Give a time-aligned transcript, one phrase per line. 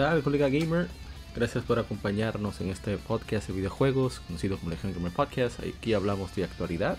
[0.00, 0.88] ¿Qué tal, colega gamer?
[1.36, 5.60] Gracias por acompañarnos en este podcast de videojuegos, conocido como Legion Gamer Podcast.
[5.60, 6.96] Aquí hablamos de actualidad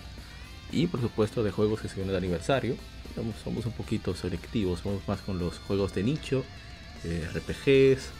[0.70, 2.76] y, por supuesto, de juegos que se vienen de aniversario.
[3.16, 6.44] Somos, somos un poquito selectivos, vamos más con los juegos de nicho,
[7.02, 8.10] eh, RPGs,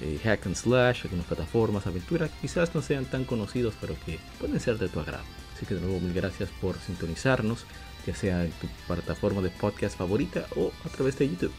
[0.00, 4.60] eh, hack and slash, algunas plataformas, aventuras, quizás no sean tan conocidos, pero que pueden
[4.60, 5.24] ser de tu agrado.
[5.56, 7.64] Así que, de nuevo, mil gracias por sintonizarnos,
[8.06, 11.52] ya sea en tu plataforma de podcast favorita o a través de YouTube.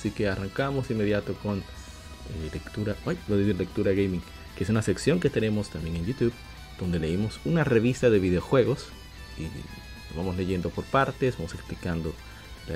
[0.00, 1.62] Así que arrancamos inmediato con eh,
[2.54, 4.22] lectura, ay, lo de lectura gaming,
[4.56, 6.32] que es una sección que tenemos también en YouTube,
[6.78, 8.86] donde leímos una revista de videojuegos
[9.36, 9.46] y
[10.16, 12.14] vamos leyendo por partes, vamos explicando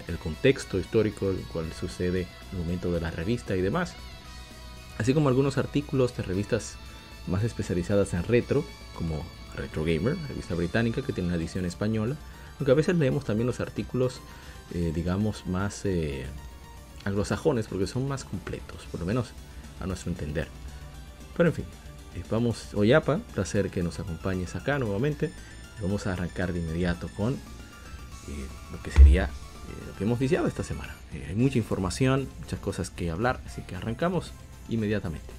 [0.07, 3.95] el contexto histórico en el cual sucede el momento de la revista y demás.
[4.99, 6.77] Así como algunos artículos de revistas
[7.27, 9.25] más especializadas en retro, como
[9.57, 12.17] Retro Gamer, revista británica que tiene una edición española,
[12.59, 14.21] aunque a veces leemos también los artículos,
[14.75, 15.87] eh, digamos, más...
[15.87, 16.27] Eh,
[17.05, 19.33] anglosajones porque son más completos, por lo menos
[19.81, 20.49] a nuestro entender.
[21.37, 21.65] Pero en fin,
[22.15, 25.33] eh, vamos, Oyapa, placer que nos acompañes acá nuevamente.
[25.83, 30.47] Vamos a arrancar de inmediato con eh, lo que sería eh, lo que hemos iniciado
[30.47, 30.95] esta semana.
[31.13, 34.33] Hay mucha información, muchas cosas que hablar, así que arrancamos
[34.69, 35.33] inmediatamente.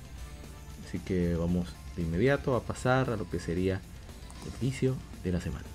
[0.88, 3.82] Así que vamos de inmediato a pasar a lo que sería
[4.46, 5.75] el vicio de la semana.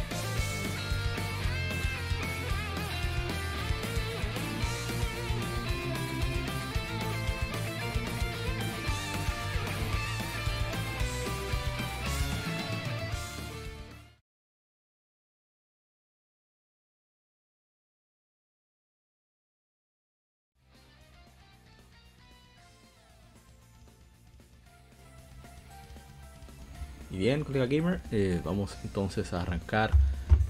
[27.11, 29.91] Y bien, colega gamer, eh, vamos entonces a arrancar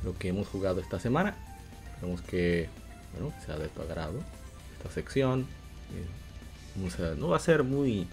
[0.03, 1.35] lo que hemos jugado esta semana.
[1.94, 2.69] Esperemos que
[3.13, 4.19] bueno, sea de tu agrado
[4.77, 5.47] esta sección.
[5.94, 8.07] Eh, no va a ser muy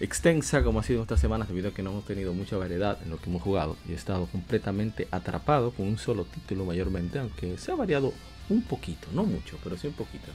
[0.00, 3.10] extensa como ha sido estas semanas debido a que no hemos tenido mucha variedad en
[3.10, 7.56] lo que hemos jugado y he estado completamente atrapado con un solo título mayormente, aunque
[7.58, 8.12] se ha variado
[8.48, 10.30] un poquito, no mucho, pero sí un poquito.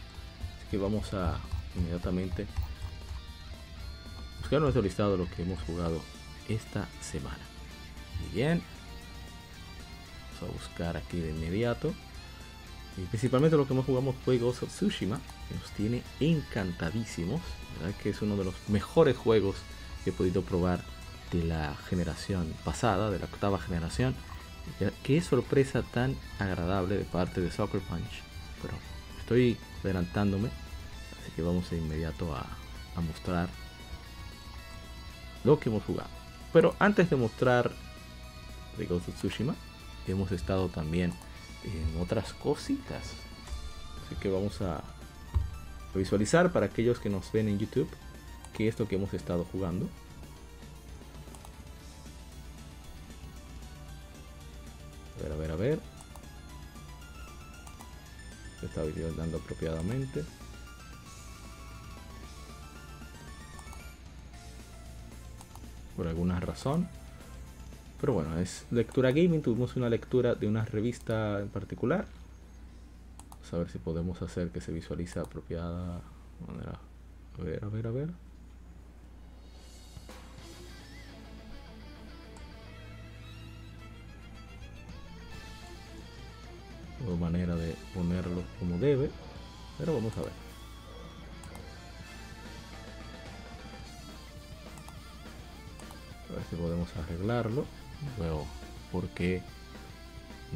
[0.58, 1.38] Así que vamos a
[1.76, 2.46] inmediatamente
[4.40, 6.02] buscar nuestro listado de lo que hemos jugado
[6.50, 7.40] esta semana.
[8.20, 8.62] Muy bien.
[10.42, 11.94] Vamos a buscar aquí de inmediato.
[12.98, 17.42] Y principalmente lo que hemos jugado fue Ghost of Tsushima, que nos tiene encantadísimos.
[17.80, 19.56] Verdad que es uno de los mejores juegos
[20.04, 20.84] que he podido probar
[21.32, 24.16] de la generación pasada, de la octava generación.
[25.02, 28.22] Qué sorpresa tan agradable de parte de Soccer Punch.
[28.62, 28.76] Pero
[29.20, 30.50] estoy adelantándome,
[31.20, 33.50] así que vamos de inmediato a mostrar
[35.44, 36.23] lo que hemos jugado.
[36.54, 37.72] Pero antes de mostrar
[38.78, 39.56] de Ghost of Tsushima,
[40.08, 41.12] hemos estado también
[41.64, 43.14] en otras cositas.
[44.06, 44.84] Así que vamos a
[45.96, 47.90] visualizar para aquellos que nos ven en YouTube
[48.56, 49.90] qué es lo que hemos estado jugando.
[55.20, 55.80] A ver, a ver, a ver.
[58.62, 58.84] Está
[59.18, 60.24] dando apropiadamente.
[65.96, 66.88] Por alguna razón.
[68.00, 69.42] Pero bueno, es lectura gaming.
[69.42, 72.06] Tuvimos una lectura de una revista en particular.
[73.30, 76.02] Vamos a ver si podemos hacer que se visualice apropiada
[76.46, 76.80] manera.
[77.40, 78.10] A ver, a ver, a ver.
[87.08, 89.10] O manera de ponerlo como debe.
[89.78, 90.43] Pero vamos a ver.
[96.34, 97.66] A ver si podemos arreglarlo.
[98.20, 98.46] Veo
[98.92, 99.42] por qué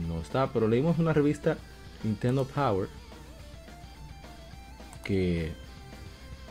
[0.07, 1.57] no está, pero leímos una revista
[2.03, 2.89] Nintendo Power
[5.03, 5.53] que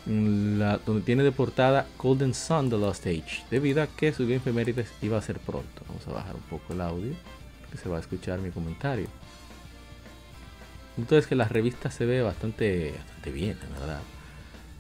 [0.07, 4.41] la, donde tiene de portada Golden Sun The Lost Age, debido a que su Game
[4.41, 5.83] Femérides iba a ser pronto.
[5.89, 7.13] Vamos a bajar un poco el audio,
[7.71, 9.09] que se va a escuchar mi comentario.
[10.97, 14.01] Entonces que la revista se ve bastante, bastante bien, la verdad.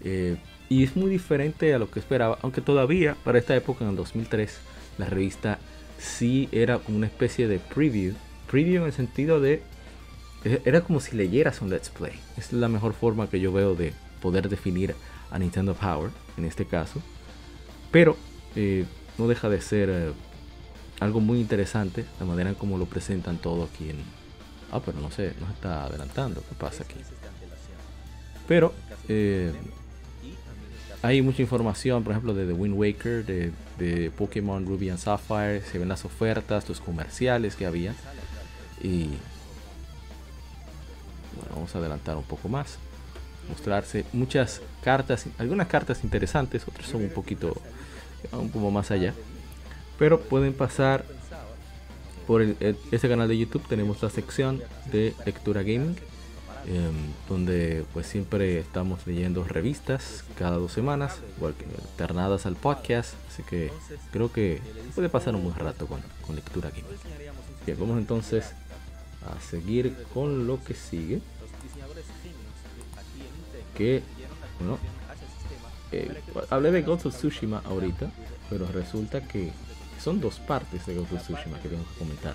[0.01, 0.37] Eh,
[0.69, 3.97] y es muy diferente a lo que esperaba, aunque todavía para esta época, en el
[3.97, 4.59] 2003,
[4.99, 5.59] la revista
[5.99, 8.15] sí era una especie de preview.
[8.51, 9.63] Preview en el sentido de...
[10.65, 12.13] Era como si leyeras un Let's Play.
[12.37, 14.95] Es la mejor forma que yo veo de poder definir
[15.31, 17.01] a Nintendo Power, en este caso.
[17.91, 18.17] Pero
[18.55, 18.85] eh,
[19.19, 20.13] no deja de ser eh,
[21.01, 23.97] algo muy interesante la manera en cómo lo presentan todo aquí en...
[24.73, 26.43] Ah, pero no sé, no está adelantando.
[26.49, 27.01] ¿Qué pasa aquí?
[28.47, 28.73] Pero
[29.09, 29.53] eh,
[31.07, 35.63] hay mucha información, por ejemplo, de The Wind Waker, de, Pokémon Ruby and Sapphire.
[35.63, 37.95] Se ven las ofertas, los comerciales que había.
[38.83, 39.05] Y
[41.37, 42.79] bueno, vamos a adelantar un poco más
[43.49, 47.57] mostrarse muchas cartas, algunas cartas interesantes, otras son un poquito,
[48.33, 49.15] un poco más allá.
[49.99, 51.05] Pero pueden pasar
[52.27, 55.97] por este canal de YouTube, tenemos la sección de lectura gaming,
[56.67, 56.95] em,
[57.29, 61.19] donde pues siempre estamos leyendo revistas cada dos semanas,
[61.91, 63.71] alternadas al podcast, así que
[64.13, 64.61] creo que
[64.95, 66.71] puede pasar un buen rato con, con lectura.
[67.65, 68.53] Bien, vamos entonces
[69.27, 71.21] a seguir con lo que sigue
[73.77, 74.03] que,
[74.59, 74.79] bueno,
[75.93, 78.11] eh, hablé de Ghost of Tsushima ahorita,
[78.51, 79.53] pero resulta que
[80.03, 82.35] son dos partes de Ghost of Tsushima que tengo que comentar.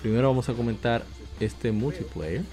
[0.00, 1.04] Primero vamos a comentar
[1.38, 2.44] este multiplayer,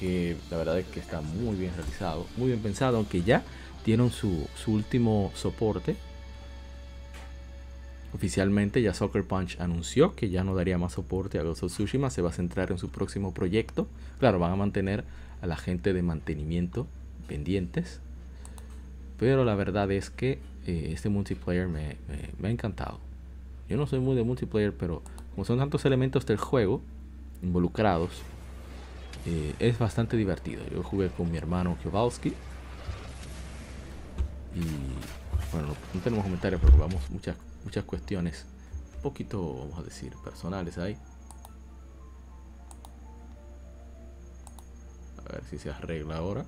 [0.00, 3.44] que la verdad es que está muy bien realizado, muy bien pensado, aunque ya
[3.84, 5.94] dieron su, su último soporte
[8.12, 12.10] Oficialmente ya Soccer Punch anunció que ya no daría más soporte a Ghost of Tsushima,
[12.10, 13.86] se va a centrar en su próximo proyecto.
[14.18, 15.04] Claro, van a mantener
[15.42, 16.88] a la gente de mantenimiento
[17.28, 18.00] pendientes.
[19.16, 21.98] Pero la verdad es que eh, este multiplayer me,
[22.42, 22.98] ha encantado.
[23.68, 25.02] Yo no soy muy de multiplayer, pero
[25.34, 26.80] como son tantos elementos del juego
[27.42, 28.22] involucrados,
[29.26, 30.62] eh, es bastante divertido.
[30.72, 32.30] Yo jugué con mi hermano Kowalski.
[34.54, 34.62] Y
[35.52, 38.46] bueno, no tenemos comentarios, pero jugamos muchas muchas cuestiones
[38.96, 40.96] un poquito, vamos a decir, personales ahí.
[45.26, 46.44] A ver si se arregla ahora.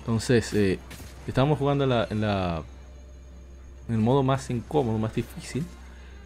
[0.00, 0.78] Entonces, eh,
[1.26, 2.62] estábamos jugando en, la, en, la,
[3.88, 5.64] en el modo más incómodo, más difícil.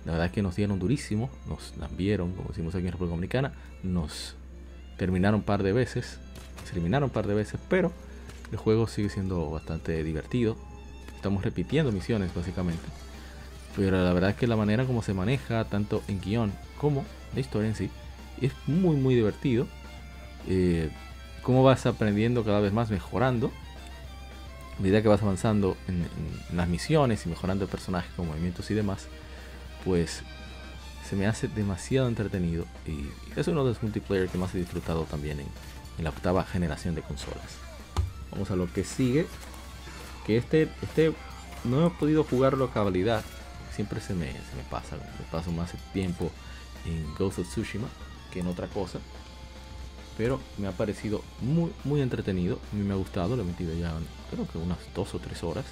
[0.05, 3.53] La verdad es que nos dieron durísimo, nos vieron como decimos aquí en República Dominicana,
[3.83, 4.37] nos
[4.97, 6.19] terminaron un par de veces,
[6.65, 7.93] se eliminaron un par de veces, pero
[8.51, 10.57] el juego sigue siendo bastante divertido.
[11.15, 12.85] Estamos repitiendo misiones básicamente.
[13.77, 17.41] Pero la verdad es que la manera como se maneja, tanto en guion como la
[17.41, 17.91] historia en sí,
[18.41, 19.67] es muy muy divertido.
[20.49, 20.91] Eh,
[21.43, 23.53] cómo vas aprendiendo cada vez más, mejorando.
[24.79, 26.07] A medida que vas avanzando en,
[26.55, 29.07] las misiones y mejorando el personaje con movimientos y demás,
[29.85, 30.23] pues
[31.07, 32.67] se me hace demasiado entretenido.
[32.87, 33.09] Y
[33.39, 35.47] es uno de los multiplayer que más he disfrutado también en,
[35.99, 37.59] en la octava generación de consolas.
[38.31, 39.27] Vamos a lo que sigue.
[40.27, 41.15] Que este, este
[41.65, 43.25] no he podido jugarlo a cabalidad
[43.77, 46.31] siempre se me, se me pasa, me paso más tiempo
[46.87, 47.87] en Ghost of Tsushima
[48.33, 48.99] que en otra cosa.
[50.17, 52.59] Pero me ha parecido muy, muy entretenido.
[52.73, 53.93] A mí me ha gustado, lo he metido ya
[54.31, 55.67] creo que unas dos o tres horas.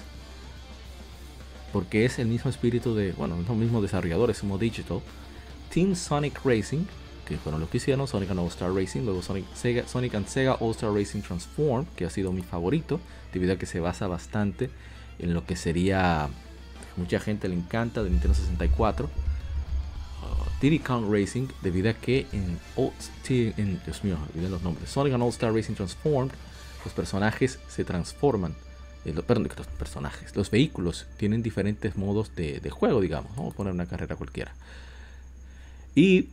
[1.73, 5.01] Porque es el mismo espíritu de, bueno, los mismos desarrolladores, Sumo Digital.
[5.75, 6.85] Team Sonic Racing,
[7.27, 10.25] que fueron los que hicieron, Sonic and All Star Racing, luego Sonic, Sega, Sonic and
[10.25, 13.01] Sega All Star Racing Transform, que ha sido mi favorito,
[13.33, 14.69] debido a que se basa bastante
[15.19, 16.29] en lo que sería
[16.95, 19.09] mucha gente le encanta de Nintendo 64.
[20.61, 22.57] Uh, Kong Racing, debido a que en,
[23.27, 26.31] en Dios mío, olvidé los nombres, Sonic and All Star Racing Transformed,
[26.85, 28.55] los personajes se transforman.
[29.03, 33.35] Eh, perdón, los personajes, los vehículos tienen diferentes modos de, juego, digamos.
[33.35, 34.53] Vamos a poner una carrera cualquiera.
[35.95, 36.27] Y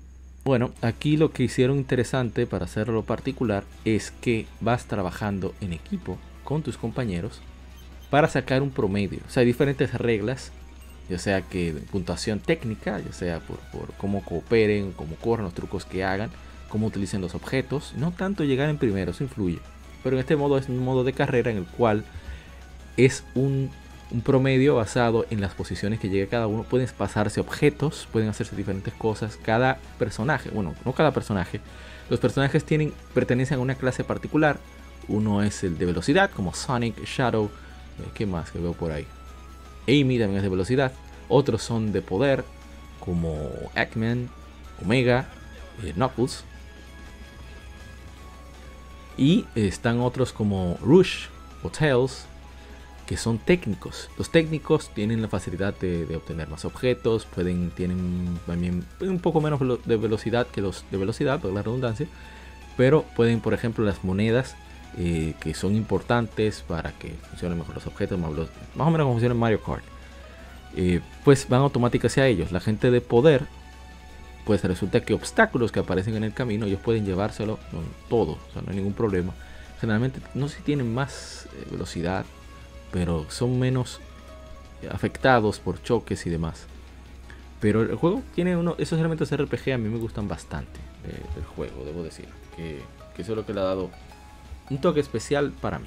[0.44, 6.18] bueno, aquí lo que hicieron interesante para hacerlo particular es que vas trabajando en equipo
[6.42, 7.40] con tus compañeros
[8.10, 9.20] para sacar un promedio.
[9.26, 10.50] O sea, hay diferentes reglas,
[11.08, 13.58] ya sea que puntuación técnica, ya sea por,
[13.94, 16.30] cómo cooperen, cómo corren los trucos que hagan,
[16.68, 17.94] cómo utilicen los objetos.
[17.96, 19.60] No tanto llegar en primero, eso influye.
[20.02, 22.04] Pero en este modo es un modo de carrera en el cual
[22.96, 23.70] es un,
[24.12, 26.64] un promedio basado en las posiciones que llegue cada uno.
[26.64, 29.38] Pueden pasarse objetos, pueden hacerse diferentes cosas.
[29.42, 31.60] Cada personaje, bueno, no cada personaje.
[32.10, 34.58] Los personajes tienen, pertenecen a una clase particular.
[35.08, 37.50] Uno es el de velocidad, como Sonic, Shadow,
[38.14, 39.06] ¿Qué más que veo por ahí?
[39.86, 40.92] Amy también es de velocidad.
[41.28, 42.44] Otros son de poder.
[43.00, 44.28] como Eggman,
[44.82, 45.26] Omega,
[45.82, 46.44] eh, Knuckles.
[49.16, 51.26] Y están otros como Rush
[51.62, 51.70] o
[53.06, 54.10] que son técnicos.
[54.16, 59.60] Los técnicos tienen la facilidad de, obtener más objetos, pueden, tienen también un poco menos
[59.84, 62.06] de velocidad que los de velocidad, por la redundancia,
[62.76, 64.56] pero pueden, por ejemplo, las monedas
[64.98, 69.34] eh, que son importantes para que funcionen mejor los objetos, más, o menos como funciona
[69.34, 69.84] Mario Kart,
[70.76, 72.52] eh, pues van automáticamente hacia ellos.
[72.52, 73.46] La gente de poder,
[74.44, 77.58] pues resulta que obstáculos que aparecen en el camino, ellos pueden llevárselo
[78.08, 79.32] todo, o sea, no hay ningún problema.
[79.80, 82.24] Generalmente, no sé si tienen más eh, velocidad,
[82.92, 84.00] pero son menos
[84.90, 86.66] afectados por choques y demás.
[87.60, 90.80] Pero el juego tiene uno, esos elementos RPG a mí me gustan bastante
[91.34, 92.28] del juego, debo decir.
[92.56, 92.80] Que,
[93.16, 93.90] que eso es lo que le ha dado
[94.70, 95.86] un toque especial para mí.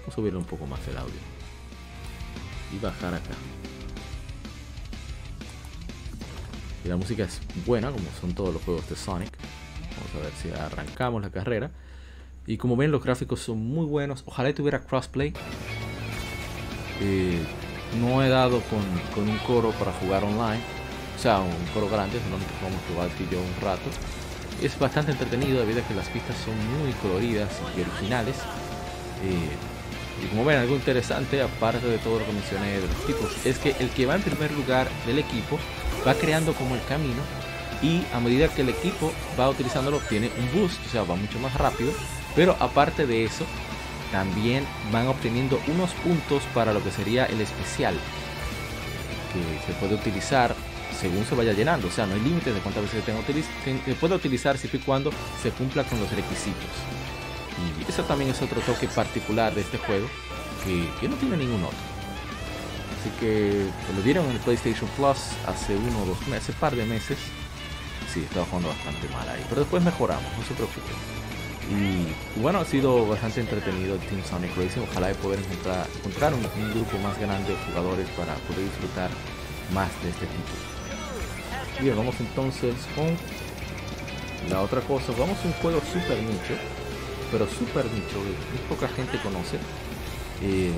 [0.00, 1.14] Vamos a subirle un poco más el audio.
[2.74, 3.34] Y bajar acá.
[6.84, 9.32] Y la música es buena, como son todos los juegos de Sonic.
[9.96, 11.70] Vamos a ver si arrancamos la carrera.
[12.46, 14.22] Y como ven, los gráficos son muy buenos.
[14.26, 15.32] Ojalá tuviera crossplay.
[17.00, 17.42] Eh,
[18.00, 20.60] no he dado con, un coro para jugar online.
[21.16, 23.90] O sea, un coro grande, solamente podemos jugar aquí yo un rato
[24.62, 28.36] es bastante entretenido debido a que las pistas son muy coloridas y originales.
[29.22, 33.30] Eh, y como ven, algo interesante, aparte de todo lo que mencioné de los tipos,
[33.44, 35.58] es que el que va en primer lugar del equipo
[36.06, 37.20] va creando como el camino
[37.82, 41.38] y a medida que el equipo va utilizándolo tiene un boost, o sea, va mucho
[41.40, 41.92] más rápido.
[42.36, 43.44] Pero aparte de eso,
[44.14, 47.96] también van obteniendo unos puntos para lo que sería el especial,
[49.32, 50.54] que se puede utilizar
[51.00, 51.88] según se vaya llenando.
[51.88, 55.10] O sea, no hay límites de cuántas veces se, puede utilizar siempre y cuando
[55.42, 56.70] se cumpla con los requisitos.
[57.58, 60.06] Y eso también es otro toque particular de este juego
[60.64, 61.76] que, no tiene ningún otro.
[63.00, 63.66] Así que
[63.96, 65.18] lo vieron en el PlayStation Plus
[65.48, 67.18] hace uno o dos meses, par de meses.
[68.12, 69.44] Sí, estaba jugando bastante mal ahí.
[69.48, 71.23] Pero después mejoramos, no se preocupen.
[71.70, 74.82] Y bueno, ha sido bastante entretenido el Team Sonic Racing.
[74.90, 76.42] Ojalá de poder encontrar, un,
[76.74, 79.10] grupo más grande de jugadores para poder disfrutar
[79.72, 81.80] más de este tipo.
[81.80, 83.16] Bien, vamos entonces con
[84.50, 85.12] la otra cosa.
[85.18, 86.54] Vamos un juego super nicho,
[87.32, 89.58] pero super nicho, muy poca gente conoce.
[90.42, 90.72] Eh,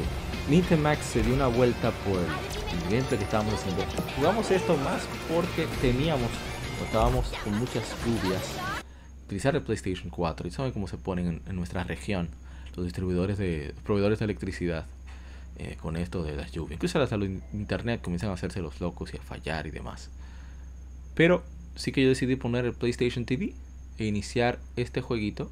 [1.03, 3.85] se dio una vuelta por el gameplay que estábamos haciendo.
[4.17, 6.31] Jugamos esto más porque teníamos,
[6.85, 8.43] estábamos con muchas lluvias,
[9.27, 12.29] utilizar el PlayStation 4 y saben cómo se ponen en, nuestra región
[12.77, 14.87] los distribuidores de proveedores de electricidad.
[15.59, 16.73] Eh, con esto de las lluvias.
[16.73, 20.11] Incluso hasta los internet comienzan a hacerse los locos y a fallar y demás.
[21.15, 21.45] Pero
[21.77, 23.55] sí que yo decidí poner el PlayStation TV
[23.97, 25.51] e iniciar este jueguito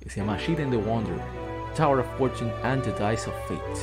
[0.00, 1.16] que se llama Sheet and the Wonder,
[1.76, 3.80] Tower of Fortune and the Dice of Fate.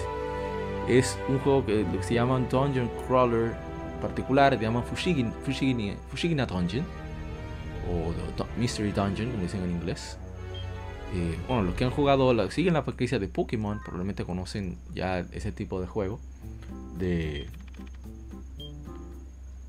[0.87, 3.53] Es un juego que se llama Dungeon Crawler
[4.01, 5.33] particular, se llama Fushigina,
[6.09, 6.85] Fushigina, Dungeon
[7.89, 8.13] o
[8.59, 10.17] Mystery Dungeon, como dicen en inglés.
[11.13, 15.51] Eh, bueno, los que han jugado, siguen la franquicia de Pokémon, probablemente conocen ya ese
[15.51, 16.19] tipo de juego
[16.97, 17.49] de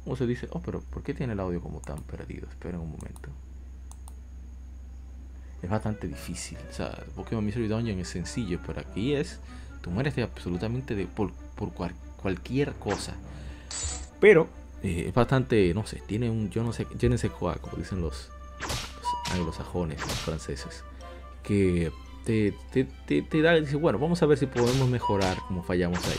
[0.04, 0.48] ¿Cómo se dice?
[0.50, 2.48] Oh, pero ¿por qué tiene el audio como tan perdido?
[2.48, 3.30] Esperen un momento.
[5.62, 6.58] Es bastante difícil.
[6.70, 9.38] O sea, Pokémon Mystery Dungeon es sencillo, pero aquí es.
[9.80, 11.32] Tú mueres de absolutamente de, por,
[12.20, 13.14] cualquier cosa.
[14.20, 14.48] Pero
[14.82, 17.76] eh, es bastante, no sé, tiene un, yo no sé, yo no sé cuál, como
[17.76, 18.30] dicen los,
[19.32, 20.84] anglosajones, los franceses,
[21.42, 21.90] que
[22.24, 26.18] te, te, te, da, dice, bueno, vamos a ver si podemos mejorar como fallamos ahí.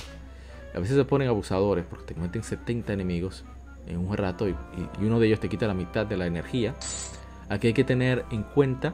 [0.76, 3.46] A veces se ponen abusadores porque te meten 70 enemigos
[3.88, 4.56] en un rato y,
[5.00, 6.76] uno de ellos te quita la mitad de la energía.
[7.50, 8.94] Aquí hay que tener en cuenta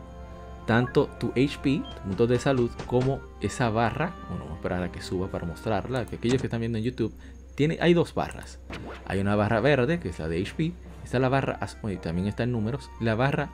[0.65, 4.13] tanto tu HP, tu punto de salud, como esa barra.
[4.27, 6.05] Bueno, vamos a esperar a que suba para mostrarla.
[6.05, 7.13] Que aquellos que están viendo en YouTube,
[7.59, 8.57] tiene, hay dos barras.
[9.05, 10.71] Hay una barra verde, que es la de HP.
[11.03, 11.59] Está la barra,
[11.91, 13.49] y también está en números, la barra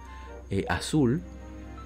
[0.51, 1.23] eh, azul,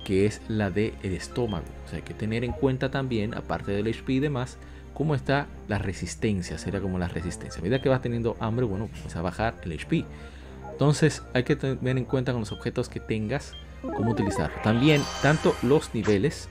[0.04, 1.64] que es la de el estómago.
[1.94, 4.58] Hay que tener en cuenta también, aparte del HP y demás,
[4.94, 7.62] cómo está la resistencia, sería como la resistencia.
[7.62, 10.04] A medida que vas teniendo hambre, bueno, comienza a bajar el HP.
[10.74, 14.62] Entonces hay que tener en cuenta con los objetos que tengas cómo utilizar.
[14.62, 16.50] También tanto los niveles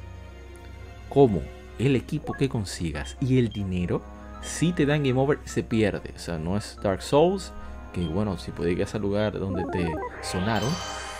[1.10, 1.42] como
[1.78, 4.02] el equipo que consigas y el dinero,
[4.42, 6.12] si te dan game over, se pierde.
[6.14, 7.52] O sea, no es Dark Souls,
[7.92, 9.90] que bueno, si puedes al lugar donde te
[10.22, 10.70] sonaron,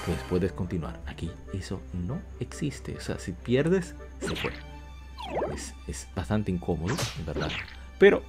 [0.07, 1.01] pues puedes continuar.
[1.07, 2.97] Aquí eso no existe.
[2.97, 4.53] O sea, si pierdes, se fue
[5.87, 7.51] es, bastante incómodo, en verdad.
[7.99, 8.23] Pero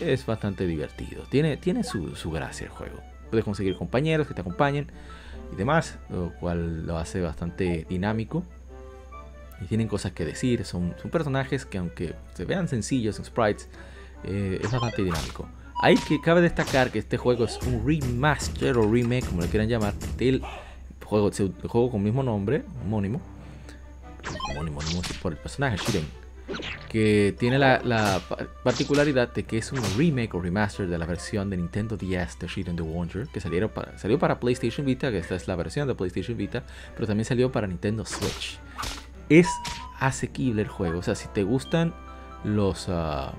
[0.00, 1.24] es bastante divertido.
[1.28, 3.00] Tiene, tiene su, gracia el juego.
[3.30, 4.90] Puedes conseguir compañeros que te acompañen
[5.52, 8.44] y demás, lo cual lo hace bastante dinámico.
[9.60, 10.64] Y tienen cosas que decir.
[10.64, 13.68] Son, son personajes que aunque se vean sencillos en sprites,
[14.24, 15.48] eh, es bastante dinámico.
[15.82, 19.68] Hay que cabe destacar que este juego es un remaster o remake, como le quieran
[19.68, 20.42] llamar, del
[21.04, 21.52] juego, el
[21.90, 23.20] con mismo nombre, homónimo,
[24.50, 24.80] homónimo,
[25.22, 26.06] por el personaje Shiren,
[26.88, 28.20] que tiene la,
[28.64, 32.48] particularidad de que es un remake o remaster de la versión de Nintendo DS de
[32.48, 35.86] Shiren the Wanderer, que salieron para, salió para PlayStation Vita, que esta es la versión
[35.86, 38.58] de PlayStation Vita, pero también salió para Nintendo Switch.
[39.28, 39.48] Es
[39.98, 41.94] asequible el juego, o sea, si te gustan
[42.44, 42.88] los...
[42.88, 43.30] Uh,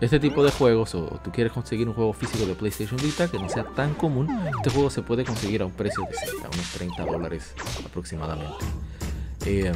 [0.00, 3.38] este tipo de juegos o tú quieres conseguir un juego físico de PlayStation Vita que
[3.38, 6.72] no sea tan común, este juego se puede conseguir a un precio de cerca, unos
[6.72, 7.54] 30 dólares
[7.84, 8.64] aproximadamente.
[9.46, 9.74] Em,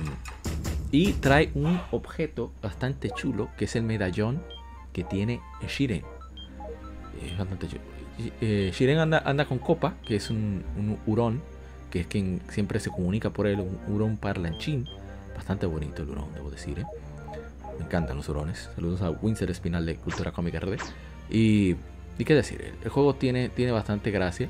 [0.90, 4.42] y trae un objeto bastante chulo que es el medallón
[4.92, 6.02] que tiene Shiren.
[8.40, 11.42] Eh, Shiren anda, anda, con Copa, que es un, un hurón,
[11.90, 14.86] que es quien siempre se comunica por él, un hurón parlanchín.
[15.34, 16.80] Bastante bonito el hurón, debo decir.
[16.80, 16.84] ¿eh?
[17.78, 18.70] Me encantan los hurones.
[18.74, 20.76] Saludos a Winsor Espinal de Cultura Cómica RD.
[21.30, 21.76] Y,
[22.18, 24.48] y qué decir, el, juego tiene, tiene bastante gracia.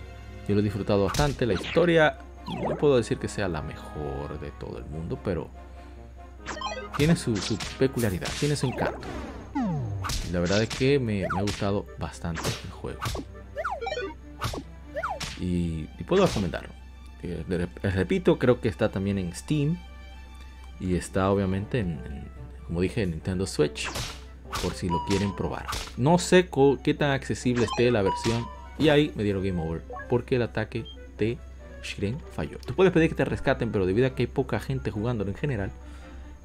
[0.48, 1.44] Yo lo he disfrutado bastante.
[1.46, 5.50] La historia no puedo decir que sea la mejor de todo el mundo, pero
[6.96, 7.34] tiene su,
[7.78, 9.06] peculiaridad, tiene su encanto.
[10.32, 13.00] la verdad es que me, ha gustado bastante el juego.
[15.40, 16.70] Y, puedo recomendarlo.
[17.22, 19.78] Eh, repito, creo que está también en Steam.
[20.80, 21.98] Y está obviamente en,
[22.68, 23.90] como dije, en Nintendo Switch.
[24.62, 25.66] Por si lo quieren probar.
[25.96, 26.48] No sé
[26.82, 28.46] qué tan accesible esté la versión.
[28.78, 29.82] Y ahí me dieron game over.
[30.08, 30.84] Porque el ataque
[31.18, 31.38] de
[31.82, 32.58] Shiren falló.
[32.64, 35.36] Tú puedes pedir que te rescaten, pero debido a que hay poca gente jugándolo en
[35.36, 35.70] general,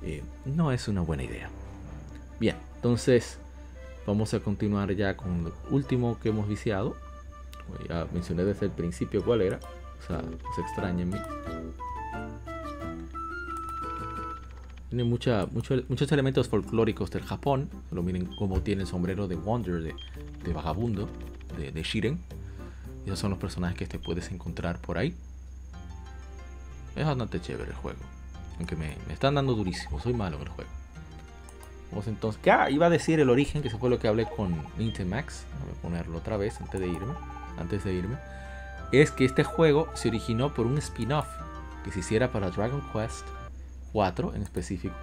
[0.01, 1.49] eh, no es una buena idea.
[2.39, 3.38] Bien, entonces
[4.05, 6.95] vamos a continuar ya con lo último que hemos viciado.
[7.88, 9.59] Ya mencioné desde el principio cuál era.
[10.03, 10.21] O sea,
[10.55, 11.17] se extraña en mí.
[14.93, 17.67] Tiene mucha, muchos elementos folclóricos del Japón.
[17.89, 21.10] Lo miren como tiene el sombrero de Wonder, de, vagabundo,
[21.58, 22.19] de, Shiren.
[23.03, 25.15] Esos son los personajes que te puedes encontrar por ahí.
[26.95, 27.97] Es bastante chévere el juego.
[28.60, 29.99] Aunque me, están dando durísimo.
[29.99, 30.69] Soy malo en el juego.
[31.89, 32.39] Vamos entonces.
[32.47, 35.45] Ah, iba a decir el origen, que eso fue lo que hablé con Nintemax.
[35.63, 37.15] Voy a ponerlo otra vez antes de irme.
[37.58, 38.17] Antes de irme.
[38.91, 41.25] Es que este juego se originó por un spin-off
[41.84, 43.25] que se hiciera para Dragon Quest
[43.93, 44.95] 4 en específico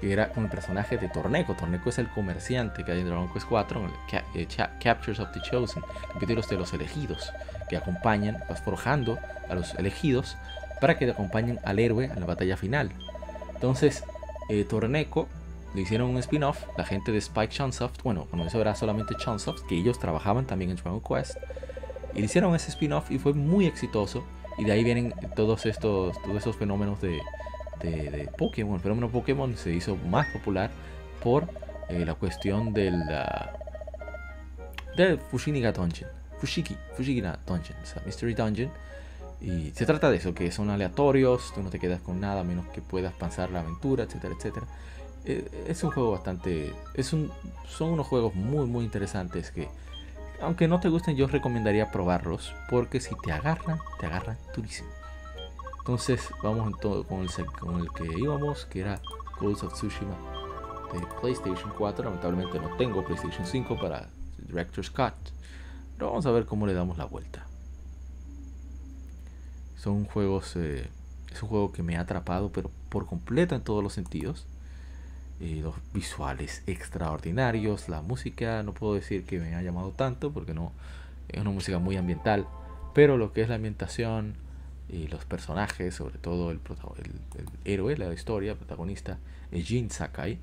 [0.00, 1.54] que era un personaje de Torneco.
[1.54, 3.90] Torneco es el comerciante que hay en Dragon Quest 4,
[4.34, 4.46] eh,
[4.82, 5.82] Captures of the Chosen,
[6.12, 7.32] capítulos de los elegidos,
[7.68, 10.36] que acompañan, vas forjando a los elegidos
[10.80, 12.90] para que acompañen al héroe en la batalla final.
[13.54, 14.04] Entonces,
[14.48, 15.28] eh, Torneco
[15.74, 19.62] le hicieron un spin-off, la gente de Spike Chunsoft, bueno, cuando eso era solamente Chunsoft,
[19.66, 21.36] que ellos trabajaban también en Dragon Quest,
[22.14, 24.24] y le hicieron ese spin-off y fue muy exitoso.
[24.56, 27.20] Y de ahí vienen todos estos, todos esos fenómenos de,
[27.84, 28.74] de, Pokémon.
[28.76, 30.70] El fenómeno Pokémon se hizo más popular
[31.22, 31.48] por
[31.88, 33.02] eh, la cuestión del,
[34.96, 36.10] del Fushiniga Dungeon.
[36.38, 38.70] Fushigi, Fushigi Dungeon, o sea, Mystery Dungeon.
[39.40, 42.66] Y se trata de eso, que son aleatorios, tú no te quedas con nada menos
[42.68, 44.66] que puedas pasar la aventura, etcétera, etcétera.
[45.26, 46.72] Eh, es un juego bastante...
[46.94, 47.30] Es un,
[47.66, 49.68] son unos juegos muy, muy interesantes que,
[50.40, 54.88] aunque no te gusten, yo recomendaría probarlos, porque si te agarran, te agarran durísimo.
[55.84, 57.28] Entonces vamos en todo con el,
[57.60, 59.02] con el que íbamos, que era
[59.38, 60.16] Ghost of Tsushima
[60.94, 62.04] de PlayStation 4.
[62.06, 65.12] Lamentablemente no tengo PlayStation 5 para Director's Cut.
[65.98, 67.44] Pero vamos a ver cómo le damos la vuelta.
[69.76, 70.56] Son juegos...
[70.56, 70.88] Eh,
[71.30, 74.46] es un juego que me ha atrapado, pero por completo en todos los sentidos.
[75.38, 80.54] Eh, los visuales extraordinarios, la música, no puedo decir que me ha llamado tanto porque
[80.54, 80.72] no
[81.28, 82.46] es una música muy ambiental,
[82.94, 84.42] pero lo que es la ambientación,
[84.88, 86.60] y los personajes, sobre todo el,
[87.64, 89.18] héroe la historia, el protagonista,
[89.50, 90.38] es Jin Sakai,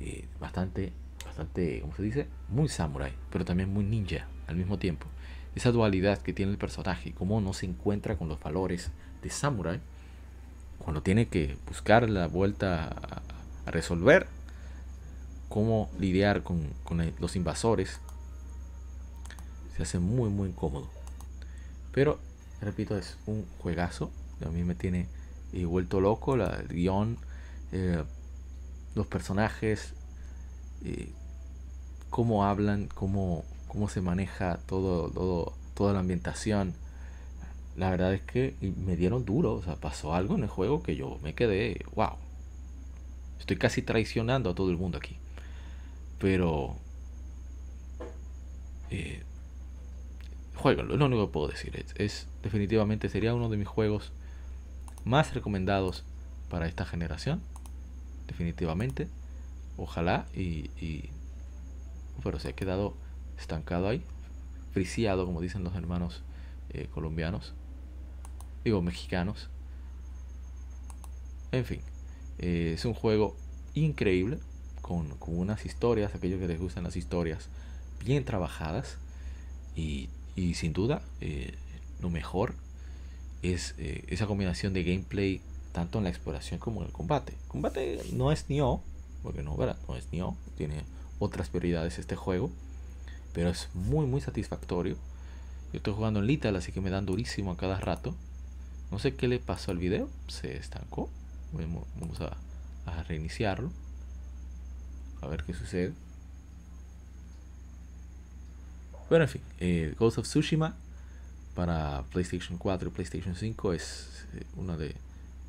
[0.00, 0.92] eh, bastante,
[1.24, 2.26] bastante, ¿cómo se dice?
[2.48, 5.06] Muy samurai, pero también muy ninja al mismo tiempo.
[5.54, 8.90] Esa dualidad que tiene el personaje cómo no se encuentra con los valores
[9.22, 9.80] de samurai,
[10.78, 13.22] cuando tiene que buscar la vuelta a,
[13.70, 14.26] resolver
[15.48, 18.00] cómo lidiar con, con los invasores,
[19.76, 20.90] se hace muy, muy incómodo.
[21.92, 22.18] Pero
[22.60, 24.10] repito, es un juegazo.
[24.44, 25.06] A mí me tiene
[25.52, 26.36] eh, vuelto loco.
[26.36, 27.18] La, el guion,
[27.72, 28.02] eh,
[28.94, 29.94] los personajes,
[30.84, 31.12] eh,
[32.10, 36.74] cómo hablan, cómo, cómo se maneja todo, todo, toda la ambientación.
[37.76, 39.54] La verdad es que me dieron duro.
[39.54, 42.16] O sea, pasó algo en el juego que yo me quedé, wow.
[43.38, 45.16] Estoy casi traicionando a todo el mundo aquí.
[46.18, 46.76] Pero
[50.60, 51.84] jueguenlo, es lo único que puedo decir.
[51.96, 54.12] Es, definitivamente sería uno de mis juegos
[55.04, 56.04] más recomendados
[56.48, 57.40] para esta generación.
[58.26, 59.08] Definitivamente.
[59.76, 61.08] Ojalá y,
[62.22, 62.94] pero se ha quedado
[63.38, 64.04] estancado ahí,
[64.72, 66.22] friciado, como dicen los hermanos
[66.68, 67.54] eh, colombianos,
[68.62, 69.48] digo mexicanos.
[71.50, 71.80] En fin,
[72.38, 73.36] eh, es un juego
[73.72, 74.38] increíble,
[74.82, 77.48] con, con, unas historias, aquellos que les gustan las historias
[78.04, 78.98] bien trabajadas,
[79.74, 81.54] y, y sin duda eh,
[82.00, 82.54] lo mejor
[83.42, 85.40] es esa combinación de gameplay
[85.72, 87.34] tanto en la exploración como en el combate.
[87.48, 88.80] combate no es Nioh,
[89.22, 89.76] porque no, ¿verdad?
[89.88, 90.84] no es Nioh, tiene
[91.18, 92.50] otras prioridades este juego,
[93.32, 94.96] pero es muy muy satisfactorio.
[95.72, 98.14] Yo estoy jugando en Lethal, así que me dan durísimo a cada rato.
[98.90, 101.08] No sé qué le pasó al video, se estancó.
[102.00, 102.36] Vamos a,
[102.86, 103.70] a reiniciarlo.
[105.20, 105.92] A ver qué sucede.
[109.10, 110.76] Bueno, en fin, eh, Ghost of Tsushima
[111.56, 114.94] para PlayStation 4 y PlayStation 5 es eh, una de,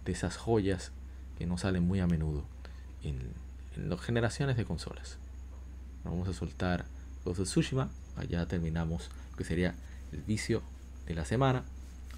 [0.08, 0.92] esas joyas
[1.38, 2.44] que no salen muy a menudo
[3.04, 3.20] en,
[3.76, 5.20] en las generaciones de consolas.
[6.04, 6.86] Vamos a soltar
[7.24, 7.92] Ghost of Tsushima.
[8.16, 9.76] Allá terminamos lo que sería
[10.12, 10.64] el vicio
[11.06, 11.64] de la semana.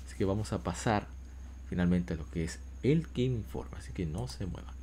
[0.07, 1.07] Así que vamos a pasar
[1.67, 3.75] finalmente a lo que es el Game Informe.
[3.77, 4.82] Así que no se muevan.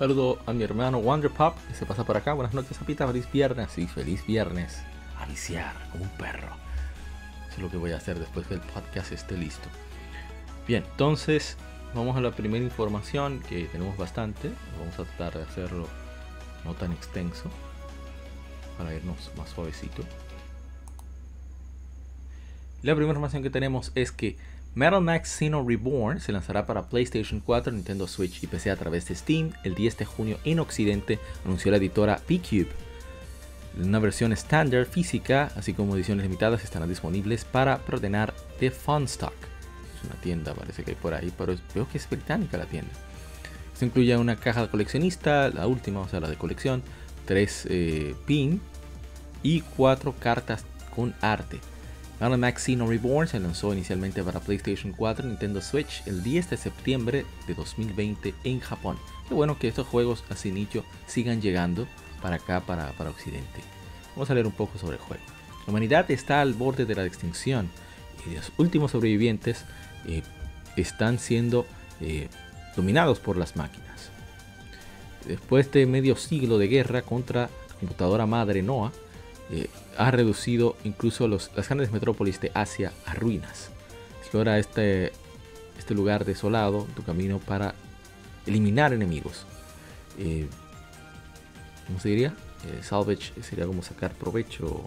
[0.00, 2.32] Saludo a mi hermano Wonder Pop, que se pasa por acá.
[2.32, 3.06] Buenas noches, Zapita.
[3.06, 3.70] Feliz viernes.
[3.70, 4.78] Sí, feliz viernes.
[5.18, 5.26] A
[5.92, 6.48] como un perro.
[7.46, 9.68] Eso es lo que voy a hacer después que el podcast esté listo.
[10.66, 11.58] Bien, entonces
[11.94, 14.50] vamos a la primera información, que tenemos bastante.
[14.78, 15.86] Vamos a tratar de hacerlo
[16.64, 17.50] no tan extenso,
[18.78, 20.02] para irnos más suavecito.
[22.80, 24.38] La primera información que tenemos es que
[24.74, 29.08] Metal Max Xeno Reborn se lanzará para PlayStation 4, Nintendo Switch y PC a través
[29.08, 32.68] de Steam el 10 de junio en Occidente, anunció la editora P-Cube.
[33.82, 39.34] Una versión estándar física, así como ediciones limitadas, estarán disponibles para preordenar de Funstock.
[39.96, 42.92] Es una tienda, parece que hay por ahí, pero veo que es británica la tienda.
[43.72, 46.82] Esto incluye una caja de coleccionista, la última, o sea, la de colección,
[47.24, 48.60] tres eh, pin
[49.42, 51.58] y cuatro cartas con arte.
[52.20, 56.50] Metal Max Xeno Reborn se lanzó inicialmente para PlayStation 4 y Nintendo Switch el 10
[56.50, 58.98] de septiembre de 2020 en Japón.
[59.26, 61.86] Qué bueno que estos juegos así nicho sigan llegando
[62.20, 63.62] para acá, para, para Occidente.
[64.14, 65.22] Vamos a leer un poco sobre el juego.
[65.66, 67.70] La humanidad está al borde de la extinción
[68.30, 69.64] y los últimos sobrevivientes
[70.06, 70.22] eh,
[70.76, 71.64] están siendo
[72.02, 72.28] eh,
[72.76, 74.10] dominados por las máquinas.
[75.26, 78.92] Después de medio siglo de guerra contra la computadora madre Noah,
[79.52, 83.70] eh, ha reducido incluso las grandes metrópolis de Asia a ruinas.
[84.20, 85.12] Explora este,
[85.78, 87.74] este lugar desolado, tu camino para
[88.46, 89.44] eliminar enemigos.
[90.18, 90.46] Eh,
[91.86, 92.34] ¿Cómo se diría?
[92.66, 94.84] Eh, salvage sería como sacar provecho.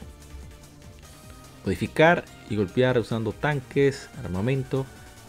[1.66, 4.86] Modificar y golpear usando tanques, armamento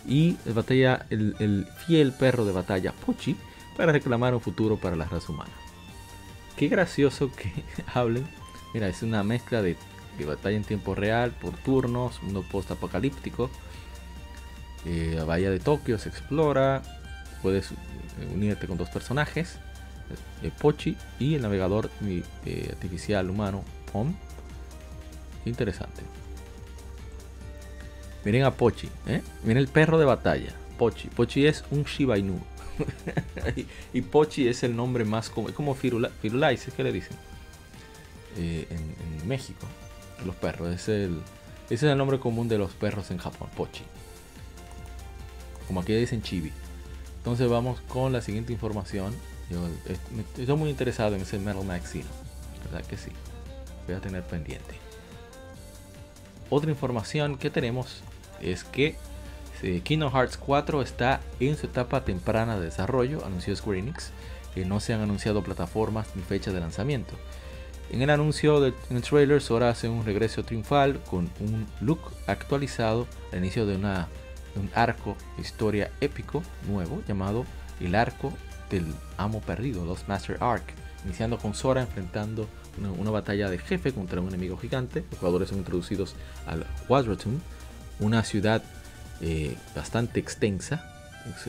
[0.07, 3.37] y batalla el, el fiel perro de batalla Pochi
[3.77, 5.53] para reclamar un futuro para la raza humana.
[6.57, 7.53] Qué gracioso que
[7.94, 8.27] hablen
[8.75, 9.77] Mira, es una mezcla de,
[10.27, 13.49] batalla en tiempo real, por turnos, mundo post-apocalíptico.
[14.85, 16.83] Eh, la bahía de Tokio se explora.
[17.41, 17.75] Puedes eh,
[18.35, 19.59] unirte con dos personajes:
[20.43, 21.89] eh, Pochi y el navegador
[22.73, 24.13] artificial humano Pom.
[25.45, 26.03] Interesante.
[28.25, 28.89] Miren a Pochi,
[29.45, 30.53] miren el perro de batalla.
[30.79, 31.09] Pochi.
[31.09, 32.41] Pochi es un Shiba Inu.
[33.93, 35.51] y, Pochi es el nombre más común.
[35.51, 37.17] Es como Firulais, es que le dicen.
[38.37, 39.66] Eh, en, México.
[40.27, 40.68] Los perros.
[40.68, 41.23] Es el,
[41.66, 43.83] ese es el nombre común de los perros en Japón, Pochi.
[45.66, 46.53] Como aquí dicen Chibi.
[47.18, 49.14] Entonces vamos con la siguiente información.
[49.51, 49.66] Yo
[50.38, 52.09] estoy muy interesado en ese Metal Maxino.
[52.64, 53.11] ¿Verdad que sí?
[53.87, 54.75] Voy a tener pendiente.
[56.51, 58.03] Otra información que tenemos
[58.42, 58.97] es que
[59.62, 64.11] eh, Kingdom Hearts 4 está en su etapa temprana de desarrollo, anunció Square Enix,
[64.55, 67.14] que no se han anunciado plataformas ni fecha de lanzamiento.
[67.90, 72.01] En el anuncio del en el trailer, Sora hace un regreso triunfal con un look
[72.27, 77.44] actualizado al inicio de, un arco de historia épico nuevo llamado
[77.81, 78.33] el arco
[78.70, 80.64] del amo perdido, los Master Arc,
[81.05, 82.49] iniciando con Sora enfrentando
[82.99, 85.05] una, batalla de jefe contra un enemigo gigante.
[85.11, 86.16] Los jugadores son introducidos
[86.47, 87.38] al Quadratum,
[88.01, 88.62] una ciudad
[89.20, 90.90] eh, bastante extensa,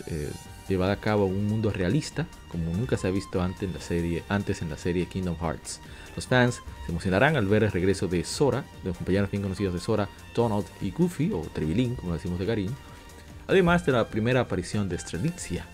[0.08, 0.30] eh,
[0.68, 4.24] llevada a cabo un mundo realista, como nunca se ha visto antes en la serie,
[4.30, 5.80] antes en la serie Kingdom Hearts.
[6.16, 9.74] Los fans se emocionarán al ver el regreso de Sora, de los compañeros bien conocidos
[9.74, 12.74] de Sora, Donald y Goofy, o Trevilín, como decimos de cariño,
[13.48, 15.66] además de la primera aparición de Strelitzia,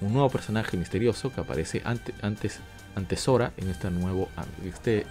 [0.00, 2.60] un nuevo personaje misterioso que aparece ante, antes
[2.94, 4.28] ante Sora en este nuevo
[4.64, 5.06] este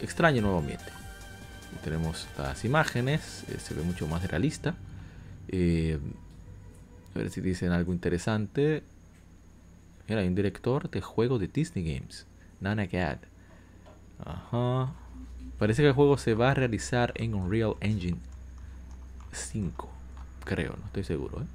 [0.00, 0.84] extraño nuevo ambiente.
[1.84, 4.74] Tenemos las imágenes, eh, se ve mucho más realista.
[5.48, 5.98] Eh,
[7.14, 8.82] a ver si dicen algo interesante.
[10.08, 12.26] Mira, un director de juego de Disney Games,
[12.60, 13.18] Nana Gad.
[14.24, 14.92] Ajá.
[15.58, 18.18] Parece que el juego se va a realizar en Unreal Engine
[19.32, 19.88] 5.
[20.44, 21.42] Creo, no estoy seguro.
[21.42, 21.46] ¿eh?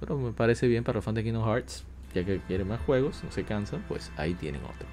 [0.00, 1.84] Pero me parece bien para los fans de Kingdom Hearts.
[2.14, 4.86] Ya que quieren más juegos, no se cansan, pues ahí tienen otro.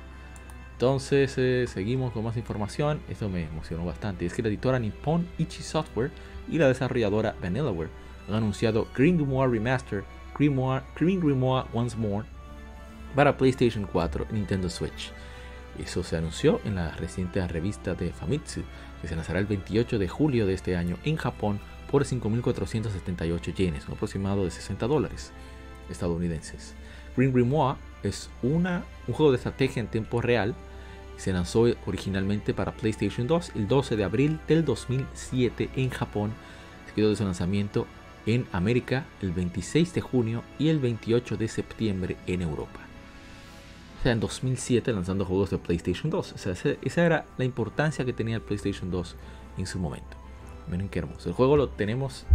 [0.74, 3.02] Entonces eh, seguimos con más información.
[3.10, 4.26] Esto me emocionó bastante.
[4.26, 6.10] Es que la editora Nippon Ichi Software
[6.50, 7.90] y la desarrolladora Vanillaware
[8.28, 10.04] han anunciado Green Grimoire Remaster,
[10.38, 12.26] Green Grimoire Once More
[13.16, 15.12] para PlayStation 4 y Nintendo Switch.
[15.82, 18.62] Eso se anunció en la reciente revista de Famitsu,
[19.02, 23.88] que se lanzará el 28 de julio de este año en Japón por 5.478 yenes,
[23.88, 25.32] un aproximado de 60 dólares
[25.90, 26.76] estadounidenses.
[27.18, 30.54] Green Grimoire es un juego de estrategia en tiempo real.
[31.18, 36.32] Se lanzó originalmente para PlayStation 2 el 12 de abril del 2007 en Japón,
[36.88, 37.88] seguido de su lanzamiento
[38.28, 42.91] en América el 26 de junio y el 28 de septiembre en Europa.
[44.02, 46.34] O sea, en 2007 lanzando juegos de PlayStation 2.
[46.34, 49.16] O sea, esa era la importancia que tenía el PlayStation 2
[49.60, 50.18] en su momento.
[50.68, 51.30] Miren qué hermoso.
[51.30, 52.26] El juego lo tenemos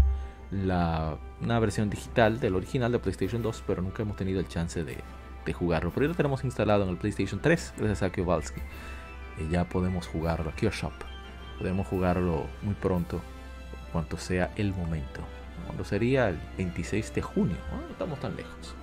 [0.53, 4.85] la, una versión digital del original de PlayStation 2, pero nunca hemos tenido el chance
[4.85, 4.99] de,
[5.45, 5.91] de jugarlo.
[5.91, 8.61] Pero ya lo tenemos instalado en el PlayStation 3, gracias a Kowalski.
[9.39, 10.93] Y ya podemos jugarlo aquí a Shop.
[11.59, 13.21] Podemos jugarlo muy pronto,
[13.91, 15.21] cuanto sea el momento.
[15.65, 18.77] Cuando sería el 26 de junio, no estamos tan lejos.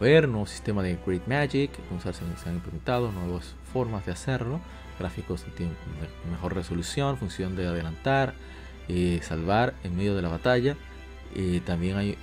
[0.00, 4.58] Nuevo sistema de Great Magic, se han implementado nuevas formas de hacerlo,
[4.98, 5.68] gráficos de
[6.30, 8.32] mejor resolución, función de adelantar,
[8.88, 10.74] eh, salvar en medio de la batalla.
[11.34, 12.16] Eh, también hay,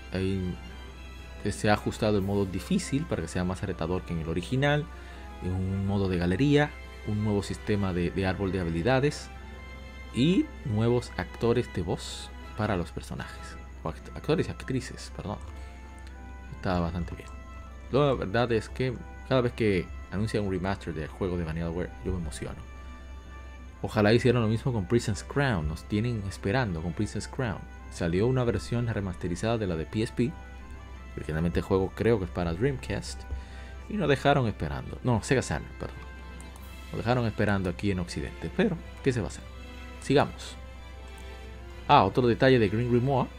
[1.51, 4.83] se ha ajustado el modo difícil para que sea más retador que en el original.
[5.43, 6.71] Un modo de galería,
[7.05, 9.29] un nuevo sistema de, de árbol de habilidades
[10.15, 13.55] y nuevos actores de voz para los personajes.
[14.15, 15.37] Actores y actrices, perdón.
[16.55, 17.36] Está bastante bien.
[17.91, 18.93] La verdad es que
[19.27, 22.59] cada vez que anuncian un remaster del juego de Vanillaware, yo me emociono.
[23.81, 25.67] Ojalá hicieran lo mismo con Prison's Crown.
[25.67, 27.59] Nos tienen esperando con Prison's Crown.
[27.91, 30.31] Salió una versión remasterizada de la de PSP.
[31.15, 33.21] Originalmente el juego creo que es para Dreamcast.
[33.89, 34.99] Y nos dejaron esperando.
[35.03, 35.95] No, Sega Saturn, perdón.
[36.91, 38.49] Nos dejaron esperando aquí en Occidente.
[38.57, 39.43] Pero, ¿qué se va a hacer?
[40.01, 40.55] Sigamos.
[41.87, 43.29] Ah, otro detalle de Green Grimoire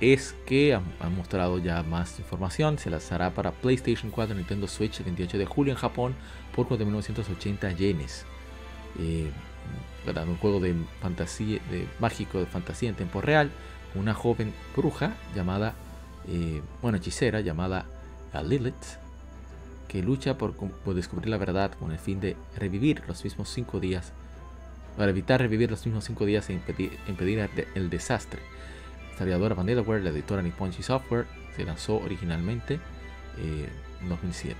[0.00, 0.84] es que han,
[1.16, 2.78] mostrado ya más información.
[2.78, 6.14] Se lanzará para PlayStation 4 y Nintendo Switch el 28 de julio en Japón
[6.54, 8.26] por 4.980 yenes.
[8.98, 9.30] Eh,
[10.26, 13.50] un juego de fantasía, de mágico de fantasía en tiempo real.
[13.94, 15.74] Una joven bruja llamada,
[16.28, 17.86] eh, bueno, hechicera llamada
[18.42, 18.98] Lilith,
[19.88, 20.54] que lucha por,
[20.94, 24.12] descubrir la verdad con el fin de revivir los mismos cinco días,
[24.96, 26.98] para evitar revivir los mismos cinco días e impedir,
[27.74, 28.40] el, desastre.
[29.18, 31.26] La editora Nipponchi Software,
[31.56, 32.80] se lanzó originalmente
[33.38, 33.68] eh,
[34.02, 34.56] en 2007.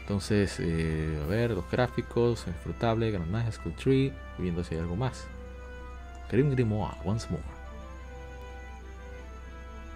[0.00, 5.26] Entonces, eh, a ver, los gráficos, disfrutable, Grandmaster School Tree, viendo si hay algo más.
[6.30, 7.42] Grim Grimoire, once more.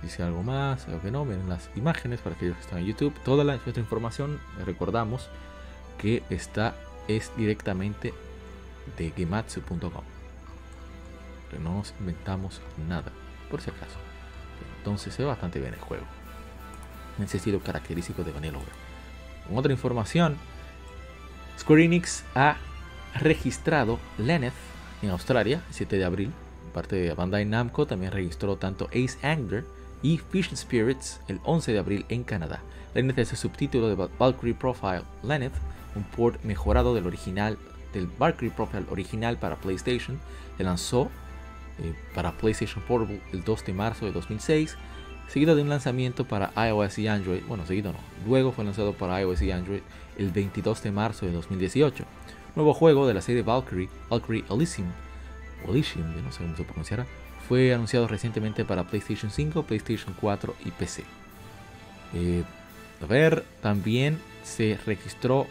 [0.03, 3.15] Dice algo más, algo que no, miren las imágenes para aquellos que están en YouTube.
[3.25, 5.29] Toda la, nuestra información, recordamos
[5.99, 6.75] que está
[7.09, 8.13] es directamente
[8.99, 10.05] de gematsu.com.
[11.63, 13.13] No nos inventamos nada,
[13.53, 13.99] por si acaso.
[14.79, 16.07] Entonces se ve bastante bien el juego.
[17.19, 18.73] En ese estilo característico de Vanillaware.
[19.47, 20.37] Con otra información,
[21.59, 22.57] Square Enix ha
[23.21, 24.55] registrado Lenneth
[25.03, 26.33] en Australia el 7 de abril.
[26.73, 29.65] Parte de Bandai Namco también registró tanto Ace Angler
[30.03, 32.61] y Fish Spirits el 11 de abril en Canadá.
[32.95, 35.53] Lenneth es el subtítulo de Valkyrie Profile Lenneth,
[35.95, 37.59] un port mejorado del original
[37.93, 40.19] del Valkyrie Profile original para PlayStation.
[40.57, 41.11] Se lanzó
[41.79, 44.77] eh, para PlayStation Portable el 2 de marzo de 2006
[45.33, 49.19] seguido de un lanzamiento para iOS y Android, bueno, seguido no, luego fue lanzado para
[49.21, 49.81] iOS y Android
[50.19, 52.05] el 22 de marzo de 2018.
[52.55, 54.89] Nuevo juego de la serie Valkyrie, Valkyrie Elysium,
[55.67, 57.07] Elysium, no sé cómo se pronunciará,
[57.49, 61.05] fue anunciado recientemente para PlayStation 5, PlayStation 4 y PC.
[62.15, 62.45] Eh,
[63.03, 65.47] a ver, también se registró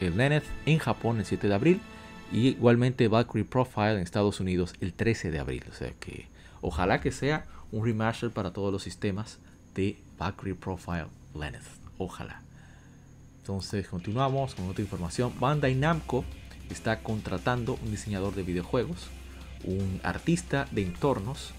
[0.00, 1.80] el Lenneth en Japón el 7 de abril
[2.32, 5.64] y igualmente Valkyrie Profile en Estados Unidos el 13 de abril.
[5.70, 6.26] O sea que
[6.60, 9.38] ojalá que sea un remaster para todos los sistemas
[9.74, 11.62] de Valkyrie Profile Lenneth.
[11.98, 12.42] Ojalá.
[13.40, 15.32] Entonces continuamos con otra información.
[15.38, 16.24] Bandai Namco
[16.70, 19.08] está contratando un diseñador de videojuegos,
[19.64, 21.52] un artista de entornos,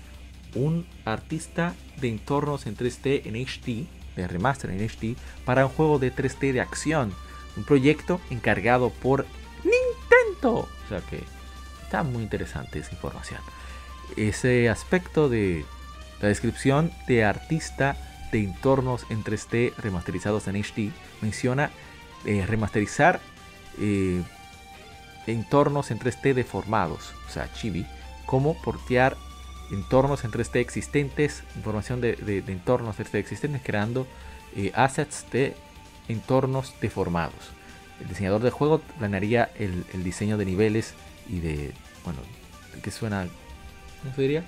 [0.55, 5.99] un artista de entornos en 3D en HD, de remaster en HD, para un juego
[5.99, 7.11] de 3D de acción.
[7.57, 9.25] Un proyecto encargado por
[10.43, 11.23] O sea que
[11.83, 13.41] está muy interesante esa información.
[14.15, 15.65] Ese aspecto de
[16.21, 17.97] la descripción de artista
[18.31, 21.71] de entornos en 3D remasterizados en HD menciona
[22.25, 23.19] eh, remasterizar
[23.79, 24.21] eh,
[25.25, 27.85] entornos en 3D deformados, o sea, chibi,
[28.25, 29.15] como portear
[29.71, 34.07] entornos en 3D existentes, información de, entornos 3D existentes, creando
[34.55, 35.55] eh, assets de
[36.07, 37.51] entornos deformados.
[37.99, 40.93] El diseñador de juego planearía el, diseño de niveles
[41.27, 41.71] y de,
[42.03, 42.19] bueno,
[42.81, 43.27] que suena,
[44.01, 44.43] ¿cómo se diría?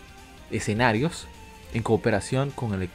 [0.51, 1.27] Escenarios
[1.73, 2.89] en cooperación con el,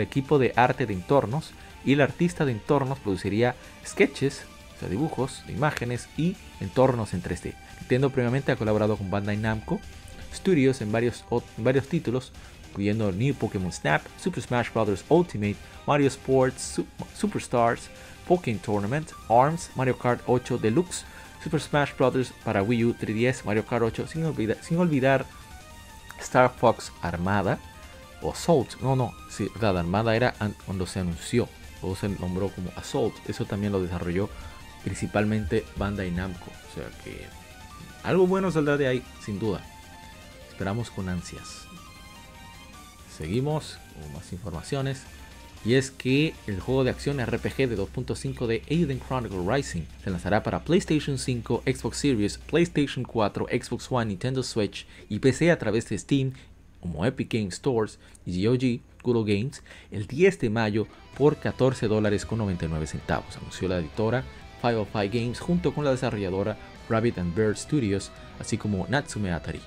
[0.00, 1.52] equipo de arte de entornos
[1.84, 3.54] y el artista de entornos produciría
[3.86, 4.42] sketches,
[4.76, 7.54] o sea, dibujos imágenes y entornos en 3D.
[7.80, 9.80] Nintendo previamente ha colaborado con Bandai Namco
[10.34, 11.24] Studios en varios,
[11.56, 12.32] varios títulos,
[12.70, 15.04] incluyendo New Pokémon Snap, Super Smash Bros.
[15.08, 16.82] Ultimate, Mario Sports,
[17.16, 17.90] Superstars,
[18.30, 21.04] Pokémon Tournament, ARMS, Mario Kart 8 Deluxe,
[21.42, 22.32] Super Smash Bros.
[22.44, 25.26] para Wii U 3DS, Mario Kart 8, sin olvidar, sin olvidar
[26.20, 27.58] Star Fox Armada,
[28.22, 28.80] o Assault.
[28.80, 31.48] No, no, sí, verdad, Armada era cuando se anunció,
[31.82, 33.14] o se nombró como Assault.
[33.28, 34.30] Eso también lo desarrolló
[34.84, 36.52] principalmente Bandai Namco.
[36.70, 37.26] O sea que
[38.04, 39.60] algo bueno saldrá de ahí, sin duda.
[40.50, 41.64] Esperamos con ansias.
[43.18, 45.02] Seguimos con más informaciones.
[45.64, 50.10] Y es que el juego de acción RPG de 2.5 de Aiden Chronicle Rising se
[50.10, 55.58] lanzará para PlayStation 5, Xbox Series, PlayStation 4, Xbox One, Nintendo Switch y PC a
[55.58, 56.32] través de Steam
[56.80, 62.24] como Epic Games Stores y GOG Google Games el 10 de mayo por 14 dólares
[62.24, 64.24] con 99 centavos, anunció la editora
[64.62, 66.56] 505 Games junto con la desarrolladora
[66.88, 69.60] Rabbit and Bird Studios, así como Natsume Atari.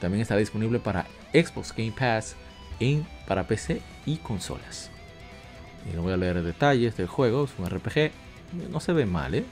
[0.00, 2.36] También estará disponible para Xbox Game Pass
[2.80, 4.91] en, para PC y consolas.
[5.90, 8.10] Y no voy a leer detalles del juego, es un RPG,
[8.70, 9.44] no se ve mal, ¿eh?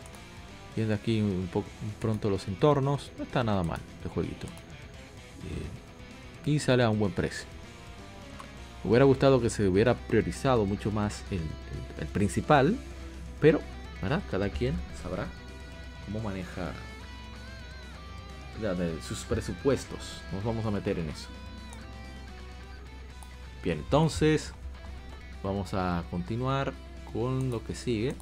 [0.76, 1.66] Viendo aquí un poco
[2.00, 4.46] pronto los entornos, no está nada mal el jueguito.
[4.46, 7.46] Eh, y sale a un buen precio.
[8.84, 12.76] Me hubiera gustado que se hubiera priorizado mucho más el, principal,
[13.40, 13.60] pero
[14.30, 15.26] cada quien sabrá
[16.06, 16.72] cómo maneja
[19.06, 20.22] sus presupuestos.
[20.32, 21.28] Nos vamos a meter en eso.
[23.62, 24.54] Bien, entonces
[25.42, 26.72] vamos a continuar
[27.12, 28.14] con lo que sigue.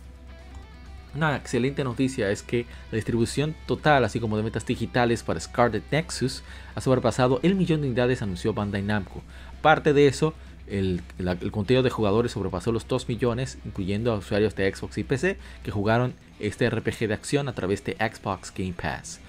[1.14, 5.83] Una excelente noticia es que la distribución total, así como de metas digitales para Scarlet
[5.90, 6.42] Nexus,
[6.74, 9.22] ha sobrepasado el millón de unidades, anunció Bandai Namco.
[9.62, 10.35] Parte de eso,
[10.66, 15.04] el, el, conteo de jugadores sobrepasó los 2 millones, incluyendo a usuarios de Xbox y
[15.04, 19.20] PC que jugaron este RPG de acción a través de Xbox Game Pass.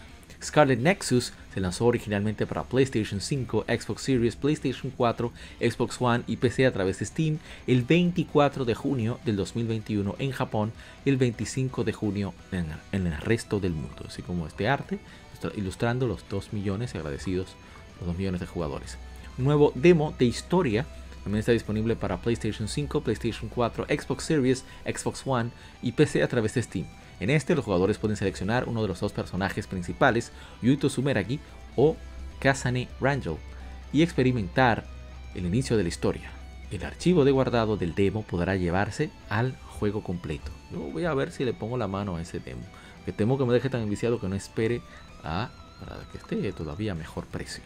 [0.42, 6.38] Scarlet Nexus se lanzó originalmente para PlayStation 5, Xbox Series, PlayStation 4, Xbox One y
[6.38, 10.72] PC a través de Steam el 24 de junio del 2021 en Japón
[11.04, 15.00] y el 25 de junio en, el resto del mundo, así como este arte
[15.56, 17.56] ilustrando los 2 millones agradecidos
[18.00, 18.98] los 2 millones de jugadores.
[19.38, 20.86] Nuevo demo de historia
[21.30, 25.52] también está disponible para PlayStation 5, PlayStation 4, Xbox Series, Xbox One
[25.84, 26.88] y PC a través de Steam.
[27.20, 30.32] En este los jugadores pueden seleccionar uno de los dos personajes principales,
[30.64, 31.40] Yuito Sumeragi
[31.76, 31.96] o
[32.40, 33.36] Kazane Rangel,
[33.94, 34.86] y experimentar
[35.36, 36.32] el inicio de la historia.
[36.72, 40.52] El archivo de guardado del demo podrá llevarse al juego completo.
[40.72, 42.64] Yo voy a ver si le pongo la mano a ese demo.
[43.06, 44.82] Que temo que me deje tan enviciado que no espere
[45.24, 45.52] a
[46.12, 47.62] que esté todavía a mejor precio.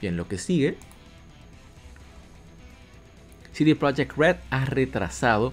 [0.00, 0.76] Bien, lo que sigue.
[3.58, 5.52] CD Projekt Red ha retrasado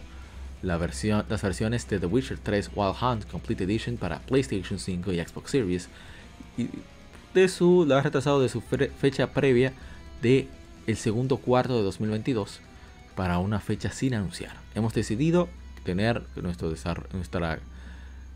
[0.61, 5.49] las versiones de The Witcher 3 Wild Hunt Complete Edition para PlayStation 5 y Xbox
[5.49, 5.89] Series.
[6.55, 6.69] Y
[7.33, 9.73] de su, la ha retrasado de su fecha previa
[10.21, 10.47] de
[10.85, 12.59] el segundo cuarto de 2022
[13.15, 14.55] para una fecha sin anunciar.
[14.75, 15.49] Hemos decidido
[15.83, 16.71] tener nuestro,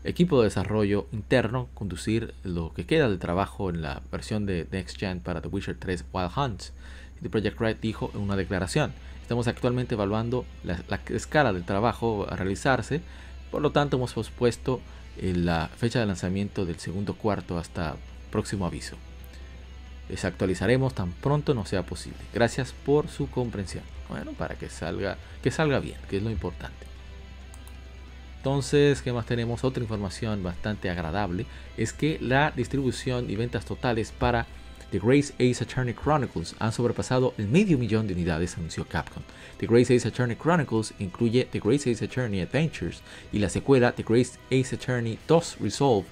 [0.02, 4.98] equipo de desarrollo interno conducir lo que queda del trabajo en la versión de Next
[4.98, 6.62] Gen para The Witcher 3 Wild Hunt.
[7.22, 8.92] The Project Red dijo en una declaración
[9.30, 13.00] Estamos actualmente evaluando la, escala del trabajo a realizarse,
[13.52, 14.80] por lo tanto hemos pospuesto
[15.18, 17.94] eh, la fecha de lanzamiento del segundo cuarto hasta
[18.32, 18.96] próximo aviso.
[20.08, 22.18] Les actualizaremos tan pronto no sea posible.
[22.34, 23.84] Gracias por su comprensión.
[24.08, 26.84] Bueno, para que salga, que salga bien, que es lo importante.
[28.38, 29.62] Entonces, ¿qué más tenemos?
[29.62, 34.48] Otra información bastante agradable es que la distribución y ventas totales para
[34.90, 39.22] The Grace Ace Attorney Chronicles han sobrepasado el medio millón de unidades, anunció Capcom.
[39.58, 43.00] The Grace Ace Attorney Chronicles incluye The Grace Ace Attorney Adventures
[43.32, 46.08] y la secuela The Grace Ace Attorney 2 Resolve.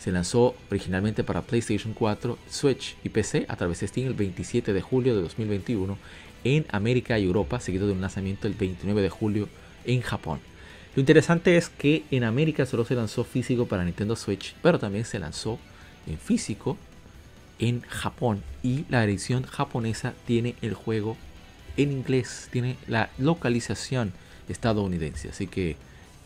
[0.00, 4.72] Se lanzó originalmente para PlayStation 4, Switch y PC a través de Steam el 27
[4.72, 5.96] de julio de 2021
[6.42, 9.48] en América y Europa, seguido de un lanzamiento el 29 de julio
[9.84, 10.40] en Japón.
[10.96, 15.04] Lo interesante es que en América solo se lanzó físico para Nintendo Switch, pero también
[15.04, 15.60] se lanzó
[16.08, 16.76] en físico
[17.58, 21.16] en Japón y la edición japonesa tiene el juego
[21.76, 24.12] en inglés, tiene la localización
[24.48, 25.76] estadounidense, así que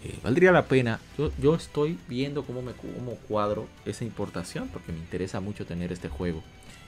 [0.05, 0.99] eh, valdría la pena.
[1.39, 6.09] Yo, estoy viendo cómo me cómo cuadro esa importación porque me interesa mucho tener este
[6.09, 6.43] juego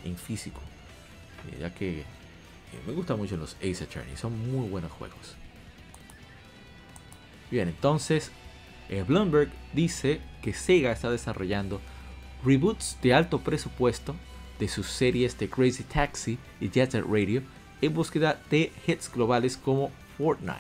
[0.05, 0.61] en físico,
[1.53, 2.05] eh, ya que eh,
[2.87, 5.37] me gustan mucho los Ace Attorney, son muy buenos juegos.
[7.51, 8.33] Bien, entonces
[9.07, 11.81] Bloomberg dice que Sega está desarrollando
[12.45, 14.15] reboots de alto presupuesto
[14.59, 17.43] de sus series de Crazy Taxi y Jet Set Radio
[17.81, 20.59] en búsqueda de hits globales como Fortnite.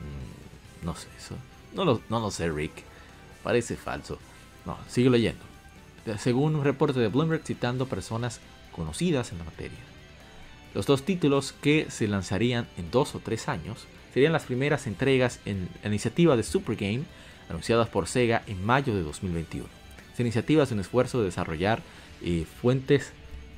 [0.00, 1.34] Mm, no sé, eso.
[1.74, 2.72] No lo, no lo sé, Rick.
[3.42, 4.18] Parece falso.
[4.64, 5.44] No, sigue leyendo.
[6.18, 8.40] Según un reporte de Bloomberg citando personas
[8.72, 9.78] conocidas en la materia.
[10.74, 15.40] Los dos títulos que se lanzarían en dos o tres años serían las primeras entregas
[15.44, 17.04] en la iniciativa de Super Game
[17.48, 19.66] anunciadas por Sega en mayo de 2021.
[20.10, 21.82] Esta iniciativa es un esfuerzo de desarrollar
[22.22, 23.12] eh, fuentes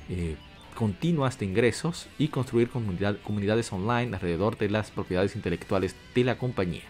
[0.09, 0.35] eh,
[0.75, 6.83] continuas de ingresos y construir comunidades online alrededor de las propiedades intelectuales de la compañía.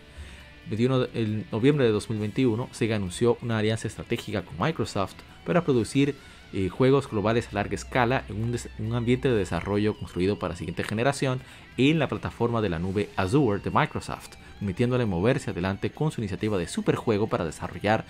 [0.71, 6.13] En noviembre de 2021, Sega anunció una alianza estratégica con Microsoft para producir
[6.53, 10.83] eh, juegos globales a larga escala en un, ambiente de desarrollo construido para la siguiente
[10.83, 11.41] generación
[11.77, 16.57] en la plataforma de la nube Azure de Microsoft, permitiéndole moverse adelante con su iniciativa
[16.57, 18.05] de superjuego para desarrollar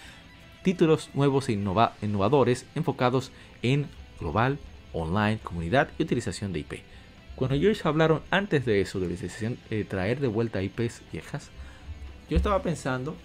[0.64, 3.32] títulos nuevos e innovadores enfocados
[3.62, 3.88] en
[4.20, 4.60] global,
[4.94, 6.74] online, comunidad y utilización de IP.
[7.36, 9.08] Cuando ellos hablaron antes de eso, de
[9.70, 11.50] de traer de vuelta IPs viejas,
[12.30, 13.16] yo estaba pensando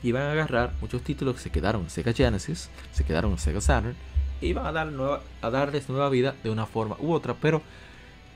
[0.00, 3.38] que iban a agarrar muchos títulos que se quedaron en Sega Genesis, se quedaron en
[3.38, 3.96] Sega Saturn,
[4.40, 7.62] e iban a, dar nueva, a darles nueva vida de una forma u otra, pero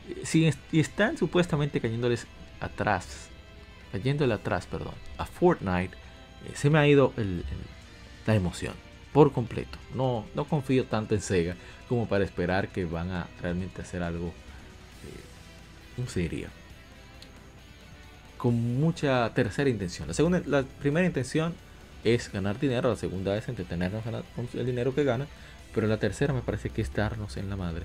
[0.08, 2.26] eh, si y están supuestamente cayéndoles
[2.60, 3.28] atrás,
[3.92, 5.94] cayéndole atrás, perdón, a Fortnite,
[6.46, 7.44] eh, se me ha ido el
[8.26, 8.74] la emoción
[9.12, 9.78] por completo.
[9.94, 11.56] No, no confío tanto en Sega
[11.88, 16.48] como para esperar que van a realmente hacer algo, eh, ¿cómo se diría?
[18.36, 20.08] Con mucha tercera intención.
[20.08, 21.54] La, segunda, la primera intención
[22.04, 25.26] es ganar dinero, la segunda es entretenernos con el dinero que gana,
[25.74, 27.84] pero la tercera me parece que es darnos en la madre.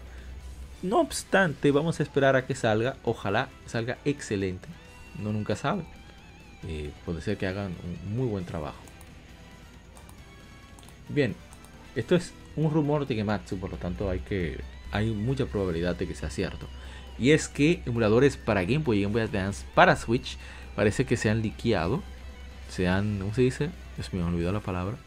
[0.82, 4.67] No obstante, vamos a esperar a que salga, ojalá salga excelente,
[5.19, 5.84] no nunca sabe.
[6.67, 8.84] Eh, puede ser que hagan un muy buen trabajo.
[11.10, 11.36] Bien,
[11.95, 14.60] esto es un rumor de Gematsu, por lo tanto hay que
[14.91, 16.68] hay mucha probabilidad de que sea cierto.
[17.18, 20.38] Y es que emuladores para Game Boy y Game Boy Advance para Switch
[20.76, 22.01] parece que se han liqueado.
[22.70, 23.70] Se han, ¿cómo se dice?
[23.95, 24.97] Dios mío, me la palabra.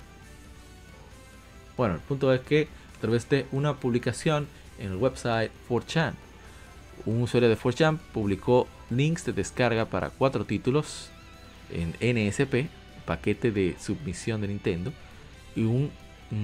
[1.77, 4.47] Bueno, el punto es que a través de una publicación
[4.79, 6.15] en el website 4chan,
[7.07, 11.11] un usuario de 4chan publicó links de descarga para cuatro títulos
[11.71, 12.69] en NSP,
[13.05, 14.93] paquete de submisión de Nintendo,
[15.59, 15.91] y un,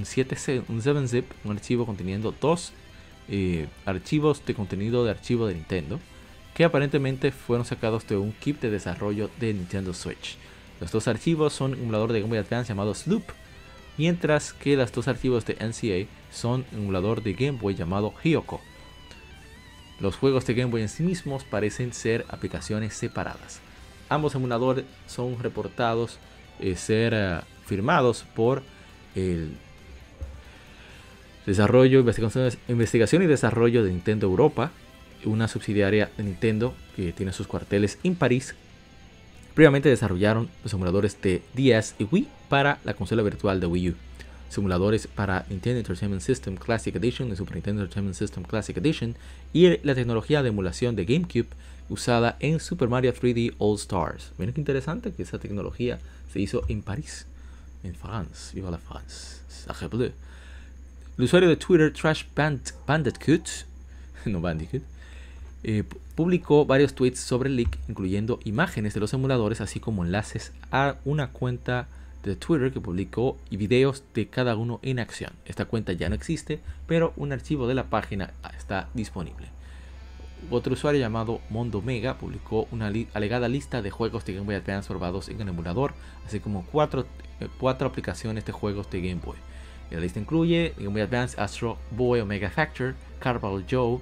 [0.05, 2.73] 7, un 7-zip, un archivo conteniendo dos
[3.29, 6.01] eh, archivos de contenido de archivo de Nintendo
[6.55, 10.37] que aparentemente fueron sacados de un kit de desarrollo de Nintendo Switch.
[10.81, 13.25] Los dos archivos son un emulador de Game Boy Advance llamado Sloop,
[13.99, 18.61] mientras que los dos archivos de NCA son un emulador de Game Boy llamado Hyoko.
[20.01, 23.61] Los juegos de Game Boy en sí mismos parecen ser aplicaciones separadas.
[24.09, 26.19] Ambos emuladores son reportados
[26.61, 28.63] eh, ser eh, firmados por
[29.15, 29.53] el
[31.47, 32.01] desarrollo,
[32.69, 34.73] investigación, y desarrollo de Nintendo Europa,
[35.25, 38.55] una subsidiaria de Nintendo que tiene sus cuarteles en París.
[39.55, 43.95] Previamente desarrollaron los simuladores de DS y Wii para la consola virtual de Wii U,
[44.49, 49.15] simuladores para Nintendo Entertainment System Classic Edition y Super Nintendo Entertainment System Classic Edition
[49.53, 51.49] y la tecnología de emulación de GameCube
[51.89, 54.33] usada en Super Mario 3D All Stars.
[54.39, 56.01] Miren qué interesante que esa tecnología
[56.33, 57.27] se hizo en París
[57.85, 58.55] en France.
[58.55, 59.43] Viva la France.
[59.49, 60.13] Sacre bleu.
[61.17, 63.49] El usuario de Twitter Trash Bandicoot,
[64.27, 64.83] no Bandicoot,
[65.63, 65.85] eh,
[66.17, 70.97] publicó varios tweets sobre el leak, incluyendo imágenes de los emuladores, así como enlaces a
[71.05, 71.87] una cuenta
[72.25, 75.33] de Twitter que publicó y videos de cada uno en acción.
[75.45, 79.49] Esta cuenta ya no existe, pero un archivo de la página está disponible.
[80.51, 84.89] Otro usuario llamado Mondo Mega publicó una alegada lista de juegos de Game Boy Advance
[84.89, 85.95] probados en el emulador,
[86.27, 87.07] así como cuatro,
[87.59, 89.37] cuatro aplicaciones de juegos de Game Boy.
[89.91, 94.01] La lista incluye Game Boy Advance Astro Boy Omega Factor, Carval Joe,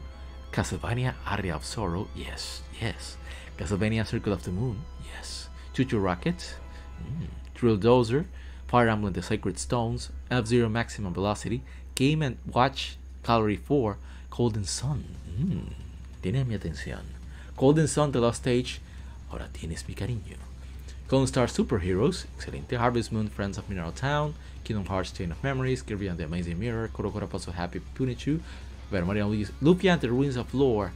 [0.51, 3.17] Castlevania Area of Sorrow, yes, yes,
[3.57, 4.79] Castlevania Circle of the Moon,
[5.15, 6.57] yes, Chuchu Rocket,
[7.01, 7.27] mm.
[7.55, 8.27] Drill Dozer,
[8.67, 11.63] Fire Emblem The Sacred Stones, F-Zero Maximum Velocity,
[11.95, 13.97] Game⁇ Watch Calorie 4,
[14.31, 15.05] Golden Sun.
[15.39, 17.03] Mm, mi atención.
[17.57, 18.81] Golden Sun The Lost Stage,
[19.31, 20.52] ahora tienes mi cariño.
[21.13, 22.75] Golden Star Superheroes, excelente.
[22.75, 24.33] Harvest Moon, Friends of Mineral Town,
[24.65, 28.41] Kingdom Hearts Chain of Memories, Kirby and the Amazing Mirror, Korokoro Puzzle Happy Punichu,
[28.91, 30.91] Mario Lupia and the Ruins of Lore,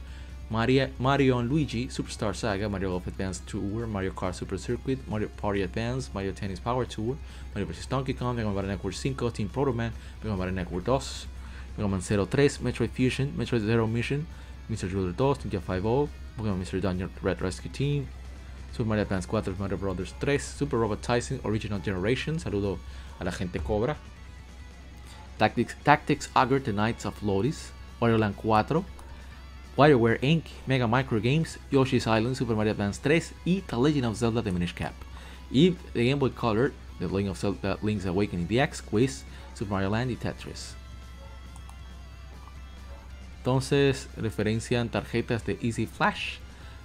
[0.49, 5.27] Mario, Mario and Luigi Superstar Saga, Mario Golf Advance Tour, Mario Kart Super Circuit, Mario
[5.37, 7.15] Party Advance, Mario Tennis Power Tour,
[7.53, 9.93] Mario vs Donkey Kong, Mega Man Network 5, Team Proto Man,
[10.23, 10.99] Mega Man Network 2,
[11.77, 12.17] Mega Man 03,
[12.65, 14.25] Metroid Fusion, Metroid Zero Mission,
[14.67, 14.89] Mr.
[14.89, 16.09] Driller 2, Ninja 5 Pokémon
[16.59, 16.81] Mr.
[16.81, 18.07] Dungeon Red Rescue Team,
[18.77, 22.77] Super Mario Advance 4, Mario Brothers 3, Super Robot Tyson Original Generation, saludo
[23.19, 23.97] a la gente Cobra,
[25.39, 28.85] Tactics, Tactics The Knights of Lotus, Wario Land 4,
[29.75, 34.17] WarioWare Inc., Mega Micro Games, Yoshi's Island, Super Mario Advance 3 y The Legend of
[34.17, 34.93] Zelda The Minish Cap.
[35.49, 39.23] Y The Game Boy Color, The Legend of Zelda Link's Awakening DX, Quiz,
[39.55, 40.75] Super Mario Land y Tetris.
[43.39, 46.37] Entonces referencian tarjetas de Easy Flash.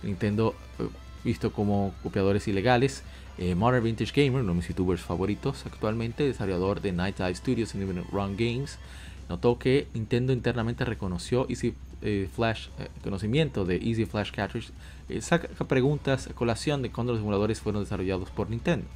[0.03, 0.89] Nintendo eh,
[1.25, 3.03] visto como copiadores ilegales.
[3.39, 7.75] Eh, Modern Vintage Gamer, uno de mis youtubers favoritos actualmente, desarrollador de Night Eye Studios
[7.75, 8.79] y Run Games,
[9.29, 14.71] notó que Nintendo internamente reconoció Easy eh, Flash, eh, conocimiento de Easy Flash Cartridge,
[15.09, 18.87] eh, saca preguntas a colación de cuando los emuladores fueron desarrollados por Nintendo.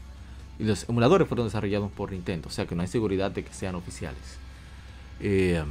[0.59, 3.53] Y los emuladores fueron desarrollados por Nintendo, o sea que no hay seguridad de que
[3.53, 4.39] sean oficiales.
[5.21, 5.67] Em,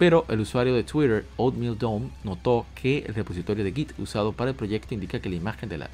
[0.00, 4.48] pero el usuario de Twitter, Oatmeal Dome, notó que el repositorio de Git usado para
[4.48, 5.84] el proyecto indica que la imagen del,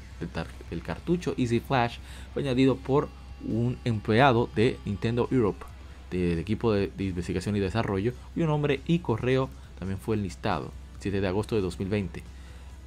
[0.81, 1.97] cartucho Easy Flash
[2.33, 3.09] fue añadido por
[3.45, 5.65] un empleado de Nintendo Europe,
[6.09, 11.19] del equipo de, investigación y desarrollo, y un nombre y correo también fue enlistado, 7
[11.19, 12.23] de agosto de 2020.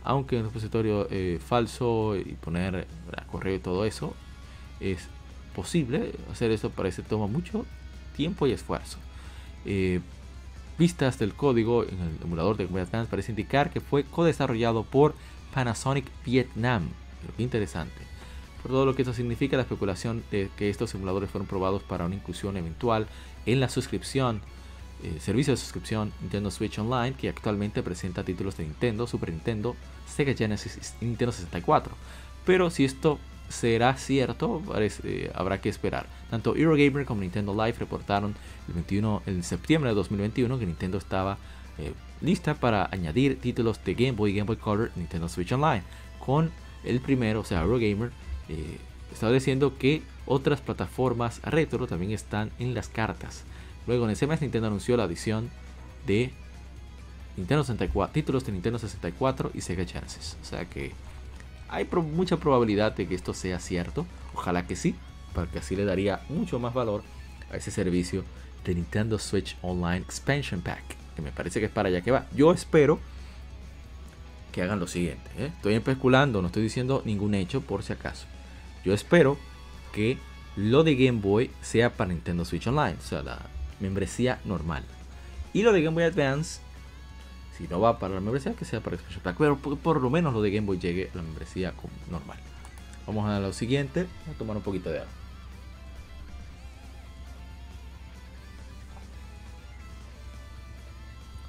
[0.05, 2.87] Aunque un repositorio eh, falso y poner
[3.31, 4.15] correo y todo eso
[4.81, 5.07] es
[5.55, 7.67] posible, hacer eso parece toma mucho
[8.17, 8.97] tiempo y esfuerzo.
[9.67, 10.01] Eh,
[10.81, 15.15] vistas del código en el emulador de Game parece indicar que fue co-desarrollado por
[15.53, 16.89] Panasonic Vietnam.
[17.21, 18.01] Pero qué interesante.
[18.63, 22.07] Por todo lo que esto significa, la especulación de que estos simuladores fueron probados para
[22.07, 23.09] una inclusión eventual
[23.45, 24.41] en la suscripción,
[25.03, 29.77] eh, servicio de suscripción Nintendo Switch Online, que actualmente presenta títulos de Nintendo, Super Nintendo,
[30.09, 31.95] Sega Genesis y Nintendo 64.
[32.47, 33.19] Pero si esto
[33.51, 34.63] será cierto,
[35.05, 36.07] eh, habrá que esperar.
[36.31, 38.35] Tanto Eurogamer como Nintendo Live reportaron
[38.69, 41.37] el 21 en septiembre de 2021 que Nintendo estaba
[41.79, 45.83] eh, lista para añadir títulos de Game Boy Game Boy Color Nintendo Switch Online.
[46.25, 46.51] Con
[46.85, 48.13] el primero, o sea, Eurogamer,
[48.49, 48.79] eh,
[49.13, 53.43] estableciendo que otras plataformas retro también están en las cartas.
[53.87, 55.51] Luego en ese mes Nintendo anunció la adición
[56.07, 56.31] de
[57.37, 60.37] Nintendo 64, títulos de Nintendo 64 y Sega Genesis.
[60.41, 60.93] O sea que
[61.71, 64.07] hay mucha probabilidad de que esto sea cierto.
[64.35, 64.95] Ojalá que sí,
[65.35, 67.03] porque así le daría mucho más valor
[67.51, 68.25] a ese servicio
[68.65, 70.83] de Nintendo Switch Online Expansion Pack.
[71.17, 72.27] Que me parece que es para allá que va.
[72.35, 72.99] Yo espero
[74.53, 75.31] que hagan lo siguiente.
[75.39, 75.51] ¿eh?
[75.55, 78.27] Estoy especulando, no estoy diciendo ningún hecho por si acaso.
[78.85, 79.39] Yo espero
[79.93, 80.19] que
[80.57, 83.39] lo de Game Boy sea para Nintendo Switch Online, o sea, la
[83.79, 84.85] membresía normal.
[85.53, 86.61] Y lo de Game Boy Advance,
[87.61, 89.37] si no va para la membresía, que sea para Expansion Pack.
[89.37, 91.75] Pero por, lo menos lo de Game Boy llegue a la membresía
[92.11, 92.39] normal.
[93.07, 95.13] Vamos a lo siguiente, a tomar un poquito de agua.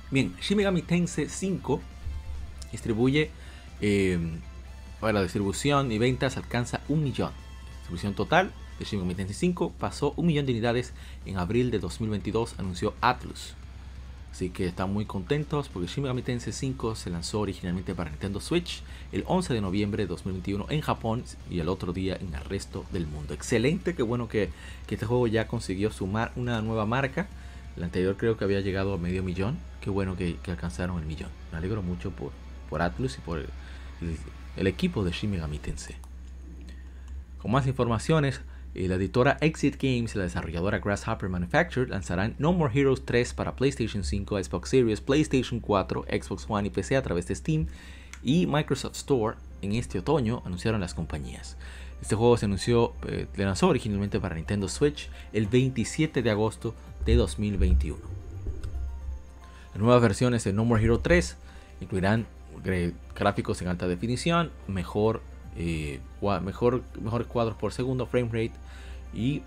[0.10, 1.80] Bien, Shin Megami Tensei 5
[2.74, 3.32] distribuye
[5.00, 7.32] para la distribución y ventas alcanza un millón.
[7.78, 10.92] Distribución total de Shin Megami Tensei 5 pasó un millón de unidades
[11.26, 13.56] en abril de 2022, anunció Atlus.
[14.32, 18.40] Así que están muy contentos porque Shin Megami Tensei 5 se lanzó originalmente para Nintendo
[18.40, 22.44] Switch el 11 de noviembre de 2021 en Japón y el otro día en el
[22.46, 23.34] resto del mundo.
[23.34, 24.50] Excelente, qué bueno que,
[24.90, 27.28] este juego ya consiguió sumar una nueva marca.
[27.78, 29.58] El anterior creo que había llegado a medio millón.
[29.80, 31.30] Qué bueno que, alcanzaron el millón.
[31.52, 32.32] Me alegro mucho por,
[32.70, 33.46] por Atlus y por
[34.58, 35.40] el, equipo de Shin.
[37.42, 38.42] Con más informaciones,
[38.74, 43.56] la editora Exit Games y la desarrolladora Grasshopper Manufactured lanzarán No More Heroes 3 para
[43.56, 47.68] PlayStation 5, Xbox Series, PlayStation 4, Xbox One y PC a través de Steam
[48.24, 51.58] y Microsoft Store en este otoño, anunciaron las compañías.
[52.02, 56.74] Este juego se anunció, eh, lanzó originalmente para Nintendo Switch el 27 de agosto
[57.06, 58.00] de 2021.
[59.74, 61.38] Las nuevas versiones de No More Hero 3
[61.80, 62.26] incluirán
[63.16, 65.22] gráficos en alta definición, mejor,
[65.58, 66.00] eh,
[66.42, 68.54] mejor, mejores cuadros por segundo, frame rate
[69.14, 69.42] y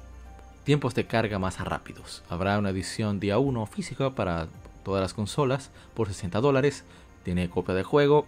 [0.65, 2.23] tiempos de carga más rápidos.
[2.29, 4.49] Habrá una edición día 1 física para
[4.83, 6.85] todas las consolas por 60 dólares.
[7.23, 8.27] Tiene copia de juego,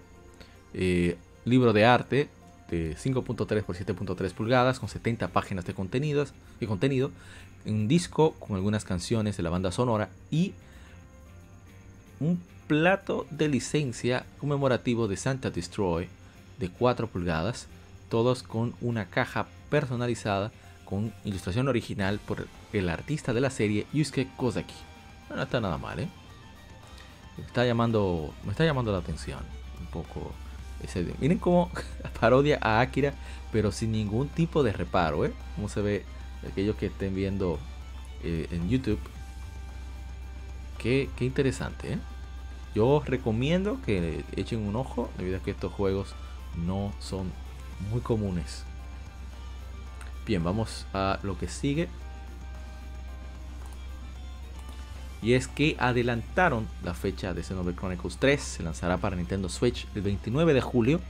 [0.75, 2.29] eh, libro de arte
[2.71, 7.11] de 5.3 por 7.3 pulgadas con 70 páginas de, contenidos, de contenido,
[7.65, 10.55] un disco con algunas canciones de la banda sonora y
[12.19, 16.09] un plato de licencia conmemorativo de Santa Destroy
[16.59, 17.69] de 4 pulgadas,
[18.09, 20.53] todos con una caja personalizada
[20.85, 24.75] con ilustración original por el artista de la serie Yusuke Kozaki.
[25.29, 26.09] No, está nada mal, ¿eh?
[27.37, 29.41] Me está llamando, me está llamando la atención
[29.81, 30.33] un poco
[30.83, 31.71] ese, miren cómo
[32.21, 33.13] parodia a Akira,
[33.53, 35.33] pero sin ningún tipo de reparo, ¿eh?
[35.57, 36.05] Como se ve
[36.51, 37.59] aquellos que estén viendo
[38.23, 39.01] eh, en YouTube.
[40.79, 41.99] Qué, qué interesante, ¿eh?
[42.75, 46.15] Yo recomiendo que echen un ojo debido a que estos juegos
[46.57, 47.33] no son
[47.91, 48.65] muy comunes.
[50.27, 51.89] Bien, vamos a lo que sigue.
[55.23, 58.41] Y es que adelantaron la fecha de Xenoblade Chronicles 3.
[58.41, 61.01] Se lanzará para Nintendo Switch el 29 de julio,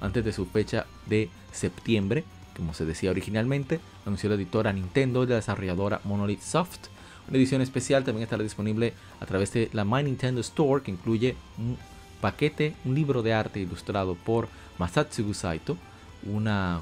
[0.00, 2.24] antes de su fecha de septiembre.
[2.56, 6.88] Como se decía originalmente, anunció la editora Nintendo y la desarrolladora Monolith Soft.
[7.28, 11.36] Una edición especial también estará disponible a través de la My Nintendo Store, que incluye
[11.58, 11.78] un
[12.22, 14.48] paquete, un libro de arte ilustrado por
[14.78, 15.76] Masatsugu Saito,
[16.22, 16.80] una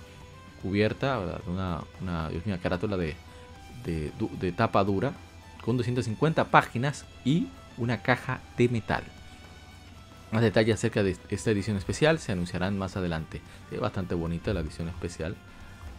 [0.62, 3.16] cubierta, una, una, carátula de,
[3.84, 5.14] de, tapa dura
[5.64, 9.02] con 250 páginas y una caja de metal.
[10.30, 13.40] Más detalles acerca de esta edición especial se anunciarán más adelante.
[13.72, 15.34] Es bastante bonita la edición especial.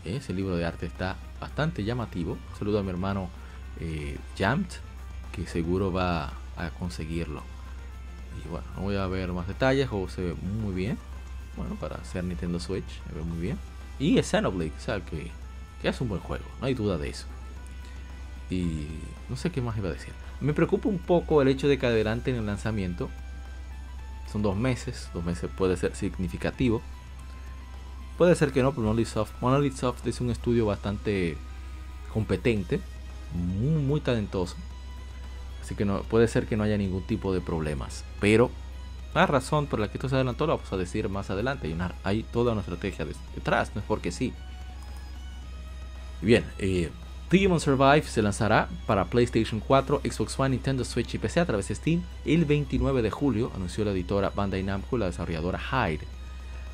[0.06, 2.38] Ese libro de arte está bastante llamativo.
[2.58, 3.30] saludo a mi hermano
[3.80, 4.72] eh, Jamt,
[5.32, 7.44] que seguro va a conseguirlo.
[8.44, 10.98] Y bueno, no voy a ver más detalles, o se ve muy bien.
[11.58, 13.58] Bueno, para ser Nintendo Switch, se ve muy bien.
[14.00, 15.32] Y es Xenoblade, o sea, que,
[15.82, 17.26] que es un buen juego, no hay duda de eso.
[18.50, 18.88] Y
[19.30, 20.14] no sé qué más iba a decir.
[20.42, 23.10] Me preocupa un poco el hecho de que adelante en el lanzamiento.
[24.32, 26.82] Son dos meses, dos meses puede ser significativo.
[28.18, 31.38] Puede ser que no, pero Monolith Soft, Monolith Soft es un estudio bastante
[32.14, 32.82] competente
[33.34, 34.56] muy, muy talentoso.
[35.72, 38.04] Así que no, puede ser que no haya ningún tipo de problemas.
[38.20, 38.52] Pero
[39.14, 41.68] la razón por la que esto se adelantó lo vamos a decir más adelante.
[41.68, 44.34] Hay, hay toda una estrategia detrás, no es porque sí.
[46.22, 46.90] Bien, eh,
[47.30, 51.70] Digimon Survive se lanzará para PlayStation 4, Xbox One, Nintendo Switch y PC a través
[51.70, 56.06] de Steam el 29 de julio, anunció la editora Bandai Namco, la desarrolladora Hyde.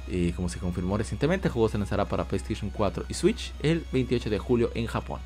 [0.08, 3.86] Y como se confirmó recientemente, el juego se lanzará para PlayStation 4 y Switch el
[3.92, 5.20] 28 de julio en Japón.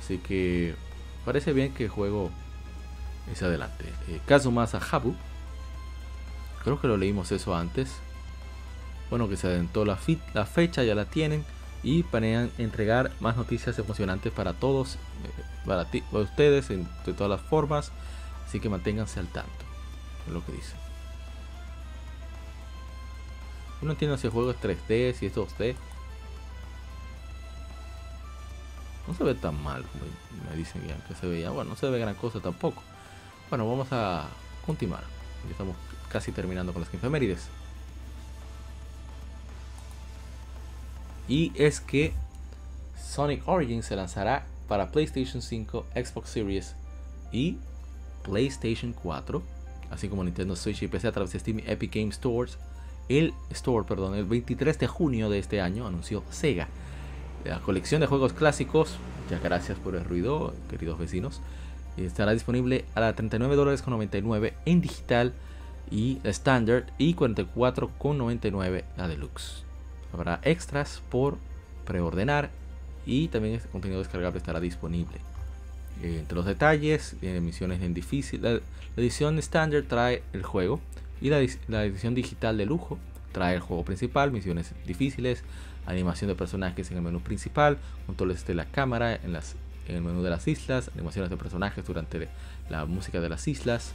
[0.00, 0.85] Así que
[1.26, 2.30] parece bien que el juego
[3.30, 3.84] es adelante.
[4.08, 5.14] Eh, Kazumasa Habu.
[6.62, 7.90] Creo que lo leímos eso antes.
[9.10, 9.98] Bueno, que se adelantó la,
[10.32, 11.44] la fecha, ya la tienen.
[11.82, 14.98] Y planean entregar más noticias emocionantes para todos, eh,
[15.66, 17.92] para, ti, para ustedes, de todas las formas.
[18.46, 19.50] Así que manténganse al tanto.
[20.26, 20.74] Es lo que dice.
[23.80, 25.74] Yo no entiendo si el juego es 3D, si es 2D.
[29.06, 30.04] No se ve tan mal como
[30.50, 31.50] me dicen que se veía.
[31.50, 32.82] Bueno, no se ve gran cosa tampoco.
[33.48, 34.26] Bueno, vamos a
[34.64, 35.02] continuar.
[35.44, 35.76] Ya estamos
[36.08, 37.48] casi terminando con las efemérides.
[41.28, 42.12] Y es que
[43.00, 46.74] Sonic Origins se lanzará para PlayStation 5, Xbox Series
[47.32, 47.58] y
[48.22, 49.42] PlayStation 4,
[49.90, 52.58] así como Nintendo Switch y PC a través de Steam Epic Game Stores.
[53.08, 56.68] El store, perdón, el 23 de junio de este año anunció Sega
[57.48, 58.96] la colección de juegos clásicos,
[59.30, 61.40] ya gracias por el ruido, queridos vecinos,
[61.96, 65.32] estará disponible a la 39 dólares con 99 en digital
[65.90, 69.64] y standard y 44,99 la deluxe.
[70.12, 71.38] Habrá extras por
[71.84, 72.50] preordenar
[73.06, 75.18] y también este contenido descargable estará disponible.
[76.02, 78.42] Entre los detalles, eh, misiones en difícil.
[78.42, 78.60] La,
[78.96, 80.80] edición standard trae el juego
[81.20, 82.98] y la, la edición digital de lujo
[83.32, 85.44] trae el juego principal, misiones difíciles,
[85.86, 89.36] animación de personajes en el menú principal, controles de la cámara en,
[89.88, 92.28] el menú de las islas, animaciones de personajes durante
[92.68, 93.92] la música de las islas,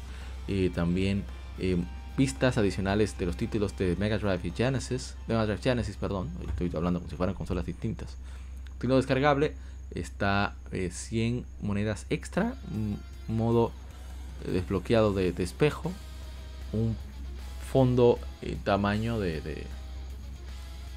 [0.48, 1.24] y también
[1.60, 1.78] eh,
[2.16, 6.72] pistas adicionales de los títulos de Mega Drive y Genesis, Mega Drive Genesis, perdón, estoy
[6.76, 8.18] hablando como si fueran consolas distintas,
[8.82, 9.54] Contenido descargable
[9.94, 12.56] está 100 eh, monedas extra,
[13.28, 13.72] modo
[14.44, 15.92] eh, desbloqueado de, espejo,
[16.74, 16.98] un
[17.72, 19.68] fondo y tamaño de, de,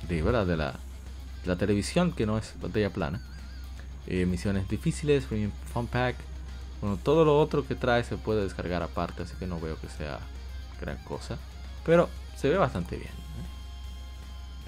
[0.08, 0.74] de la,
[1.44, 3.20] la televisión que no es pantalla plana.
[4.06, 6.16] misiones difíciles, Premium Fun Pack.
[6.80, 9.88] Bueno, todo lo otro que trae se puede descargar aparte, así que no veo que
[9.88, 10.20] sea
[10.80, 11.38] gran cosa.
[11.84, 13.10] Pero se ve bastante bien.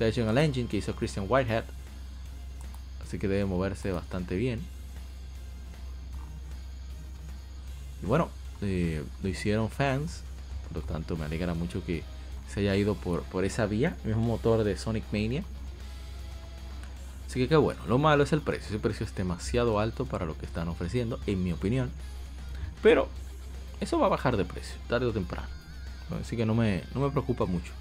[0.00, 0.22] ¿eh?
[0.28, 1.64] al Engine que hizo Christian Whitehead.
[3.04, 4.60] Así que debe moverse bastante bien.
[8.02, 8.28] Y bueno,
[8.62, 10.22] eh, lo hicieron fans.
[10.68, 12.02] Por lo tanto, me alegra mucho que
[12.52, 13.96] se haya ido por, por esa vía.
[14.04, 15.44] El mismo motor de Sonic Mania.
[17.26, 17.80] Así que qué bueno.
[17.86, 18.68] Lo malo es el precio.
[18.68, 21.90] Ese precio es demasiado alto para lo que están ofreciendo, en mi opinión.
[22.82, 23.08] Pero
[23.80, 25.48] eso va a bajar de precio, tarde o temprano.
[26.20, 27.72] Así que no me, no me preocupa mucho.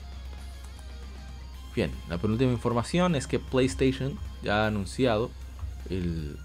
[1.76, 5.30] Bien, la penúltima información es que PlayStation ya ha anunciado
[5.90, 6.38] el,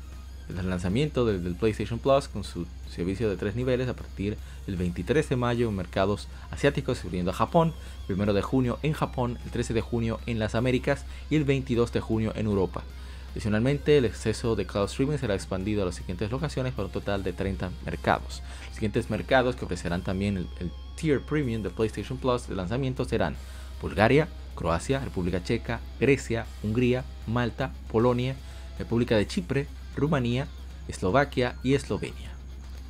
[0.55, 4.36] lanzamiento del, PlayStation Plus con su servicio de tres niveles a partir
[4.66, 7.72] del 23 de mayo en mercados asiáticos, incluyendo a Japón,
[8.09, 11.44] el 1 de junio en Japón, el 13 de junio en las Américas y el
[11.44, 12.82] 22 de junio en Europa.
[13.32, 17.22] Adicionalmente, el exceso de cloud streaming será expandido a las siguientes locaciones para un total
[17.22, 18.42] de 30 mercados.
[18.66, 23.05] Los siguientes mercados que ofrecerán también el, el tier premium de PlayStation Plus de lanzamiento
[23.05, 23.36] serán
[23.80, 28.34] Bulgaria, Croacia, República Checa, Grecia, Hungría, Malta, Polonia,
[28.78, 29.66] República de Chipre,
[29.97, 30.47] Rumanía,
[30.88, 32.30] Eslovaquia y Eslovenia.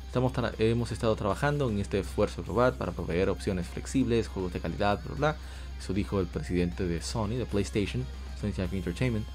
[0.07, 4.99] Estamos hemos estado trabajando en este esfuerzo global para proveer opciones flexibles, juegos de calidad,
[5.05, 5.35] bla bla.
[5.79, 8.05] Eso dijo el presidente de Sony, de PlayStation,
[8.39, 9.25] Sony Entertainment,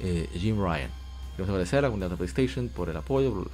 [0.00, 0.90] eh, Jim Ryan.
[1.32, 3.46] Queremos agradecer a la comunidad de PlayStation por el apoyo.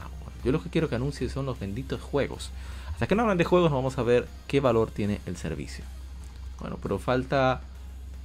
[0.45, 2.51] Yo lo que quiero que anuncie son los benditos juegos.
[2.93, 5.85] Hasta que no hablan de juegos, vamos a ver qué valor tiene el servicio.
[6.61, 7.61] Bueno, pero falta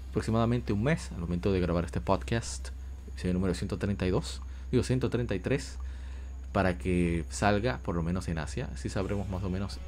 [0.10, 2.70] aproximadamente un mes al momento de grabar este podcast,
[3.24, 4.42] el número 132,
[4.72, 5.78] digo 133,
[6.52, 8.70] para que salga por lo menos en Asia.
[8.74, 9.80] Así sabremos más o menos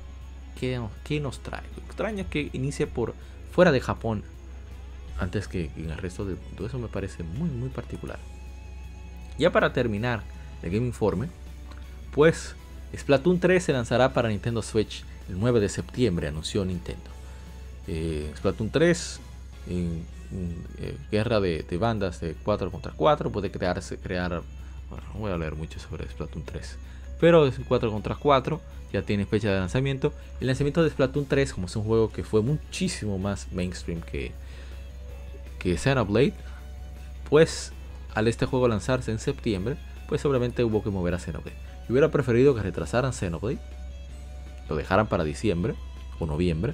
[0.59, 0.79] qué,
[1.19, 1.63] nos trae.
[1.75, 3.13] Lo extraño es que inicie por
[3.51, 4.23] fuera de Japón
[5.17, 6.65] antes que en el resto del mundo.
[6.65, 8.19] Eso me parece muy, muy particular.
[9.37, 10.23] Ya para terminar
[10.61, 11.29] el Game Informe,
[12.13, 12.55] pues
[12.95, 17.09] Splatoon 3 se lanzará para Nintendo Switch el 9 de septiembre, anunció Nintendo.
[17.87, 19.19] Eh, Splatoon 3
[19.69, 20.05] en,
[20.79, 24.41] eh, guerra de, bandas de 4 contra 4 puede crearse, crear,
[24.89, 26.77] bueno, no voy a hablar mucho sobre Splatoon 3,
[27.19, 28.61] pero es 4 contra 4,
[28.91, 30.13] ya tiene fecha de lanzamiento.
[30.39, 34.31] El lanzamiento de Splatoon 3, como es un juego que fue muchísimo más mainstream que,
[35.59, 36.33] que Xenoblade,
[37.29, 37.73] pues
[38.13, 39.77] al este juego lanzarse en septiembre,
[40.07, 41.57] pues obviamente hubo que mover a Xenoblade.
[41.87, 43.59] Yo hubiera preferido que retrasaran Xenoblade,
[44.69, 45.75] lo dejaran para diciembre
[46.19, 46.73] o noviembre,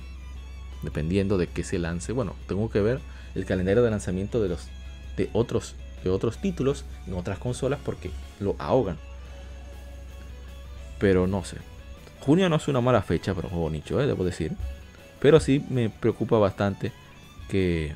[0.83, 2.13] dependiendo de qué se lance.
[2.13, 2.99] Bueno, tengo que ver
[3.33, 4.67] el calendario de lanzamiento de los
[5.17, 8.97] de otros de otros títulos en otras consolas porque lo ahogan.
[10.99, 11.57] Pero no sé.
[12.21, 14.07] Junio no es una mala fecha para un juego nicho, ¿eh?
[14.07, 14.53] debo decir.
[15.19, 16.91] Pero sí me preocupa bastante
[17.49, 17.93] que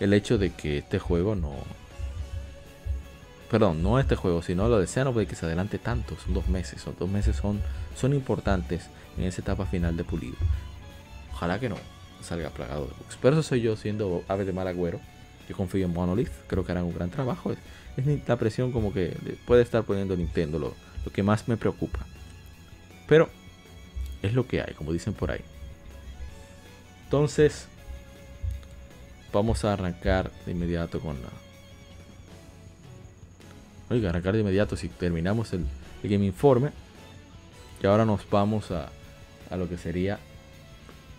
[0.00, 1.52] el hecho de que este juego no.
[3.50, 6.16] Perdón, no este juego, sino lo de Xenoblade que se adelante tanto.
[6.22, 6.82] Son dos meses.
[6.82, 7.60] Son dos meses son,
[7.96, 10.36] son importantes en esa etapa final de pulido.
[11.32, 11.76] Ojalá que no
[12.20, 13.18] salga plagado de bugs.
[13.22, 15.00] Pero eso soy yo siendo ave de mal agüero.
[15.48, 16.30] Yo confío en Monolith.
[16.46, 17.52] Creo que harán un gran trabajo.
[17.52, 17.58] Es,
[18.28, 20.74] la presión como que puede estar poniendo Nintendo lo,
[21.04, 22.06] lo que más me preocupa.
[23.08, 23.28] Pero
[24.22, 25.40] es lo que hay, como dicen por ahí.
[27.04, 27.66] Entonces,
[29.32, 31.28] vamos a arrancar de inmediato con la.
[33.90, 35.66] Oiga, arrancar de inmediato si terminamos el,
[36.02, 36.70] Game Informe.
[37.82, 38.90] Y ahora nos vamos a,
[39.50, 40.18] a lo que sería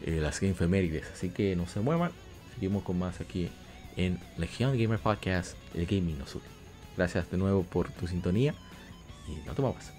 [0.05, 1.03] eh, las Game.
[1.13, 2.11] Así que no se muevan.
[2.53, 3.49] Seguimos con más aquí
[3.97, 6.45] en Legion Gamer Podcast, el gaming nos une.
[6.97, 8.53] Gracias de nuevo por tu sintonía
[9.27, 9.98] y no te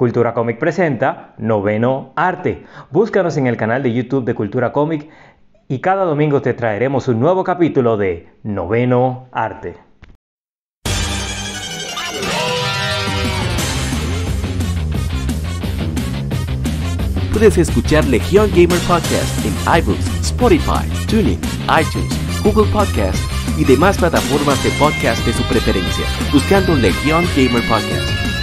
[0.00, 2.64] Cultura Cómic presenta Noveno Arte.
[2.90, 5.10] Búscanos en el canal de YouTube de Cultura Cómic
[5.68, 9.76] y cada domingo te traeremos un nuevo capítulo de Noveno Arte.
[17.34, 21.38] Puedes escuchar Legión Gamer Podcast en iBooks, Spotify, TuneIn,
[21.78, 23.18] iTunes, Google Podcast
[23.58, 28.29] y demás plataformas de podcast de su preferencia, buscando Legión Gamer Podcast.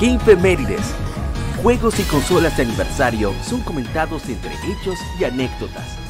[0.00, 0.94] Game Femérides.
[1.60, 6.07] Juegos y consolas de aniversario son comentados entre hechos y anécdotas.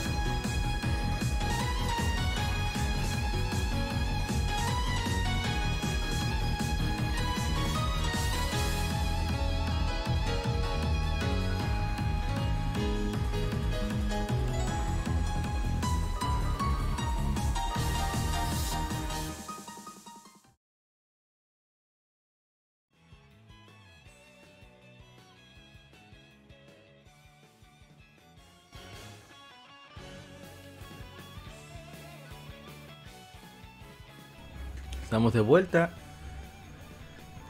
[35.19, 35.91] Estamos de vuelta.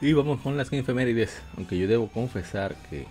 [0.01, 1.39] Y vamos con las efemérides.
[1.55, 3.05] Aunque yo debo confesar que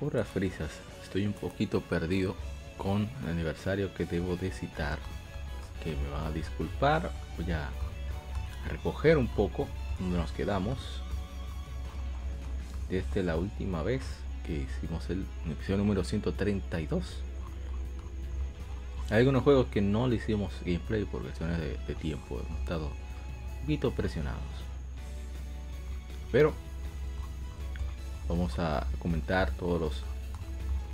[0.00, 0.68] por las frisas
[1.04, 2.34] estoy un poquito perdido
[2.76, 4.98] con el aniversario que debo de citar.
[5.84, 7.12] Que me van a disculpar.
[7.36, 7.68] Voy a
[8.68, 9.68] recoger un poco
[10.00, 10.76] donde nos quedamos.
[12.88, 14.02] Desde la última vez
[14.44, 17.04] que hicimos el episodio número 132.
[19.10, 22.40] Hay algunos juegos que no le hicimos gameplay por cuestiones de, de tiempo.
[22.44, 22.90] Hemos estado
[23.60, 24.40] poquito presionados.
[26.32, 26.54] Pero
[28.28, 30.02] vamos a comentar todos los,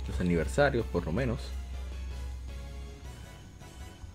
[0.07, 1.39] los aniversarios, por lo menos.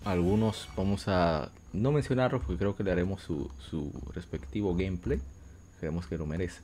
[0.03, 5.21] Algunos vamos a no mencionarlos porque creo que le haremos su, su respectivo gameplay.
[5.79, 6.61] Creemos que lo merece.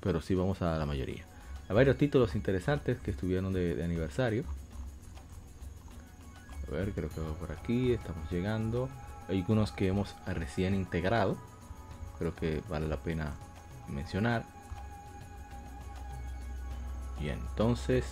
[0.00, 1.24] Pero sí vamos a la mayoría.
[1.68, 4.44] Hay varios títulos interesantes que estuvieron de aniversario.
[6.68, 8.88] A ver, creo que por aquí estamos llegando.
[9.28, 11.36] Hay algunos que hemos recién integrado.
[12.18, 13.32] Creo que vale la pena
[13.88, 14.44] mencionar.
[17.20, 18.04] Bien, entonces.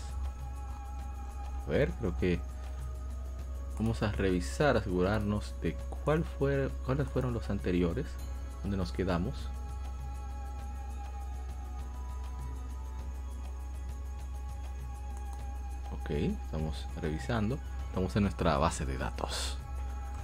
[1.66, 2.40] A ver, creo que
[3.78, 8.06] vamos a revisar, asegurarnos de cuál fue, cuáles fueron los anteriores,
[8.62, 9.34] donde nos quedamos.
[16.06, 17.58] Ok, estamos revisando.
[17.88, 19.58] Estamos en nuestra base de datos.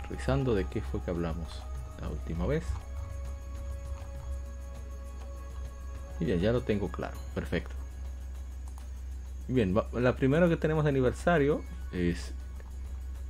[0.08, 1.48] Revisando de qué fue que hablamos
[2.00, 2.62] la última vez.
[6.20, 7.16] Y ya lo tengo claro.
[7.34, 7.74] Perfecto.
[9.48, 12.32] Bien, la primera que tenemos de aniversario es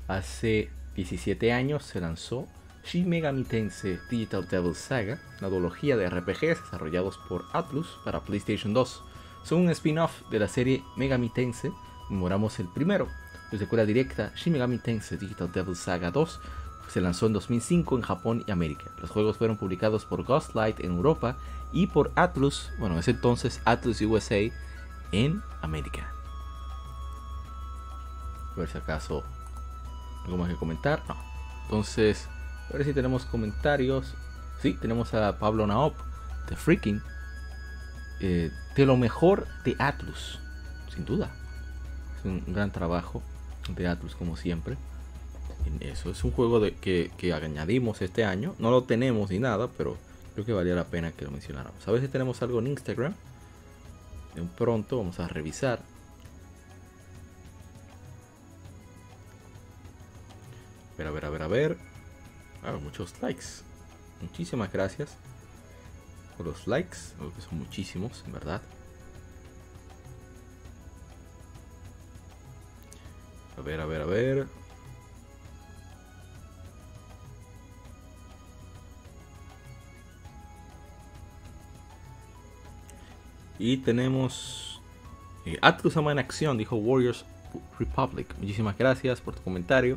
[0.07, 2.47] hace 17 años se lanzó
[2.85, 8.75] Shin Megami Tensei Digital Devil Saga, una duología de RPGs desarrollados por Atlus para PlayStation
[8.75, 9.05] 2.
[9.43, 11.73] Son un spin-off de la serie Megami Tensei,
[12.13, 13.09] memoramos el primero,
[13.51, 16.41] de secuela directa, Shin Megami Tensei Digital Devil Saga 2
[16.89, 18.85] se lanzó en 2005 en Japón y América.
[19.01, 21.37] Los juegos fueron publicados por Ghostlight en Europa
[21.73, 24.41] y por Atlus, bueno, en ese entonces Atlus USA
[25.11, 26.13] en América.
[28.55, 29.25] A ver si acaso
[30.25, 31.03] algo más que comentar.
[31.09, 31.17] No.
[31.65, 32.29] Entonces,
[32.69, 34.15] a ver si tenemos comentarios.
[34.61, 35.95] Sí, tenemos a Pablo Naop
[36.49, 37.03] de Freaking.
[38.21, 40.39] Eh, de lo mejor de Atlus,
[40.95, 41.31] sin duda.
[42.25, 43.23] Un gran trabajo
[43.75, 44.77] de Atlus, como siempre.
[45.81, 48.55] Eso es un juego de, que, que añadimos este año.
[48.59, 49.97] No lo tenemos ni nada, pero
[50.35, 51.87] creo que valía la pena que lo mencionáramos.
[51.87, 53.15] A veces tenemos algo en Instagram.
[54.35, 55.81] De pronto vamos a revisar.
[60.95, 61.79] A ver, a ver, a ver, a ver.
[62.65, 63.47] Ah, muchos likes.
[64.21, 65.17] Muchísimas gracias
[66.37, 66.97] por los likes,
[67.35, 68.63] que son muchísimos, en verdad.
[73.63, 74.47] A ver, a ver, a ver.
[83.61, 84.81] Y tenemos
[85.47, 87.25] eh, Atlus Ama en acción, dijo Warriors
[87.79, 88.35] Republic.
[88.41, 89.97] Muchísimas gracias por tu comentario.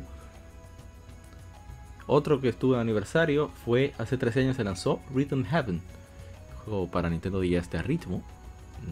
[2.06, 5.82] Otro que estuvo en aniversario fue hace 13 años se lanzó Rhythm Heaven,
[6.64, 8.22] juego para Nintendo DS de ritmo.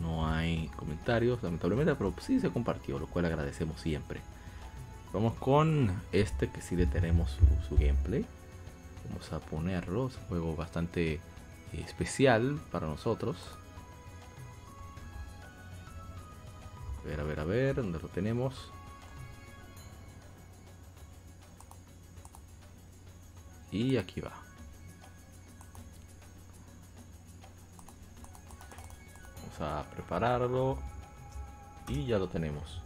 [0.02, 4.20] No hay comentarios, lamentablemente, pero sí se compartió, lo cual agradecemos siempre.
[5.14, 7.38] Vamos con este que sí le tenemos
[7.68, 8.26] su, gameplay.
[9.08, 11.20] Vamos a ponerlo, es un juego bastante eh,
[11.86, 13.36] especial para nosotros.
[17.00, 18.72] A ver, a ver, a ver, ¿dónde lo tenemos?
[23.70, 24.32] Y aquí va.
[29.36, 30.76] Vamos a prepararlo.
[31.86, 32.83] Y ya lo tenemos.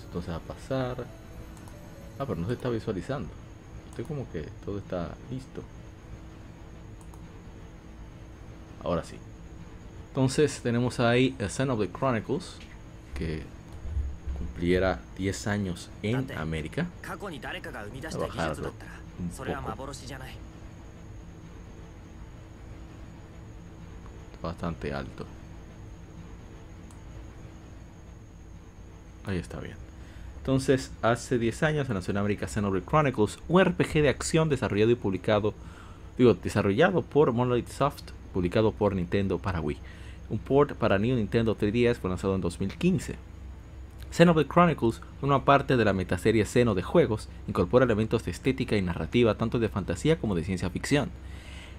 [0.00, 1.06] Vamos entonces a pasar.
[2.18, 3.28] Ah, pero no se está visualizando.
[3.90, 5.62] Estoy como que todo está listo.
[8.82, 9.16] Ahora sí.
[10.08, 12.56] Entonces tenemos ahí A Xenoblade Chronicles,
[13.14, 13.42] que
[14.38, 16.86] cumpliera 10 años en América.
[24.42, 25.26] Bastante alto.
[29.26, 29.89] Ahí está bien.
[30.50, 34.90] Entonces, hace 10 años en lanzó en América Xenoblade Chronicles, un RPG de acción desarrollado
[34.90, 35.54] y publicado,
[36.18, 39.78] digo, desarrollado por Monolith Soft, publicado por Nintendo para Wii.
[40.28, 43.14] Un port para New Nintendo 3DS fue lanzado en 2015.
[44.10, 48.82] Xenoblade Chronicles, una parte de la metaserie Xeno de juegos, incorpora elementos de estética y
[48.82, 51.10] narrativa tanto de fantasía como de ciencia ficción.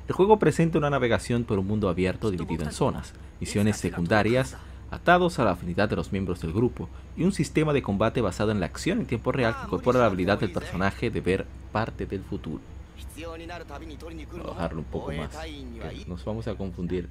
[0.07, 4.55] El juego presenta una navegación por un mundo abierto dividido en zonas, misiones secundarias,
[4.91, 8.51] atados a la afinidad de los miembros del grupo, y un sistema de combate basado
[8.51, 12.05] en la acción en tiempo real que incorpora la habilidad del personaje de ver parte
[12.05, 12.61] del futuro.
[13.15, 13.33] Voy
[14.75, 15.31] un poco más,
[16.07, 17.09] nos vamos a confundir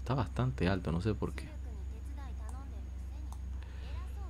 [0.00, 1.48] Está bastante alto, no sé por qué.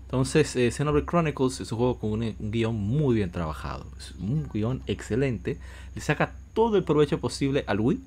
[0.03, 3.87] Entonces, eh, Xenoblade Chronicles es un juego con un, guion muy bien trabajado.
[3.97, 5.59] Es un guion excelente.
[5.95, 8.01] Le saca todo el provecho posible al Wii.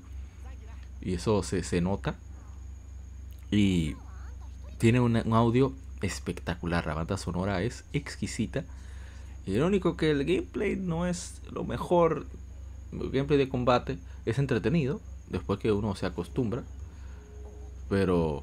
[1.00, 2.14] Y eso se, nota.
[3.50, 3.96] Y
[4.78, 5.72] tiene un, audio
[6.02, 6.86] espectacular.
[6.86, 8.64] La banda sonora es exquisita.
[9.46, 12.26] Único que el gameplay no es lo mejor.
[12.92, 15.00] El gameplay de combate es entretenido.
[15.28, 16.62] Después que uno se acostumbra.
[17.88, 18.42] Pero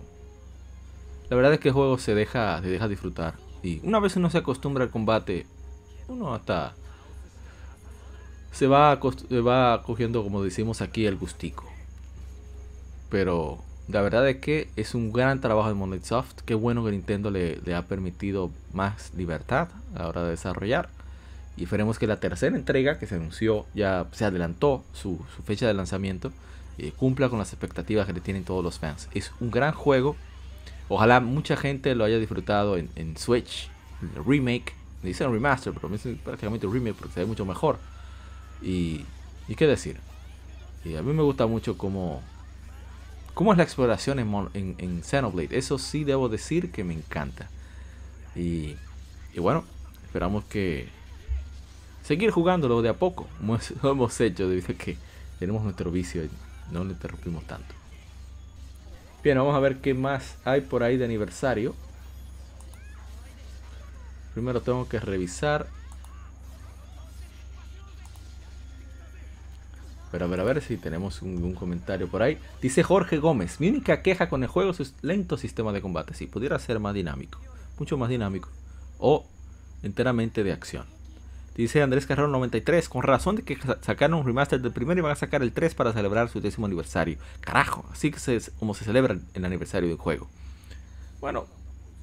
[1.30, 3.36] la verdad es que el juego se deja, se deja disfrutar.
[3.64, 5.46] Y una vez uno se acostumbra al combate,
[6.08, 6.74] uno hasta
[8.52, 11.64] se va, va cogiendo, como decimos aquí, el gustico.
[13.10, 13.60] Pero
[13.92, 16.42] la verdad es que es un gran trabajo de Monolith Soft.
[16.46, 20.90] Qué bueno que Nintendo le, ha permitido más libertad a la hora de desarrollar.
[21.58, 25.74] Y esperemos que la tercera entrega que se anunció ya se adelantó su fecha de
[25.74, 26.32] lanzamiento
[26.78, 29.10] eh, cumpla con las expectativas que le tienen todos los fans.
[29.14, 30.16] Es un gran juego.
[30.90, 33.70] Ojalá mucha gente lo haya disfrutado en, Switch.
[34.02, 34.74] El remake.
[35.04, 37.80] Dicen remaster, pero es prácticamente remake porque se ve mucho mejor.
[38.62, 39.06] Y,
[39.48, 39.98] y qué decir.
[40.86, 42.22] Y a mí me gusta mucho cómo,
[43.34, 45.58] cómo es la exploración en, en, Xenoblade.
[45.58, 47.50] Eso sí debo decir que me encanta.
[48.36, 48.76] Y,
[49.34, 49.64] y bueno,
[50.06, 50.88] esperamos que
[52.04, 53.28] seguir jugándolo de a poco.
[53.40, 54.98] Como hemos hecho debido a que
[55.40, 56.24] tenemos nuestro vicio
[56.72, 57.74] no le interrumpimos tanto.
[59.24, 61.76] Bien, vamos a ver qué más hay por ahí de aniversario.
[64.34, 65.68] Primero tengo que revisar.
[70.12, 72.38] Pero a ver, a ver si tenemos un, comentario por ahí.
[72.62, 76.14] Dice Jorge Gómez, mi única queja con el juego es lento sistema de combate.
[76.14, 77.40] Si pudiera ser más dinámico,
[77.80, 78.50] mucho más dinámico.
[79.00, 79.26] O
[79.84, 80.86] enteramente de acción.
[81.56, 85.12] Dice Andrés Carrero 93, con razón de que sacaron un remaster del primero y van
[85.12, 87.18] a sacar el 3 para celebrar su décimo aniversario.
[87.42, 90.30] Carajo, así que es como se celebra el aniversario del juego.
[91.20, 91.48] bueno,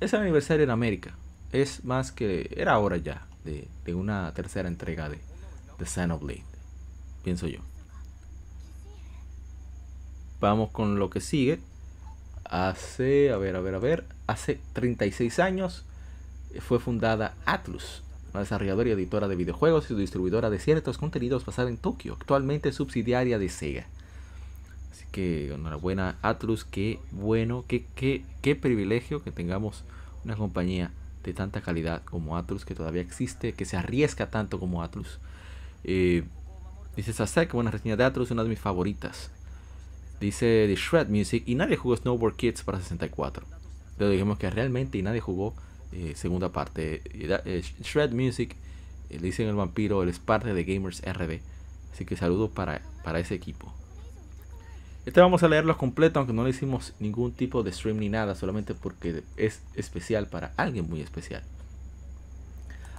[0.00, 1.14] es el aniversario en América.
[1.52, 2.54] Es más que.
[2.56, 5.18] Era hora ya de, de una tercera entrega de,
[5.78, 6.44] de Xenoblade.
[7.24, 7.60] Pienso yo.
[10.40, 11.60] Vamos con lo que sigue.
[12.44, 14.04] Hace, a ver, a ver, a ver.
[14.26, 15.84] Hace 36 años
[16.60, 21.68] fue fundada Atlus, una desarrolladora y editora de videojuegos y distribuidora de ciertos contenidos basada
[21.68, 23.86] en Tokio, actualmente subsidiaria de Sega.
[24.92, 29.84] Así que enhorabuena Atlus, qué bueno, qué, qué, qué privilegio que tengamos
[30.24, 30.90] una compañía
[31.24, 35.18] de tanta calidad como Atlus, que todavía existe, que se arriesga tanto como Atlus.
[35.84, 36.24] Eh,
[36.96, 39.30] dice Sasek, buena reseña de Atlus, una de mis favoritas.
[40.20, 43.46] Dice de Shred Music, y nadie jugó Snowboard Kids para 64.
[43.96, 45.54] Pero dijimos que realmente y nadie jugó
[45.92, 47.02] eh, segunda parte.
[47.04, 48.56] Eh, Shred Music,
[49.10, 51.40] le dicen el vampiro, él es parte de Gamers RD.
[51.92, 53.72] Así que saludos para, para ese equipo.
[55.06, 58.34] Este vamos a leerlo completo, aunque no le hicimos ningún tipo de stream ni nada,
[58.34, 61.42] solamente porque es especial para alguien muy especial.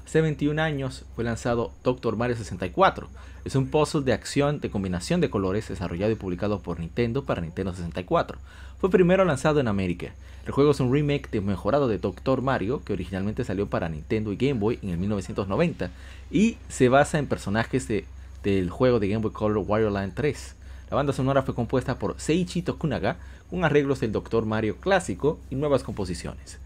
[0.10, 3.10] Hace 21 años fue lanzado Doctor Mario 64.
[3.46, 7.42] Es un puzzle de acción de combinación de colores desarrollado y publicado por Nintendo para
[7.42, 8.40] Nintendo 64.
[8.80, 10.16] Fue primero lanzado en América.
[10.48, 14.34] El juego es un remake de mejorado de Doctor Mario que originalmente salió para Nintendo
[14.34, 15.92] y Game Boy en el 1990
[16.32, 20.56] y se basa en personajes del juego de Game Boy Color Land 3.
[20.90, 23.18] La banda sonora fue compuesta por Seiichi Tokunaga
[23.52, 24.48] con arreglos del Dr.
[24.48, 26.58] Mario clásico y nuevas composiciones.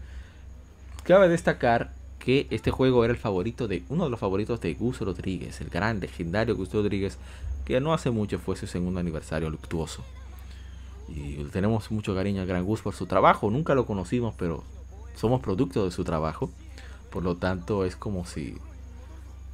[1.02, 1.92] Cabe destacar
[2.24, 5.68] que este juego era el favorito de uno de los favoritos de Gus Rodríguez, el
[5.68, 7.18] gran legendario Gus Rodríguez,
[7.66, 10.02] que no hace mucho fue su segundo aniversario luctuoso.
[11.08, 14.64] Y tenemos mucho cariño al gran Gus por su trabajo, nunca lo conocimos, pero
[15.14, 16.50] somos producto de su trabajo.
[17.10, 18.56] Por lo tanto, es como si,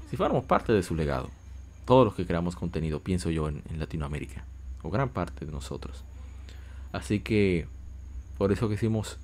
[0.08, 1.28] si fuéramos parte de su legado.
[1.84, 4.44] Todos los que creamos contenido, pienso yo, en Latinoamérica
[4.82, 6.04] o gran parte de nosotros.
[6.92, 7.66] Así que
[8.38, 9.18] por eso quisimos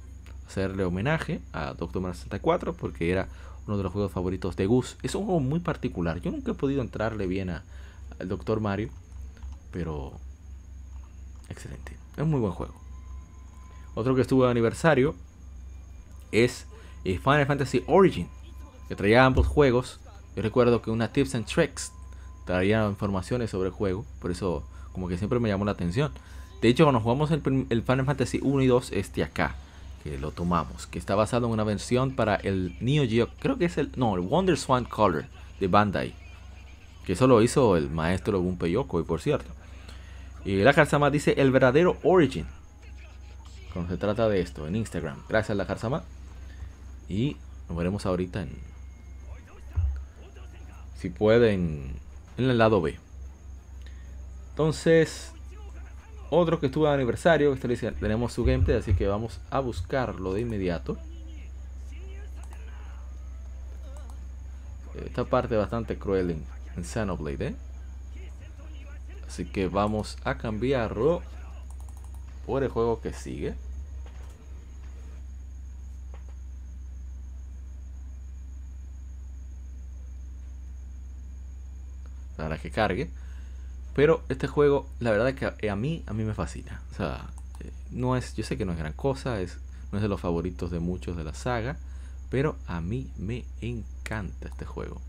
[0.46, 3.28] hacerle homenaje a Doctor Mario 64 porque era
[3.66, 4.96] uno de los juegos favoritos de Gus.
[5.02, 6.20] Es un juego muy particular.
[6.20, 7.62] Yo nunca he podido entrarle bien al
[8.28, 8.90] Doctor Mario,
[9.72, 10.12] pero
[11.48, 11.96] excelente.
[12.16, 12.74] Es un muy buen juego.
[13.94, 15.14] Otro que estuvo de aniversario
[16.30, 16.66] es
[17.04, 18.28] eh, Final Fantasy Origin,
[18.88, 20.00] que traía ambos juegos.
[20.34, 21.92] Yo recuerdo que una Tips and Tricks
[22.44, 26.12] traía informaciones sobre el juego, por eso como que siempre me llamó la atención.
[26.60, 29.56] De hecho, cuando jugamos el, Final Fantasy 1 y 2, este acá,
[30.20, 33.78] lo tomamos, que está basado en una versión para el Neo Geo, creo que es
[33.78, 35.26] el, no, el Wonder Swan Color
[35.60, 36.14] de Bandai,
[37.04, 39.50] que eso lo hizo el maestro Gunpei y por cierto.
[40.44, 42.46] Y la Karsama dice el verdadero Origin,
[43.72, 45.22] cuando se trata de esto, en Instagram.
[45.28, 46.02] Gracias, la Karsama.
[47.08, 47.36] Y
[47.68, 48.50] nos veremos ahorita en,
[50.98, 51.96] si pueden,
[52.38, 52.98] en el lado B.
[54.50, 55.32] Entonces,
[56.30, 60.40] otro que estuvo de aniversario, dice, tenemos su gameplay, así que vamos a buscarlo de
[60.42, 60.98] inmediato.
[65.04, 66.44] Esta parte bastante cruel en,
[66.76, 67.54] en Xenoblade, ¿eh?
[69.26, 71.22] Así que vamos a cambiarlo
[72.46, 73.54] por el juego que sigue.
[82.36, 83.10] Para que cargue.
[83.96, 86.82] Pero este juego, la verdad es que a mí, a mí me fascina.
[86.92, 89.56] O sea, eh, no es, yo sé que no es gran cosa, es,
[89.90, 91.78] no es de los favoritos de muchos de la saga,
[92.28, 95.00] pero a mí me encanta este juego.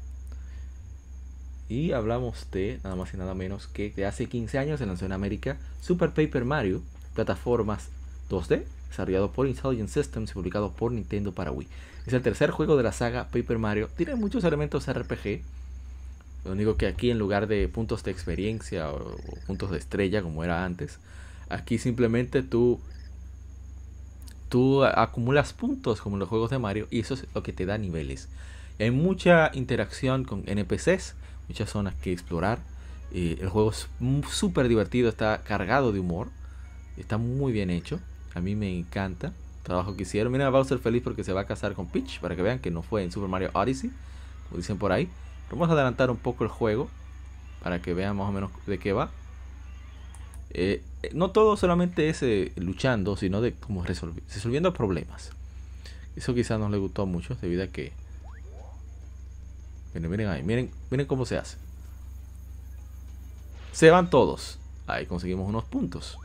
[1.68, 5.06] Y hablamos de nada más y nada menos que de hace 15 años se lanzó
[5.06, 6.82] en América Super Paper Mario,
[7.14, 7.90] plataformas
[8.30, 11.68] 2D, desarrollado por Intelligent Systems y publicado por Nintendo para Wii.
[12.06, 13.90] Es el tercer juego de la saga Paper Mario.
[13.98, 15.42] Tiene muchos elementos RPG,
[16.48, 19.16] lo único que aquí en lugar de puntos de experiencia o,
[19.46, 21.00] puntos de estrella como era antes,
[21.50, 22.80] aquí simplemente tú
[24.50, 27.66] tú acumulas puntos como en los juegos de Mario y eso es lo que te
[27.66, 28.30] da niveles.
[28.80, 31.16] Hay mucha interacción con NPCs,
[31.50, 32.60] muchas zonas que explorar.
[33.12, 33.88] el juego es
[34.30, 36.30] súper divertido, está cargado de humor,
[36.96, 38.00] está muy bien hecho.
[38.36, 40.32] A mí me encanta el trabajo que hicieron.
[40.32, 42.84] Mira, Bowser feliz porque se va a casar con Peach, para que vean que no
[42.84, 43.92] fue en Super Mario Odyssey,
[44.48, 45.10] como dicen por ahí.
[45.50, 46.90] Vamos a adelantar un poco el juego
[47.64, 49.10] para que vean más o menos de qué va.
[50.50, 50.84] Eh,
[51.14, 55.32] no todo solamente es eh, luchando, sino de como resolviendo problemas.
[56.16, 57.94] Eso quizás no le gustó mucho debido a que...
[59.94, 61.58] Miren, miren ahí, miren, miren cómo se hace.
[63.72, 64.58] Se van todos.
[64.88, 66.18] Ahí conseguimos unos puntos.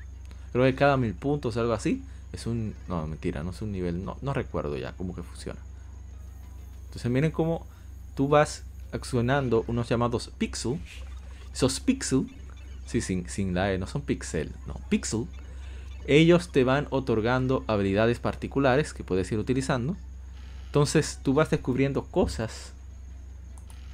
[0.52, 2.74] Creo que cada mil puntos, algo así, es un...
[2.88, 4.04] No, mentira, no es un nivel...
[4.04, 5.60] No, no recuerdo ya cómo que funciona.
[6.86, 7.66] Entonces miren cómo
[8.14, 10.78] tú vas accionando unos llamados pixel.
[11.52, 12.26] Esos pixel,
[12.86, 15.26] sí, sin, sin la E, no son pixel, no, pixel,
[16.06, 19.96] ellos te van otorgando habilidades particulares que puedes ir utilizando.
[20.66, 22.72] Entonces tú vas descubriendo cosas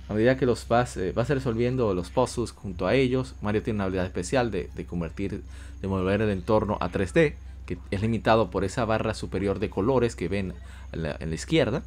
[0.09, 3.35] a medida que los vas, eh, vas resolviendo los puzzles junto a ellos.
[3.43, 5.43] Mario tiene una habilidad especial de, convertir,
[5.83, 7.35] de mover el entorno a 3D,
[7.66, 10.55] que es limitado por esa barra superior de colores que ven
[10.93, 11.83] en la, izquierda.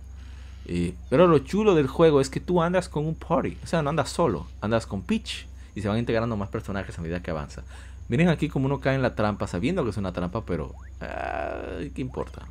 [1.09, 3.89] Pero lo chulo del juego es que tú andas con un party, o sea, no
[3.89, 5.45] andas solo, andas con Peach
[5.75, 7.63] y se van integrando más personajes a medida que avanza.
[8.07, 10.73] Miren aquí como uno cae en la trampa sabiendo que es una trampa, pero...
[10.99, 12.45] ¿Qué importa?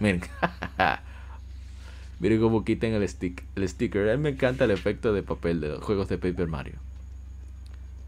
[0.00, 0.22] Miren.
[2.20, 4.10] Miren cómo quitan el, stick, el sticker.
[4.10, 6.74] A mí me encanta el efecto de papel de los juegos de Paper Mario.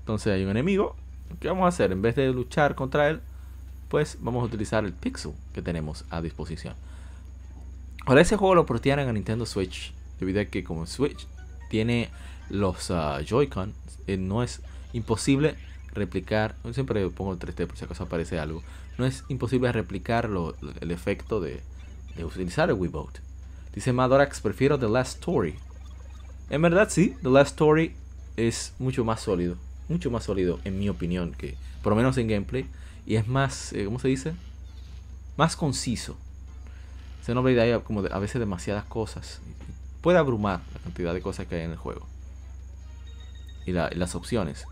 [0.00, 0.96] Entonces hay un enemigo.
[1.38, 1.92] ¿Qué vamos a hacer?
[1.92, 3.20] En vez de luchar contra él,
[3.88, 6.74] pues vamos a utilizar el pixel que tenemos a disposición.
[8.06, 9.92] Ahora ese juego lo portearon a Nintendo Switch.
[10.18, 11.26] Debido a que como Switch
[11.70, 12.10] tiene
[12.50, 13.72] los uh, Joy-Con,
[14.06, 14.60] eh, no es
[14.92, 15.56] imposible
[15.92, 18.62] replicar, siempre pongo el 3D por si acaso aparece algo,
[18.98, 20.28] no es imposible replicar
[20.80, 21.62] el efecto de,
[22.22, 23.20] utilizar el Wiimote.
[23.74, 25.54] Dice Madorax, prefiero The Last Story.
[26.50, 27.94] En verdad sí, The Last Story
[28.36, 29.56] es mucho más sólido,
[29.88, 32.66] mucho más sólido en mi opinión, que por lo menos en gameplay,
[33.06, 34.34] y es más, eh, ¿cómo se dice?
[35.36, 36.18] Más conciso.
[37.22, 39.40] Se no idea como a veces demasiadas cosas.
[40.00, 42.06] Puede abrumar la cantidad de cosas que hay en el juego.
[43.66, 44.66] Y, las opciones.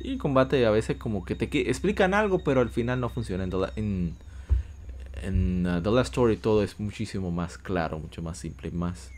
[0.00, 3.44] Y combate a veces como que te explican algo, pero al final no funciona.
[3.76, 4.16] En,
[5.22, 9.10] en, uh, The Last Story todo es muchísimo más claro, mucho más simple, más,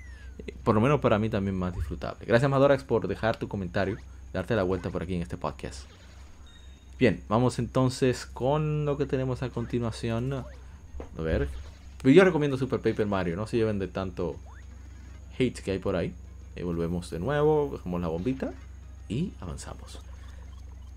[0.44, 2.26] eh, por lo menos para mí también más disfrutable.
[2.26, 3.96] Gracias Madorax por dejar tu comentario,
[4.32, 5.86] darte la vuelta por aquí en este podcast.
[6.98, 10.32] Bien, vamos entonces con lo que tenemos a continuación.
[10.34, 11.48] A ver.
[12.04, 14.36] Yo recomiendo Super Paper Mario, no se lleven de tanto
[15.38, 16.12] hate que hay por ahí.
[16.56, 18.52] Y volvemos de nuevo, dejamos la bombita
[19.08, 20.00] y avanzamos.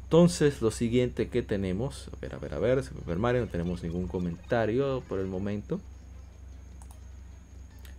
[0.03, 3.83] Entonces, lo siguiente que tenemos, a ver, a ver, a ver, Super Mario, no tenemos
[3.83, 5.79] ningún comentario por el momento.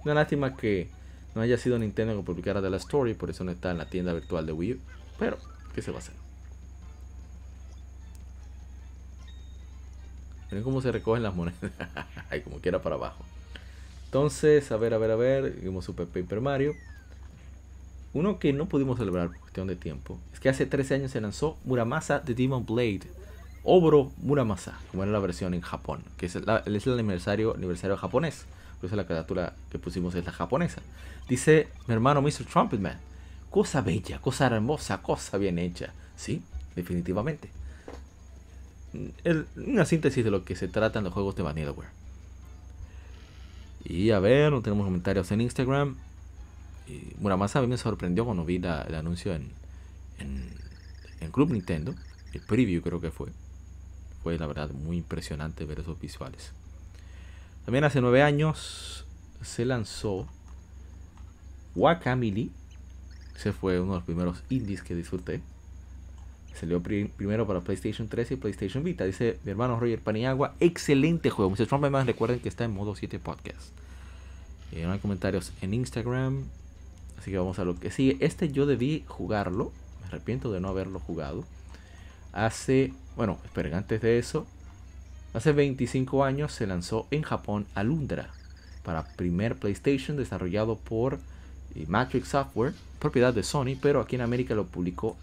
[0.04, 0.88] Una lástima que
[1.34, 3.88] no haya sido Nintendo que publicara de la Story, por eso no está en la
[3.88, 4.78] tienda virtual de Wii U.
[5.18, 5.38] Pero,
[5.74, 6.25] ¿qué se va a hacer?
[10.50, 11.58] Miren cómo se recogen las monedas.
[12.30, 13.24] Ahí como quiera para abajo.
[14.06, 15.52] Entonces, a ver, a ver, a ver.
[15.62, 16.74] Vimos Super Paper Mario.
[18.12, 21.20] Uno que no pudimos celebrar por cuestión de tiempo es que hace 13 años se
[21.20, 23.02] lanzó Muramasa The Demon Blade.
[23.62, 28.46] Obro Muramasa, como era la versión en Japón, que es, el aniversario, aniversario japonés.
[28.80, 30.80] Por eso la carátula que pusimos es la japonesa.
[31.28, 32.44] Dice mi hermano Mr.
[32.50, 32.98] Trumpetman.
[33.50, 35.92] Cosa bella, cosa hermosa, cosa bien hecha.
[36.16, 36.42] Sí,
[36.76, 37.50] definitivamente.
[39.56, 41.88] Una síntesis de lo que se trata en los juegos de Vanillaware.
[43.84, 45.96] Y a ver, no tenemos comentarios en Instagram.
[47.18, 49.50] Muramasa a mí me sorprendió cuando vi el anuncio en,
[50.18, 51.94] en, Club Nintendo,
[52.32, 53.28] el preview creo que fue.
[54.22, 56.52] Fue la verdad muy impresionante ver esos visuales.
[57.64, 59.04] También hace nueve años
[59.42, 60.26] se lanzó
[61.74, 62.50] Wakamili.
[63.36, 65.42] Ese fue uno de los primeros indies que disfruté.
[66.58, 69.04] Salió primero para PlayStation 3 y PlayStation Vita.
[69.04, 70.54] Dice mi hermano Roger Paniagua.
[70.58, 71.50] Excelente juego.
[71.50, 71.66] Mr.
[71.66, 73.68] Trump, además recuerden que está en modo 7 podcast.
[74.72, 76.44] Eh, no hay comentarios en Instagram.
[77.18, 78.16] Así que vamos a lo que sigue.
[78.20, 79.70] Este yo debí jugarlo.
[80.00, 81.44] Me arrepiento de no haberlo jugado.
[82.32, 84.46] Hace, bueno, esperen, antes de eso.
[85.34, 88.30] Hace 25 años se lanzó en Japón Alundra.
[88.82, 91.18] Para primer PlayStation desarrollado por
[91.74, 92.72] eh, Matrix Software.
[92.98, 93.76] Propiedad de Sony.
[93.80, 95.18] Pero aquí en América lo publicó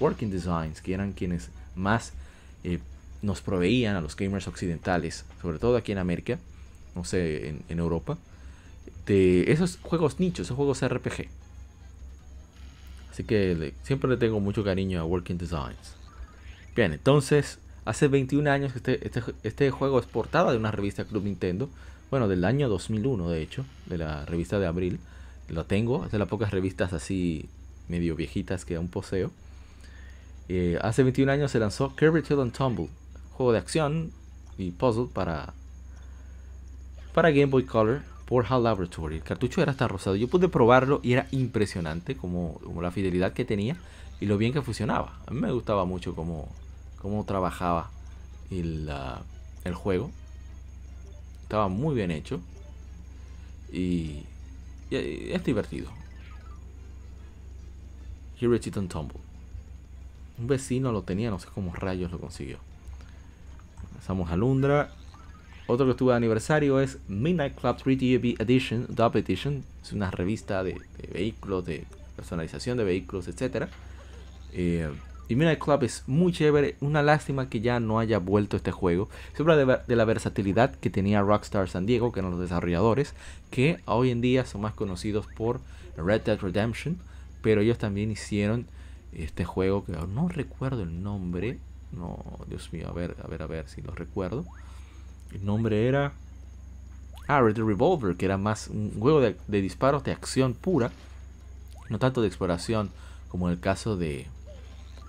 [0.00, 0.80] Working Designs.
[0.80, 2.12] Que eran quienes más
[2.64, 2.80] eh,
[3.22, 5.24] nos proveían a los gamers occidentales.
[5.40, 6.38] Sobre todo aquí en América.
[6.94, 8.18] No sé, en, Europa
[9.06, 11.28] de esos juegos nichos, esos juegos RPG.
[13.10, 15.96] Así que siempre le tengo mucho cariño a Working Designs.
[16.76, 21.04] Bien, entonces, hace 21 años que este, este, este, juego es portada de una revista
[21.04, 21.68] Club Nintendo.
[22.10, 24.98] Bueno, del año 2001, de hecho, de la revista de abril.
[25.48, 27.48] Lo tengo, es de las pocas revistas así
[27.88, 29.32] medio viejitas que aún poseo.
[30.52, 32.88] Eh, hace 21 años se lanzó Kirby and Tumble,
[33.30, 34.10] juego de acción
[34.58, 35.54] y puzzle para,
[37.14, 39.18] para Game Boy Color por HAL Laboratory.
[39.18, 40.16] El cartucho era hasta rosado.
[40.16, 43.76] Yo pude probarlo y era impresionante como, la fidelidad que tenía
[44.20, 45.20] y lo bien que funcionaba.
[45.28, 46.48] A mí me gustaba mucho cómo,
[47.00, 47.88] cómo trabajaba
[48.50, 48.90] el,
[49.62, 50.10] el juego.
[51.44, 52.40] Estaba muy bien hecho.
[53.72, 54.24] Y,
[54.90, 55.92] es divertido.
[58.40, 59.29] Here It Tumble.
[60.40, 62.58] Un vecino lo tenía, no sé cómo rayos lo consiguió.
[63.96, 64.90] Pasamos a Lundra
[65.70, 69.62] otro que estuvo de aniversario es Midnight Club 3DB Edition, Double Edition.
[69.80, 70.80] Es una revista de,
[71.12, 71.84] vehículos, de
[72.16, 73.68] personalización de vehículos, etc.
[74.52, 74.90] Eh,
[75.28, 76.74] Y Midnight Club es muy chévere.
[76.80, 79.08] Una lástima que ya no haya vuelto este juego.
[79.36, 83.14] Se habla de, de, la versatilidad que tenía Rockstar San Diego, que eran los desarrolladores,
[83.52, 85.60] que hoy en día son más conocidos por
[85.96, 86.98] Red Dead Redemption.
[87.42, 88.66] Pero ellos también hicieron
[89.12, 91.58] este juego que no recuerdo el nombre.
[91.92, 94.44] No, Dios mío, a ver, a ver, a ver si lo recuerdo.
[95.32, 96.12] El nombre era.
[97.28, 100.90] Ah, Red Revolver, que era más un juego de, de disparos de acción pura.
[101.88, 102.90] No tanto de exploración
[103.28, 104.26] como en el caso de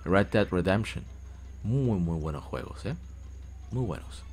[0.04, 1.04] Red Dead Redemption.
[1.64, 2.96] Muy, muy buenos juegos, ¿eh?
[3.70, 4.24] Muy buenos.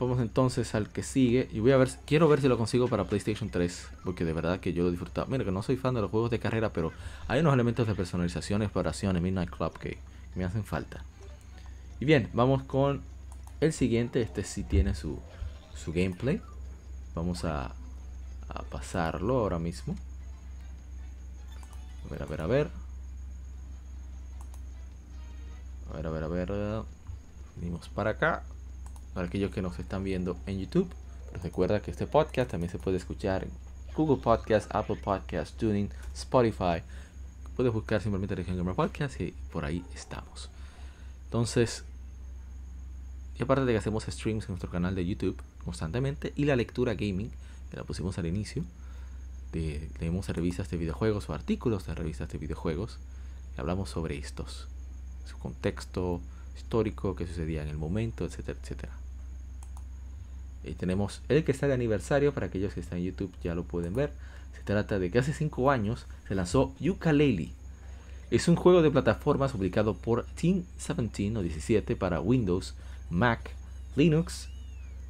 [0.00, 1.46] Vamos entonces al que sigue.
[1.52, 3.88] Y voy a ver, quiero ver si lo consigo para PlayStation 3.
[4.02, 5.26] Porque de verdad que yo lo he disfrutado.
[5.26, 6.90] Mira que no soy fan de los juegos de carrera, pero
[7.28, 9.98] hay unos elementos de personalización, exploración en Midnight Club que
[10.34, 11.04] me hacen falta.
[12.00, 13.02] Y bien, vamos con
[13.60, 14.22] el siguiente.
[14.22, 15.18] Este sí tiene su,
[15.74, 16.40] su gameplay.
[17.14, 17.74] Vamos a,
[18.48, 19.96] a pasarlo ahora mismo.
[22.06, 22.70] A ver, a ver, a ver.
[25.90, 26.82] A ver, a ver, a ver.
[27.56, 28.44] Venimos para acá.
[29.14, 30.88] Para aquellos que nos están viendo en YouTube.
[31.42, 33.50] Recuerda que este podcast también se puede escuchar en
[33.96, 36.82] Google Podcast, Apple Podcast, Tuning, Spotify.
[37.56, 40.50] Puedes buscar simplemente Región Gamer Podcast y por ahí estamos.
[41.24, 41.84] Entonces,
[43.38, 46.94] y aparte de que hacemos streams en nuestro canal de YouTube constantemente y la lectura
[46.94, 47.30] gaming,
[47.70, 48.64] que la pusimos al inicio,
[49.52, 52.98] de, leemos revistas de videojuegos o artículos de revistas de videojuegos,
[53.56, 54.68] y hablamos sobre estos
[55.30, 56.20] su contexto
[56.60, 58.92] histórico, que sucedía en el momento, etcétera, etcétera.
[60.62, 63.64] Y tenemos el que está de aniversario, para aquellos que están en YouTube ya lo
[63.64, 64.12] pueden ver.
[64.54, 67.52] Se trata de que hace 5 años se lanzó Yooka-Laylee.
[68.30, 72.74] Es un juego de plataformas publicado por Team 17 o 17 para Windows,
[73.08, 73.50] Mac,
[73.96, 74.48] Linux,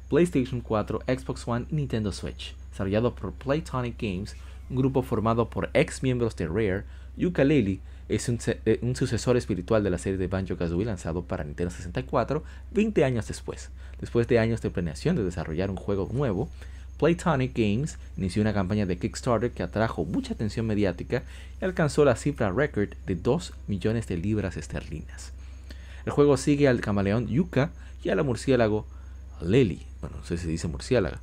[0.09, 2.55] PlayStation 4, Xbox One y Nintendo Switch.
[2.71, 4.35] Desarrollado por Playtonic Games,
[4.69, 6.85] un grupo formado por ex miembros de Rare,
[7.17, 7.81] Yooka-Laylee
[8.15, 11.71] es un, eh, un, sucesor espiritual de la serie de Banjo Kazooie lanzado para Nintendo
[11.71, 13.69] 64 20 años después.
[13.99, 16.49] Después de años de planeación de desarrollar un juego nuevo,
[16.97, 21.23] Playtonic Games inició una campaña de Kickstarter que atrajo mucha atención mediática
[21.59, 25.31] y alcanzó la cifra récord de 2 millones de libras esterlinas.
[26.05, 27.71] El juego sigue al camaleón Yuka
[28.03, 28.85] y a la murciélago
[29.41, 31.19] Lely, bueno, no sé si dice murciélaga,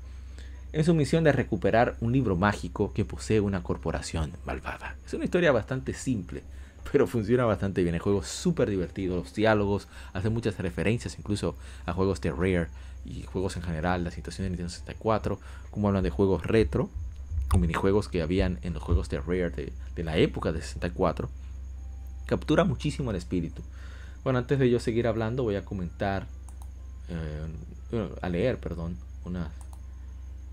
[0.73, 4.97] en su misión de recuperar un libro mágico que posee una corporación malvada.
[5.07, 6.43] Es una historia bastante simple,
[6.93, 7.95] pero funciona bastante bien.
[7.95, 11.57] El juego es súper divertido, los diálogos, hace muchas referencias incluso
[11.87, 12.69] a juegos de Rare
[13.05, 15.39] y juegos en general, la situación de Nintendo 64,
[15.71, 16.91] como hablan de juegos retro,
[17.55, 21.31] o minijuegos que habían en los juegos de Rare de, de la época de 64.
[22.27, 23.63] Captura muchísimo el espíritu.
[24.23, 26.27] Bueno, antes de yo seguir hablando, voy a comentar,
[27.09, 27.47] eh,
[28.21, 29.49] a leer, perdón, unas,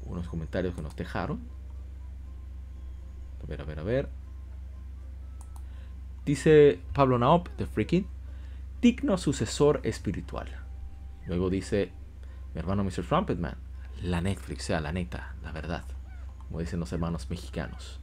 [0.05, 1.39] unos comentarios que nos dejaron.
[3.43, 4.09] A ver, a ver, a ver.
[6.25, 8.07] Dice Pablo Naop de Freaking,
[8.81, 10.47] digno sucesor espiritual.
[11.27, 11.91] Luego dice
[12.53, 13.03] mi hermano Mr.
[13.07, 13.57] Trumpetman,
[14.01, 15.83] la Netflix, sea, la neta, la verdad,
[16.39, 17.99] como dicen los hermanos mexicanos.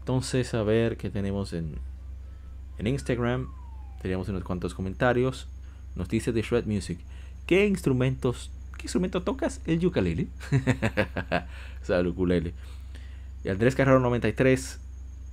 [0.00, 1.78] Entonces, a ver qué tenemos en,
[2.78, 3.48] en Instagram.
[4.00, 5.46] Teníamos unos cuantos comentarios.
[5.94, 6.98] Nos dice The Shred Music,
[7.46, 9.60] ¿qué instrumentos, qué instrumento tocas?
[9.64, 10.26] El ukulele.
[11.82, 12.52] o sea, el ukulele.
[13.44, 14.80] Y Andrés Carrero 93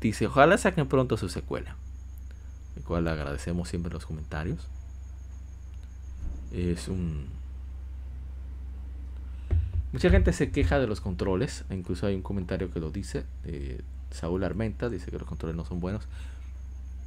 [0.02, 1.76] dice, ojalá saquen pronto su secuela.
[2.76, 4.68] El cual le agradecemos siempre los comentarios.
[6.52, 7.28] Es un...
[9.92, 11.66] Mucha gente se queja de los controles.
[11.70, 13.26] Incluso hay un comentario que lo dice.
[13.44, 14.90] De Saúl Armenta.
[14.90, 16.08] Dice que los controles no son buenos.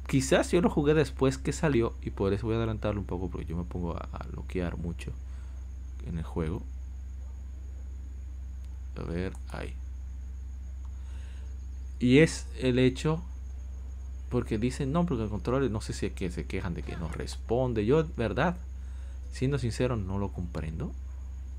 [0.07, 1.95] Quizás yo lo jugué después que salió.
[2.01, 3.29] Y por eso voy a adelantarlo un poco.
[3.29, 5.11] Porque yo me pongo a bloquear mucho
[6.05, 6.61] en el juego.
[8.97, 9.73] A ver, ahí.
[12.03, 13.23] Y es el hecho,
[14.27, 16.97] porque dicen, no, porque el control, no sé si es que se quejan de que
[16.97, 17.85] no responde.
[17.85, 18.57] Yo, verdad,
[19.31, 20.91] siendo sincero, no lo comprendo.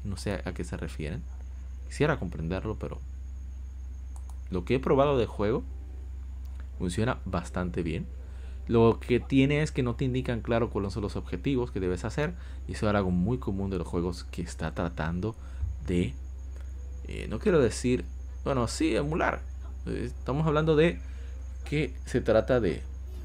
[0.04, 1.22] No sé a qué se refieren.
[1.88, 3.00] Quisiera comprenderlo, pero
[4.50, 5.62] lo que he probado de juego
[6.78, 8.06] funciona bastante bien.
[8.68, 12.04] Lo que tiene es que no te indican claro cuáles son los objetivos que debes
[12.04, 12.34] hacer.
[12.68, 15.36] Y eso es algo muy común de los juegos que está tratando
[15.86, 16.12] de,
[17.08, 18.04] eh, no quiero decir,
[18.44, 19.40] bueno, sí, emular,
[19.86, 20.98] Estamos hablando de
[21.69, 22.82] que se trata de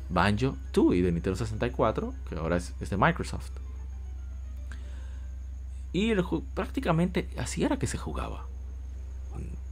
[0.09, 3.51] Banjo 2 y de Nintendo 64, que ahora es, es de Microsoft.
[5.93, 6.13] Y
[6.53, 8.45] prácticamente así era que se jugaba.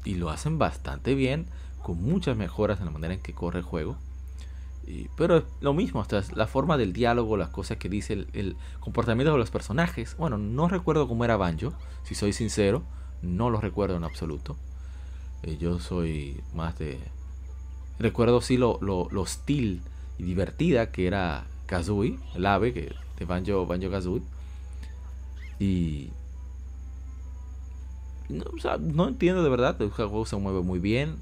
[0.04, 1.48] Y lo hacen bastante bien,
[1.84, 3.98] con muchas mejoras en la manera en que corre el juego.
[5.18, 9.34] Pero lo mismo, hasta la forma del diálogo, las cosas que dice, el, el, comportamiento
[9.34, 10.16] de los personajes.
[10.18, 11.74] Bueno, no recuerdo cómo era Banjo,
[12.04, 12.84] si soy sincero,
[13.22, 14.56] no lo recuerdo en absoluto.
[15.44, 17.00] Eh, yo soy más de...
[18.00, 19.82] Recuerdo sí lo, lo, hostil
[20.18, 24.24] y divertida que era Kazooie, el ave que, de Banjo, Banjo Kazooie.
[25.60, 26.10] Y
[28.30, 28.46] no,
[28.80, 31.18] no entiendo de verdad, el juego se mueve muy bien.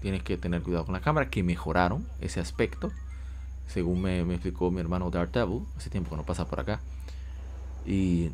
[0.00, 2.92] Tienes que tener cuidado con la cámara, que mejoraron ese aspecto.
[3.66, 6.80] Según me, me explicó mi hermano Daredevil, hace tiempo que no pasa por acá.
[7.86, 8.30] Y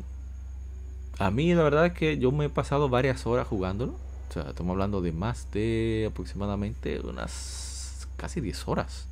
[1.19, 3.93] a mí la verdad es que yo me he pasado varias horas jugándolo.
[4.31, 9.05] O sea, estamos hablando de más de aproximadamente unas casi 10 horas.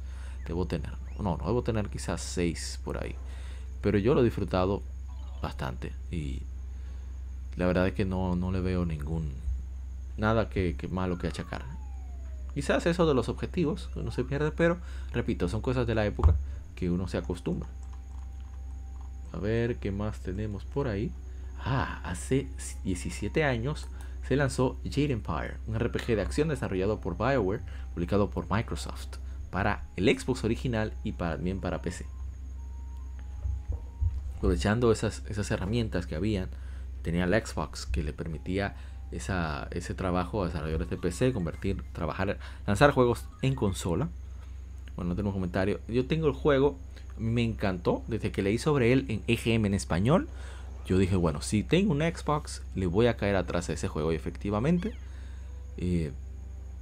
[0.47, 0.93] Debo tener.
[1.19, 3.15] No, no debo tener quizás 6 por ahí.
[3.81, 4.81] Pero yo lo he disfrutado
[5.41, 5.91] bastante.
[6.09, 6.43] Y
[7.57, 9.33] la verdad es que no, no le veo ningún.
[10.15, 11.65] Nada que, que malo que achacar.
[12.53, 14.77] Quizás eso de los objetivos, uno se pierde, pero
[15.11, 16.37] repito, son cosas de la época
[16.75, 17.67] que uno se acostumbra.
[19.33, 21.11] A ver qué más tenemos por ahí.
[21.59, 22.47] Ah, hace
[22.85, 23.89] 17 años
[24.29, 27.63] se lanzó Jade Empire, un RPG de acción desarrollado por BioWare,
[27.95, 29.17] publicado por Microsoft,
[29.49, 32.05] para el Xbox original y también para PC.
[34.37, 36.47] Aprovechando esas, esas herramientas que habían,
[37.01, 38.75] tenía el Xbox que le permitía
[39.09, 42.37] ese trabajo a desarrolladores de PC, convertir, trabajar,
[42.67, 44.09] lanzar juegos en consola.
[44.95, 45.79] Bueno, no tengo comentario.
[45.87, 46.77] Yo tengo el juego,
[47.17, 50.29] me encantó, desde que leí sobre él en EGM en español.
[50.89, 54.11] Yo dije, bueno, si tengo un Xbox, le voy a caer atrás de ese juego.
[54.11, 54.95] Y efectivamente,
[55.77, 56.11] eh,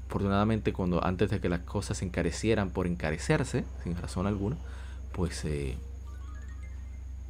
[0.08, 4.56] afortunadamente, cuando antes de que las cosas se encarecieran por encarecerse, sin razón alguna,
[5.12, 5.76] pues eh,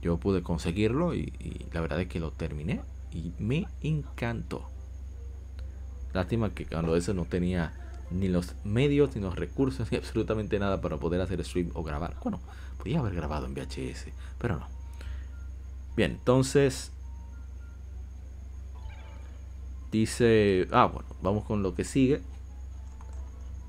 [0.04, 2.82] yo pude conseguirlo y la verdad es que lo terminé
[3.12, 4.70] y me encantó.
[6.14, 7.74] Lástima que cuando eso no tenía
[8.12, 12.18] ni los medios, ni los recursos, ni absolutamente nada para poder hacer stream o grabar.
[12.22, 12.40] Bueno,
[12.78, 14.77] podía haber grabado en VHS, pero no.
[15.98, 16.92] Bien, entonces...
[19.92, 20.68] Dice...
[20.72, 22.22] Ah, bueno, vamos con lo que sigue.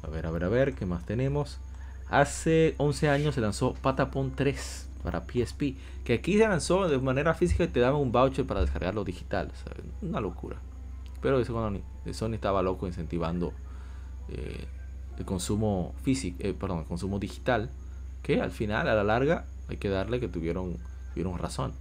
[0.03, 1.59] A ver, a ver, a ver, ¿qué más tenemos?
[2.11, 5.75] Hace 11 años se lanzó Patapon 3 para PSP.
[6.05, 9.51] Que aquí se lanzó de manera física y te daban un voucher para descargarlo digital.
[10.03, 10.59] Una locura.
[11.23, 11.81] Pero eso cuando
[12.13, 13.55] Sony estaba loco incentivando
[14.29, 14.67] eh,
[15.17, 17.71] el consumo físico, eh, perdón, el consumo digital,
[18.23, 20.77] que al final, a la larga, hay que darle que tuvieron,
[21.15, 21.73] tuvieron razón.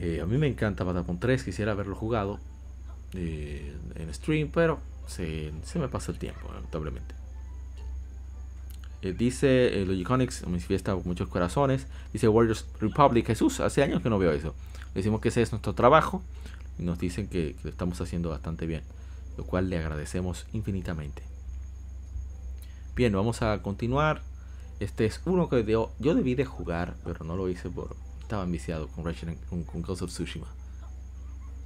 [0.00, 2.40] Eh, a mí me encanta Patapon 3, quisiera haberlo jugado
[3.14, 7.14] en stream, pero se, me pasó el tiempo, lamentablemente.
[9.02, 11.86] dice Logiconics, manifiesta muchos corazones.
[12.12, 13.26] Dice Warriors Republic.
[13.26, 14.54] Jesús, hace años que no veo eso.
[14.94, 16.22] Decimos que ese es nuestro trabajo
[16.78, 18.82] y nos dicen que, lo estamos haciendo bastante bien,
[19.36, 21.22] lo cual le agradecemos infinitamente.
[22.94, 24.22] Bien, vamos a continuar.
[24.80, 27.94] Este es uno que yo debí de jugar, pero no lo hice por
[28.32, 29.04] estaba enviciado con,
[29.50, 30.46] con, con Ghost of Tsushima.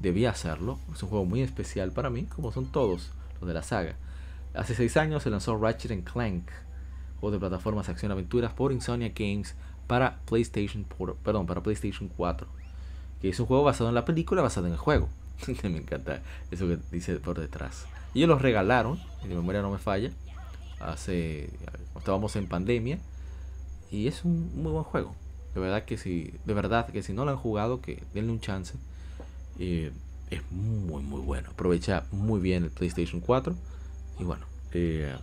[0.01, 3.62] Debía hacerlo, es un juego muy especial para mí, como son todos los de la
[3.62, 3.94] saga.
[4.52, 6.51] Hace 6 años se lanzó Ratchet Clank,
[7.20, 9.55] juego de plataformas acción aventuras por Insomnia Games
[9.86, 10.84] para PlayStation,
[11.22, 12.48] perdón, para PlayStation 4
[13.20, 15.09] que es un juego basado en la película, basado en el juego.
[15.62, 16.20] me encanta
[16.51, 17.86] eso que dice por detrás.
[18.12, 20.10] Ellos los regalaron, mi memoria no me falla,
[20.80, 21.48] hace
[21.97, 22.98] estábamos en pandemia
[23.90, 25.14] y es un muy buen juego.
[25.57, 28.41] De verdad que si, de verdad que si no lo han jugado, que denle un
[28.41, 28.74] chance.
[29.59, 29.91] Eh,
[30.31, 31.49] es muy muy bueno.
[31.51, 33.57] Aprovecha muy bien el PlayStation 4
[34.19, 34.45] y bueno.
[34.74, 35.16] Eh,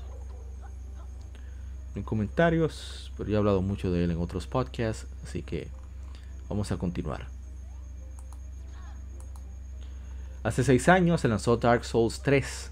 [1.94, 5.68] en comentarios, pero ya he hablado mucho de él en otros podcasts, así que
[6.50, 7.28] vamos a continuar.
[10.42, 12.72] Hace 6 años se lanzó Dark Souls 3.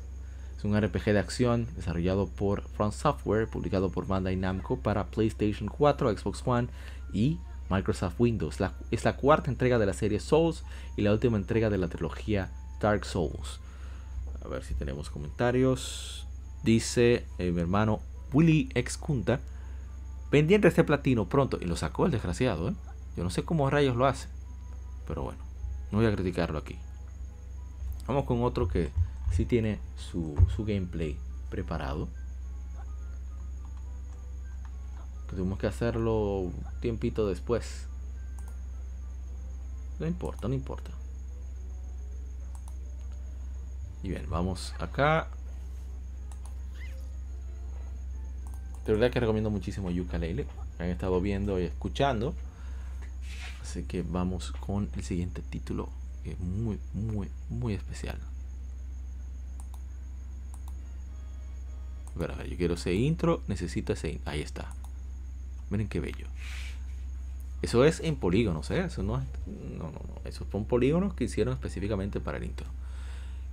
[0.57, 5.69] Es un RPG de acción desarrollado por Front Software, publicado por Bandai Namco para PlayStation
[5.69, 6.67] 4, Xbox One
[7.13, 7.37] y
[7.71, 8.57] Microsoft Windows.
[8.91, 10.63] es la cuarta entrega de la serie Souls
[10.97, 13.59] y la última entrega de la trilogía Dark Souls.
[14.43, 16.27] A ver si tenemos comentarios.
[16.63, 18.01] Dice eh, mi hermano
[18.33, 19.39] Willy X Kunta.
[20.29, 21.57] Pendiente este platino pronto.
[21.61, 22.69] Y lo sacó el desgraciado.
[22.69, 22.73] ¿eh?
[23.15, 24.27] Yo no sé cómo rayos lo hace.
[25.07, 25.39] Pero bueno,
[25.91, 26.77] no voy a criticarlo aquí.
[28.07, 28.91] Vamos con otro que
[29.31, 31.17] sí tiene su, gameplay
[31.49, 32.09] preparado.
[35.31, 37.87] Tenemos que hacerlo un tiempito después.
[39.99, 40.91] No importa, no importa.
[44.03, 45.27] Y bien, vamos acá.
[48.85, 50.47] De verdad que recomiendo muchísimo Yuka Leile.
[50.79, 52.33] Han estado viendo y escuchando.
[53.61, 55.89] Así que vamos con el siguiente título
[56.25, 58.17] es muy, muy, muy especial.
[62.17, 64.31] yo quiero ese intro, necesito ese intro.
[64.31, 64.75] Ahí está.
[65.71, 66.27] Miren qué bello.
[67.63, 68.81] Eso es en polígonos, ¿eh?
[68.85, 69.25] Eso no es.
[69.47, 70.21] No, no, no.
[70.25, 72.67] Esos son polígonos que hicieron específicamente para el intro.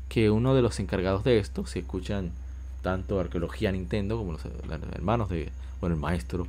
[0.08, 2.32] Que uno de los encargados de esto, si escuchan
[2.82, 5.50] tanto arqueología Nintendo como los, hermanos de,
[5.80, 6.46] bueno, el maestro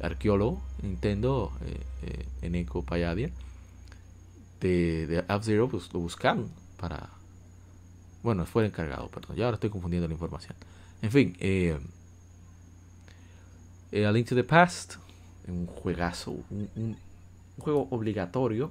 [0.00, 3.30] arqueólogo Nintendo, eh, eh, Eneko Payadia,
[4.60, 7.08] de, de F-Zero, pues lo buscaron para.
[8.22, 10.54] Bueno, fue el encargado, perdón, ya ahora estoy confundiendo la información.
[11.00, 11.78] En fin, eh,
[13.92, 14.96] eh, A Link to the Past,
[15.50, 16.96] un juegazo, un,
[17.58, 18.70] juego obligatorio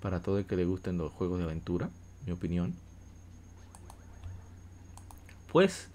[0.00, 1.90] para todo el que le gusten los juegos de aventura,
[2.26, 2.74] mi opinión.
[5.52, 5.88] Pues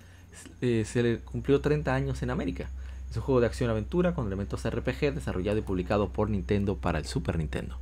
[0.61, 2.69] eh, se le cumplió 30 años en América.
[3.09, 7.05] Es un juego de acción-aventura con elementos RPG desarrollado y publicado por Nintendo para el
[7.05, 7.77] Super Nintendo.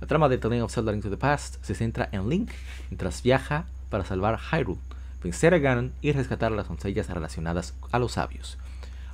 [0.00, 2.50] La trama de The Legend of Zelda to the Past se centra en Link
[2.90, 4.80] mientras viaja para salvar Hyrule,
[5.22, 8.58] vencer a Ganon y rescatar las doncellas relacionadas a los sabios.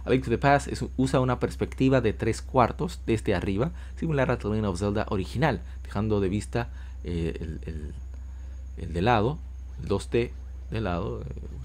[0.04, 4.30] A Link to the Past es, usa una perspectiva de tres cuartos desde arriba, similar
[4.30, 6.70] a The Legend of Zelda original, dejando de vista
[7.04, 7.94] eh, el, el,
[8.78, 9.38] el, de lado,
[9.80, 10.30] el 2D
[10.70, 11.24] de lado, eh,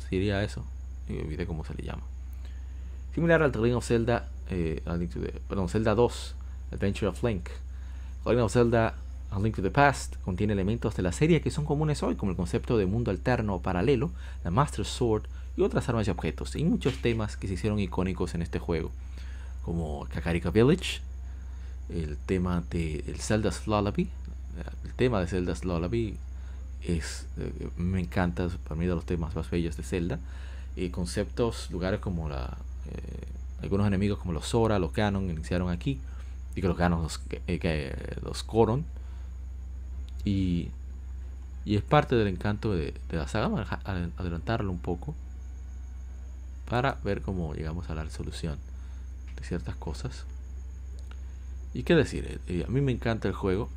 [0.10, 0.66] sería eso,
[1.08, 2.04] me olvidé cómo se le llama.
[3.16, 6.36] Similar al The Legend of Zelda, eh, the, perdón, Zelda 2,
[6.72, 7.50] Adventure of Link.
[8.24, 8.96] The Legend of Zelda
[9.32, 12.32] A Link to the Past contiene elementos de la serie que son comunes hoy, como
[12.32, 14.12] el concepto de mundo alterno o paralelo,
[14.44, 15.24] la Master Sword
[15.58, 18.92] y otras armas y objetos, y muchos temas que se hicieron icónicos en este juego,
[19.64, 21.02] como Kakarika Village,
[21.90, 24.10] el tema de el Zelda's Lullaby,
[24.86, 26.16] el tema de Zelda's Lullaby
[26.84, 30.20] es, eh, me encanta, para mí de los temas más bellos de Zelda,
[30.76, 32.56] y conceptos, lugares como la,
[32.92, 33.28] eh,
[33.64, 36.00] algunos enemigos como los Sora, los Ganon iniciaron aquí,
[36.56, 38.86] y que los Ganon los, eh, los Coron,
[40.24, 40.70] y,
[41.66, 43.82] y, es parte del encanto de la saga,
[44.18, 45.16] adelantarlo un poco
[46.70, 48.58] para ver cómo llegamos a la resolución
[49.36, 50.26] de ciertas cosas.
[51.74, 53.70] Y qué decir, eh, a mí me encanta el juego.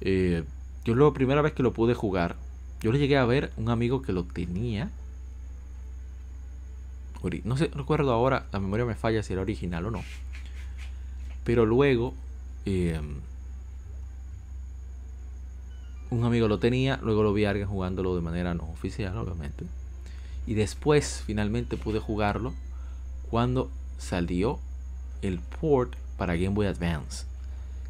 [0.00, 0.44] Eh,
[0.84, 2.36] yo la primera vez que lo pude jugar,
[2.80, 4.90] yo le llegué a ver un amigo que lo tenía.
[7.44, 10.02] No sé, recuerdo ahora, la memoria me falla si era original o no.
[11.44, 12.14] Pero luego
[12.64, 13.00] eh,
[16.10, 19.64] un amigo lo tenía, luego lo vi a alguien jugándolo de manera no oficial, obviamente.
[20.46, 22.52] Y después finalmente pude jugarlo
[23.30, 24.58] cuando salió
[25.22, 27.26] el port para Game Boy Advance.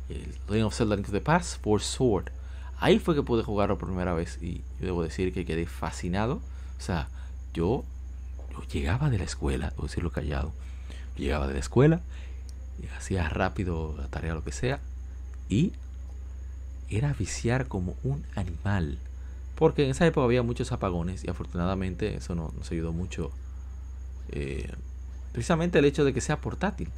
[0.09, 2.31] El Legend of Zelda Link to the Past for Sword.
[2.79, 6.41] Ahí fue que pude jugarlo por primera vez y yo debo decir que quedé fascinado.
[6.79, 7.09] O sea,
[7.55, 7.85] yo,
[8.73, 10.53] llegaba de la escuela, debo decirlo callado.
[11.17, 12.01] Llegaba de la escuela,
[12.83, 14.81] y hacía rápido la tarea, lo que sea,
[15.49, 15.73] y
[16.91, 18.99] era viciar como un animal.
[19.55, 23.31] Porque en esa época había muchos apagones y afortunadamente eso no, nos ayudó mucho.
[24.31, 24.71] Eh,
[25.33, 26.89] precisamente el hecho de que sea portátil.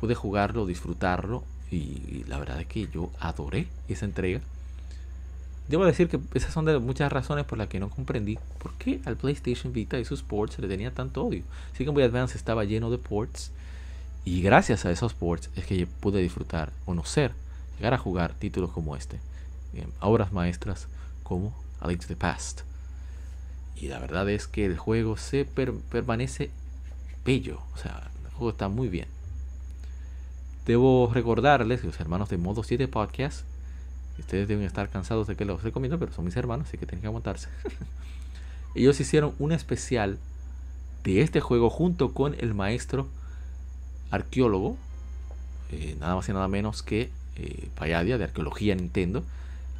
[0.00, 4.40] Pude jugarlo, disfrutarlo y, la verdad es que yo adoré esa entrega.
[5.68, 9.00] Debo decir que esas son de muchas razones por las que no comprendí por qué
[9.04, 11.44] al PlayStation Vita y sus ports le tenía tanto odio.
[11.76, 13.52] Sí Boy Advance estaba lleno de ports
[14.24, 17.32] y gracias a esos ports es que pude disfrutar, conocer
[17.90, 19.18] a jugar títulos como este,
[20.00, 20.88] obras maestras
[21.22, 22.62] como A Link to the Past.
[23.76, 26.50] Y la verdad es que el juego se per permanece
[27.24, 29.08] bello, o sea, el juego está muy bien.
[30.66, 33.44] Debo recordarles que los hermanos de Modo 7 Podcast,
[34.18, 37.00] ustedes deben estar cansados de que los recomiendo, pero son mis hermanos, así que tienen
[37.00, 37.48] que aguantarse.
[38.74, 40.18] Ellos hicieron un especial
[41.02, 43.08] de este juego junto con el maestro
[44.10, 44.76] arqueólogo,
[45.70, 49.24] eh, nada más y nada menos que eh, de Arqueología Nintendo.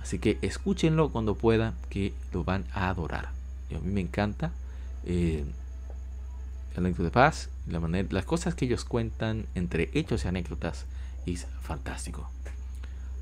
[0.03, 3.31] Así que escúchenlo cuando puedan, que lo van a adorar.
[3.71, 4.51] Y a mí me encanta
[5.07, 5.45] eh,
[6.77, 10.87] el Link the Past, la manera, las cosas que ellos cuentan entre hechos y anécdotas
[11.27, 12.29] es fantástico.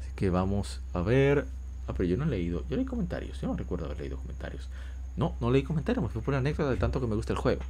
[0.00, 1.46] Así que vamos a ver.
[1.86, 4.68] Ah, pero yo no he leído, yo leí comentarios, yo no recuerdo haber leído comentarios.
[5.16, 7.62] No, no leí comentarios, me fue por anécdota de tanto que me gusta el juego.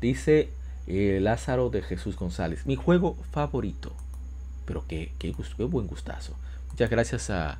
[0.00, 0.50] Dice
[0.86, 3.92] eh, Lázaro de Jesús González, mi juego favorito.
[4.66, 6.36] Pero qué, qué, qué buen gustazo.
[6.70, 7.58] Muchas gracias a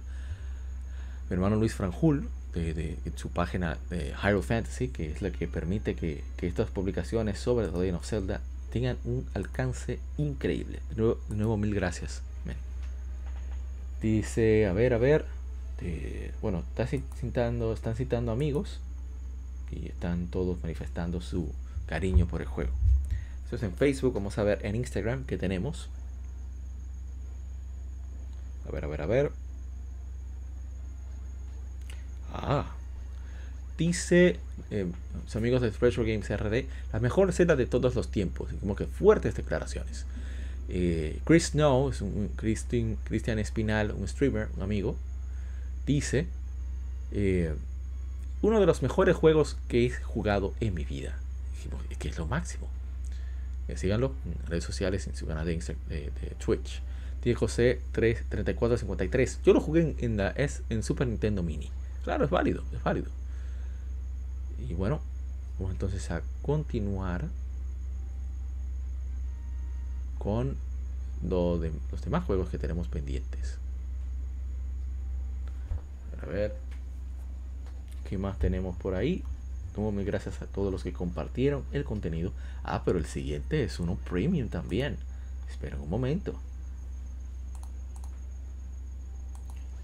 [1.28, 5.94] mi hermano Luis Franjul de, su página de Hyrule Fantasy, que es la que permite
[5.94, 8.40] que, que estas publicaciones sobre The Legend of Zelda
[8.72, 10.80] tengan un alcance increíble.
[10.90, 12.22] De nuevo, mil gracias.
[14.00, 15.24] Dice, a ver, a ver.
[16.42, 18.80] Bueno, está citando, están citando amigos
[19.70, 21.52] y están todos manifestando su
[21.86, 22.72] cariño por el juego.
[23.46, 25.88] Eso es en Facebook, vamos a ver en Instagram que tenemos
[28.68, 29.32] a ver, a ver, a ver.
[32.32, 32.66] Ah.
[33.78, 34.38] Dice,
[34.70, 34.86] eh,
[35.34, 38.48] amigos de Retro Games RD, la mejor Z de todos los tiempos.
[38.60, 40.06] Como que fuertes declaraciones.
[40.68, 44.96] Eh, Chris Snow, es un Christian, Cristian Espinal, un streamer, un amigo,
[45.86, 46.26] dice,
[47.12, 47.54] eh,
[48.42, 51.18] uno de los mejores juegos que he jugado en mi vida.
[51.90, 52.68] Es que es lo máximo.
[53.68, 56.12] Eh, síganlo en redes sociales, en su canal de,
[56.44, 56.82] Twitch.
[57.26, 59.40] Tiene José 3453.
[59.42, 61.72] Yo lo jugué en, la, en Super Nintendo Mini.
[62.04, 63.08] Claro, es válido, es válido.
[64.60, 65.00] Y bueno,
[65.58, 67.24] vamos entonces a continuar
[70.20, 70.56] con
[71.28, 73.58] lo de, los demás juegos que tenemos pendientes.
[76.22, 76.54] A ver,
[78.08, 79.24] ¿qué más tenemos por ahí?
[79.76, 82.30] Muy gracias a todos los que compartieron el contenido.
[82.62, 84.96] Ah, pero el siguiente es uno premium también.
[85.50, 86.40] Esperen un momento.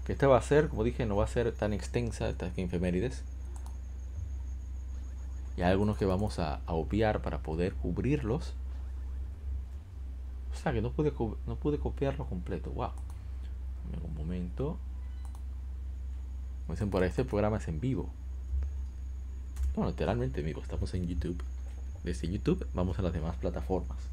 [0.05, 3.23] Que esta va a ser, como dije, no va a ser tan extensa esta efemérides.
[5.55, 8.53] Y hay algunos que vamos a, a obviar para poder cubrirlos.
[10.53, 11.13] O sea que no pude,
[11.47, 12.71] no pude copiarlo completo.
[12.71, 12.91] Wow.
[14.03, 14.77] Un momento.
[16.65, 18.09] Como dicen por ahí, este programa es en vivo.
[19.75, 20.61] No, literalmente en.
[20.61, 21.41] Estamos en YouTube.
[22.03, 24.12] Desde YouTube vamos a las demás plataformas.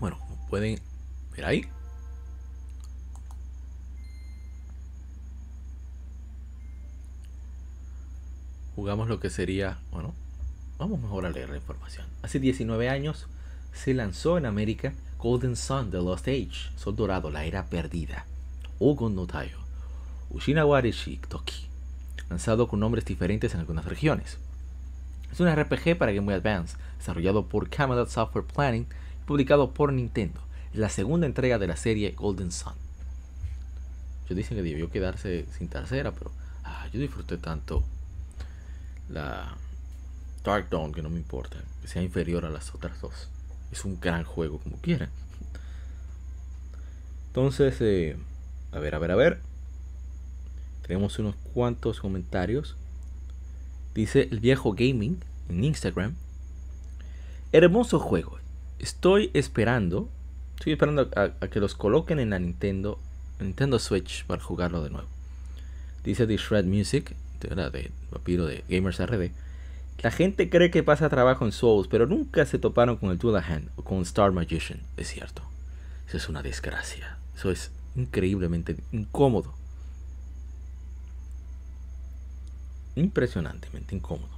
[0.00, 0.18] Bueno,
[0.48, 0.80] pueden
[1.36, 1.68] ver ahí,
[8.74, 10.14] jugamos lo que sería, bueno,
[10.78, 12.06] vamos mejor a leer la información.
[12.22, 13.26] Hace 19 años
[13.74, 18.24] se lanzó en América Golden Sun The Lost Age, Sol Dorado, la era perdida,
[18.78, 19.58] Ogon no Tayo,
[20.30, 20.92] Ushinawari
[21.28, 21.66] Toki,
[22.30, 24.38] lanzado con nombres diferentes en algunas regiones.
[25.30, 28.86] Es un RPG para Game Boy Advance, desarrollado por Camelot Software Planning
[29.26, 30.40] publicado por Nintendo.
[30.72, 32.74] La segunda entrega de la serie Golden Sun.
[34.28, 36.30] Yo dicen que debió quedarse sin tercera, pero
[36.64, 37.82] ah, yo disfruté tanto
[39.08, 39.56] la
[40.44, 43.28] Dark Dawn, que no me importa, que sea inferior a las otras dos.
[43.72, 45.10] Es un gran juego, como quieran.
[47.28, 48.16] Entonces, eh,
[48.72, 49.40] a ver, a ver, a ver.
[50.82, 52.76] Tenemos unos cuantos comentarios.
[53.94, 56.14] Dice el viejo gaming en Instagram.
[57.52, 58.38] Hermoso juego.
[58.80, 60.08] Estoy esperando.
[60.56, 62.98] Estoy esperando a, que los coloquen en la Nintendo,
[63.38, 65.08] Nintendo Switch para jugarlo de nuevo.
[66.02, 69.30] Dice The Shred Music de Papiro de Gamers RD,
[70.02, 73.68] la gente cree que pasa trabajo en Souls, pero nunca se toparon con el Dullahan
[73.76, 74.80] o con Star Magician.
[74.96, 75.42] Es cierto.
[76.08, 77.18] Eso es una desgracia.
[77.36, 79.54] Eso es increíblemente incómodo.
[82.96, 84.30] Impresionantemente incómodo.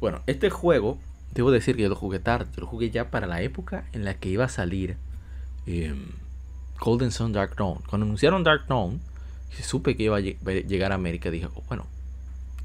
[0.00, 0.98] Bueno, este juego,
[1.32, 2.50] debo decir que yo lo jugué tarde.
[2.56, 4.96] Lo jugué ya para la época en la que iba a salir
[5.66, 6.06] em,
[6.80, 7.80] Golden Sun Dark Dawn.
[7.88, 9.00] Cuando anunciaron Dark Dawn,
[9.62, 11.86] supe que iba a llegar a América, dije, oh, bueno,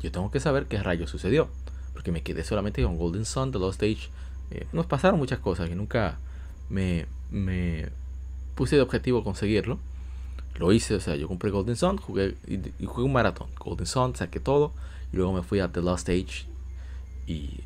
[0.01, 1.49] yo tengo que saber qué rayo sucedió.
[1.93, 4.09] Porque me quedé solamente con Golden Sun, The Lost Age.
[4.51, 6.17] Eh, nos pasaron muchas cosas que nunca
[6.69, 7.89] me, me
[8.55, 9.79] puse de objetivo conseguirlo.
[10.57, 13.49] Lo hice, o sea, yo compré Golden Sun, jugué y, jugué un maratón.
[13.57, 14.73] Golden Sun, saqué todo.
[15.13, 16.45] Y luego me fui a The Lost Age.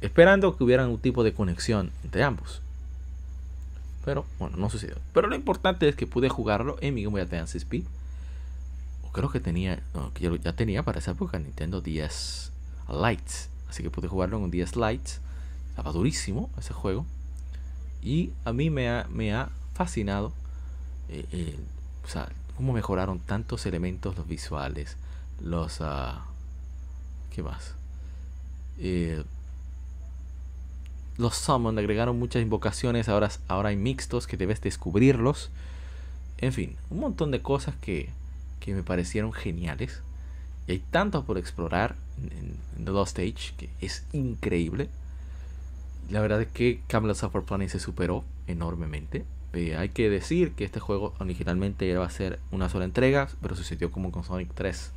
[0.02, 2.62] Esperando que hubiera un tipo de conexión entre ambos.
[4.04, 4.96] Pero bueno, no sucedió.
[5.14, 7.86] Pero lo importante es que pude jugarlo en mi Game Boy Advance SP
[9.16, 9.82] creo que tenía,
[10.14, 12.52] que ya tenía para esa época Nintendo 10
[12.90, 13.50] Lights.
[13.70, 15.22] Así que pude jugarlo en un 10 Lights.
[15.70, 17.06] Estaba durísimo ese juego.
[18.02, 20.34] Y a mí me ha, me ha fascinado
[21.08, 21.58] eh,
[22.04, 22.28] o sea,
[22.58, 24.98] cómo mejoraron tantos elementos, los visuales,
[25.42, 25.80] los...
[25.80, 26.20] Uh,
[27.34, 27.74] ¿Qué más?
[28.80, 29.24] Eh,
[31.18, 35.50] los summon, agregaron muchas invocaciones, ahora, ahora hay mixtos que debes descubrirlos.
[36.38, 38.10] En fin, un montón de cosas que,
[38.60, 40.02] que me parecieron geniales.
[40.68, 44.90] Y hay tanto por explorar en, The Lost Stage que es increíble.
[46.10, 49.26] La verdad es que Camelot Software Planning se superó enormemente.
[49.54, 53.56] Eh, hay que decir que este juego originalmente iba a ser una sola entrega, pero
[53.56, 54.92] sucedió como con Sonic 3,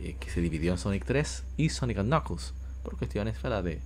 [0.00, 3.80] eh, que se dividió en Sonic 3 y Sonic Knuckles, por cuestiones de,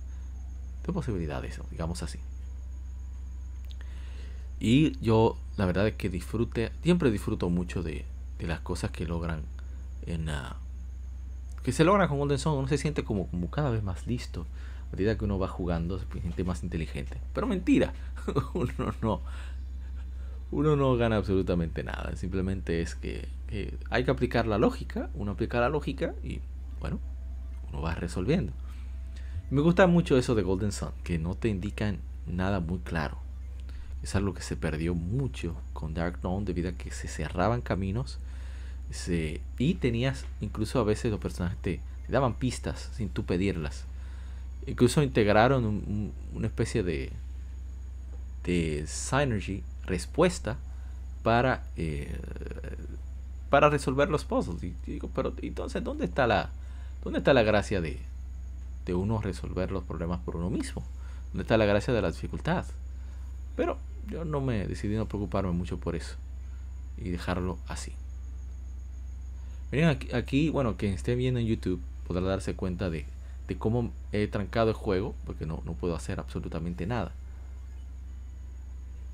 [0.87, 2.19] de posibilidades, digamos así.
[4.59, 8.05] Y yo, la verdad es que disfrute, siempre disfruto mucho de,
[8.39, 9.41] de las cosas que logran
[10.07, 10.29] en
[11.63, 12.57] que se logran con Golden Sun.
[12.57, 14.45] Uno se siente como, como cada vez más listo
[14.87, 17.17] a medida que uno va jugando se siente más inteligente.
[17.33, 17.93] Pero mentira
[18.53, 19.21] uno no
[20.49, 22.15] uno no gana absolutamente nada.
[22.15, 23.27] Simplemente es que,
[23.89, 26.39] hay que aplicar la lógica uno aplica la lógica y
[26.79, 26.99] bueno
[27.69, 28.53] uno va resolviendo
[29.49, 33.17] me gusta mucho eso de Golden Sun que no te indican nada muy claro
[34.03, 38.19] es algo que se perdió mucho con Dark Dawn debido a que se cerraban caminos
[39.57, 43.83] y tenías, incluso a veces los personajes te, daban pistas sin tú pedirlas.
[44.65, 47.11] Incluso integraron una especie de,
[48.45, 50.57] de Synergy respuesta
[51.23, 52.17] para, eh,
[53.49, 54.63] para resolver los puzzles.
[54.63, 56.49] Y, digo, pero entonces, ¿dónde está la,
[57.03, 57.99] dónde está la gracia de,
[58.87, 60.81] de uno resolver los problemas por uno mismo?
[61.27, 62.65] ¿Dónde está la gracia de la dificultad?
[63.57, 63.77] Pero
[64.09, 66.15] yo no me decidí no preocuparme mucho por eso
[66.97, 67.91] y dejarlo así.
[69.71, 73.05] Miren aquí, bueno, quien esté viendo en YouTube podrá darse cuenta de,
[73.49, 77.11] de cómo he trancado el juego, porque no, no puedo hacer absolutamente nada.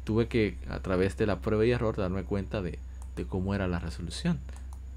[0.04, 2.78] Tuve que, a través de la prueba y error, darme cuenta de,
[3.16, 4.38] de cómo era la resolución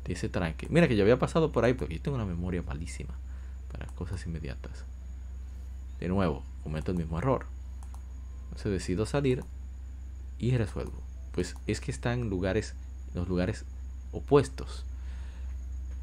[0.05, 0.66] de ese tranque.
[0.69, 3.15] Mira que yo había pasado por ahí, pero yo tengo una memoria malísima
[3.97, 4.85] cosas inmediatas.
[5.98, 7.47] De nuevo, cometo el mismo error.
[8.44, 9.44] Entonces decido salir
[10.39, 11.02] y resuelvo.
[11.32, 12.74] Pues es que están en lugares,
[13.14, 13.64] los lugares
[14.12, 14.85] opuestos.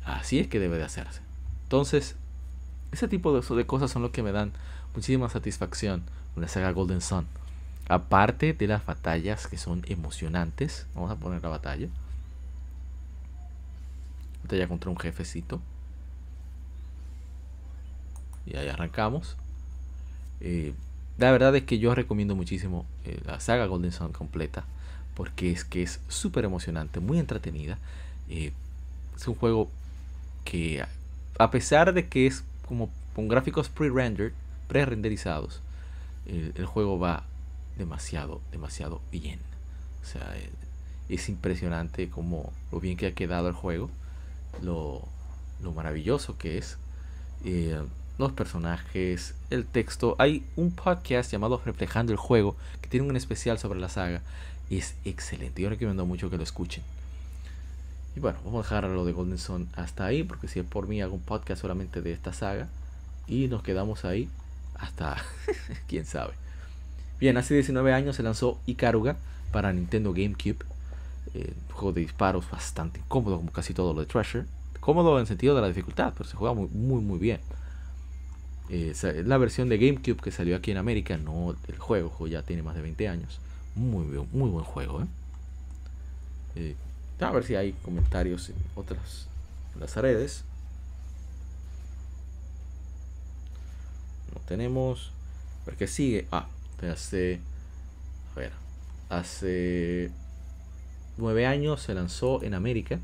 [0.05, 1.21] Así es que debe de hacerse.
[1.63, 2.15] Entonces,
[2.91, 4.51] ese tipo de, cosas son lo que me dan
[4.93, 6.03] muchísima satisfacción
[6.33, 7.25] con la saga Golden Sun.
[7.89, 10.85] Aparte de las batallas que son emocionantes.
[10.93, 11.87] Vamos a poner la batalla.
[14.43, 15.61] Batalla contra un jefecito.
[18.45, 19.37] Y ahí arrancamos.
[20.41, 20.73] Eh,
[21.17, 24.65] la verdad es que yo recomiendo muchísimo eh, la saga Golden Sun completa.
[25.15, 27.77] Porque es que es súper emocionante, muy entretenida.
[28.29, 28.51] Eh,
[29.15, 29.69] es un juego
[30.43, 30.83] que
[31.39, 34.33] a pesar de que es como con gráficos pre-rendered,
[34.67, 35.61] pre-renderizados,
[36.25, 37.25] el, juego va
[37.77, 39.39] demasiado, demasiado bien.
[40.01, 40.35] O sea,
[41.09, 43.91] es impresionante como lo bien que ha quedado el juego,
[44.63, 45.07] lo,
[45.61, 46.77] lo maravilloso que es
[48.17, 50.15] los personajes, el texto.
[50.19, 54.21] Hay un podcast llamado Reflejando el Juego que tiene un especial sobre la saga
[54.69, 55.61] y es excelente.
[55.61, 56.83] Yo recomiendo mucho que lo escuchen.
[58.15, 60.87] Y bueno, vamos a dejar lo de Golden Sun hasta ahí, porque si es por
[60.87, 62.67] mí hago un podcast solamente de esta saga
[63.27, 64.29] y nos quedamos ahí
[64.75, 65.17] hasta
[65.87, 66.33] quién sabe.
[67.19, 69.17] Bien, hace 19 años se lanzó Ikaruga
[69.51, 70.57] para Nintendo GameCube.
[71.33, 74.45] Eh, un juego de disparos bastante cómodo, como casi todo lo de Treasure.
[74.79, 77.39] Cómodo en sentido de la dificultad, pero se juega muy, muy, muy bien.
[78.69, 78.93] Eh,
[79.25, 82.75] la versión de GameCube que salió aquí en América, no el juego, ya tiene más
[82.75, 83.39] de 20 años.
[83.75, 85.01] Muy, muy buen juego.
[85.01, 85.05] ¿eh?
[86.55, 86.75] Eh,
[87.19, 89.27] a ver si hay comentarios en otras
[89.79, 90.43] las redes.
[94.33, 95.11] No tenemos.
[95.65, 96.27] Porque sigue.
[96.31, 96.47] Ah,
[96.91, 97.39] hace.
[98.35, 98.51] A ver.
[99.09, 100.11] Hace.
[101.17, 102.99] 9 años se lanzó en América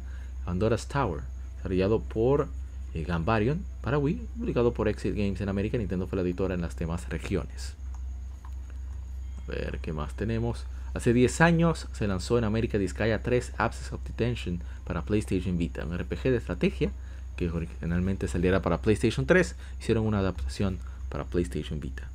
[0.46, 1.22] Pandora's Tower.
[1.58, 2.50] Desarrollado por
[2.94, 5.78] eh, Gambarion para Wii, publicado por Exit Games en América.
[5.78, 7.76] Nintendo fue la editora en las demás regiones.
[9.48, 10.66] A ver qué más tenemos.
[10.94, 15.86] Hace 10 años se lanzó en América Disgaea 3 Absence of Detention para PlayStation Vita,
[15.86, 16.92] un RPG de estrategia
[17.36, 19.56] que originalmente saliera para PlayStation 3.
[19.80, 20.80] Hicieron una adaptación
[21.10, 22.10] para PlayStation Vita.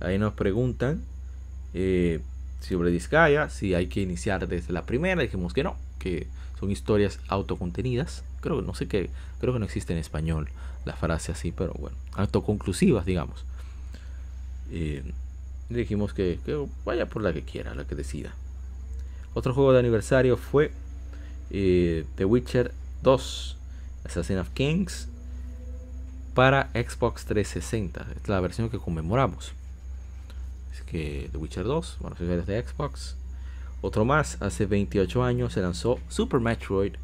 [0.00, 1.02] Ahí nos preguntan
[1.74, 2.20] eh,
[2.60, 5.20] sobre Disgaea si hay que iniciar desde la primera.
[5.22, 6.26] Dijimos que no, que
[6.58, 9.08] son historias autocontenidas Creo no sé qué,
[9.40, 10.50] creo que no existe en español
[10.84, 13.42] la frase así, pero bueno, autoconclusivas, digamos.
[14.70, 15.02] Eh,
[15.70, 16.38] dijimos que,
[16.84, 18.34] vaya por la que quiera, la que decida.
[19.32, 20.72] Otro juego de aniversario fue
[21.52, 22.72] eh, The Witcher
[23.02, 23.56] 2,
[24.04, 25.08] Assassin of Kings,
[26.34, 28.06] para Xbox 360.
[28.14, 29.52] Es la versión que conmemoramos.
[30.70, 33.16] Es que The Witcher 2, bueno, si de Xbox.
[33.80, 36.96] Otro más, hace 28 años se lanzó Super Metroid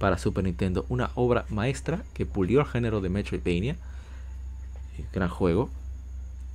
[0.00, 3.76] para Super Nintendo, una obra maestra que pulió el género de Metroidvania.
[4.96, 5.68] Eh, gran juego.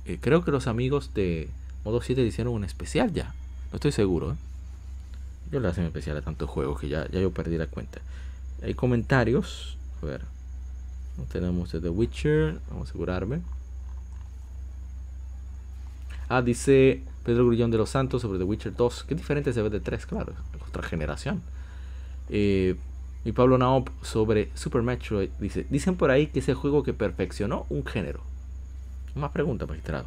[0.04, 1.48] Eh, creo que los amigos de
[1.84, 3.34] Modo 7 hicieron un especial ya.
[3.70, 4.32] No estoy seguro.
[4.32, 4.36] ¿eh?
[5.52, 8.00] Yo le hacen especial a tantos juegos que ya, ya yo perdí la cuenta.
[8.64, 9.78] Hay comentarios.
[10.02, 10.22] A ver.
[11.16, 12.58] No tenemos de The Witcher.
[12.68, 13.42] Vamos a asegurarme.
[16.28, 19.04] Ah, dice Pedro Grullón de los Santos sobre The Witcher 2.
[19.04, 20.32] Qué diferente se ve de 3, claro.
[20.66, 21.42] Otra generación.
[22.28, 22.74] Eh,
[23.26, 26.94] y Pablo Naop sobre Super Metroid dice, dicen por ahí que es el juego que
[26.94, 28.20] perfeccionó un género.
[29.16, 30.06] Más pregunta, magistrado.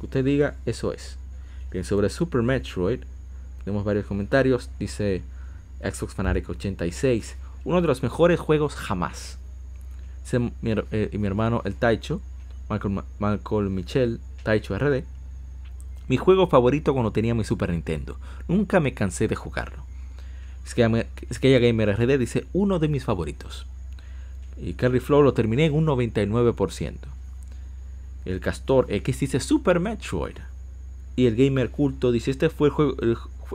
[0.00, 1.18] Que usted diga, eso es.
[1.70, 3.04] Bien, sobre Super Metroid,
[3.62, 4.70] tenemos varios comentarios.
[4.80, 5.22] Dice
[5.80, 9.38] Xbox Fanatic 86, uno de los mejores juegos jamás.
[10.24, 10.50] Dice mi,
[10.90, 12.20] eh, mi hermano el Taicho,
[12.68, 15.04] Michael, Michael Michel, Taicho RD.
[16.08, 18.18] Mi juego favorito cuando tenía mi Super Nintendo.
[18.48, 19.87] Nunca me cansé de jugarlo.
[20.76, 23.66] Ella Gamer RD dice uno de mis favoritos.
[24.60, 26.94] Y Carry Flow lo terminé en un 99%.
[28.24, 30.36] El Castor X dice Super Metroid.
[31.16, 32.96] Y el Gamer Culto dice este, fue juego,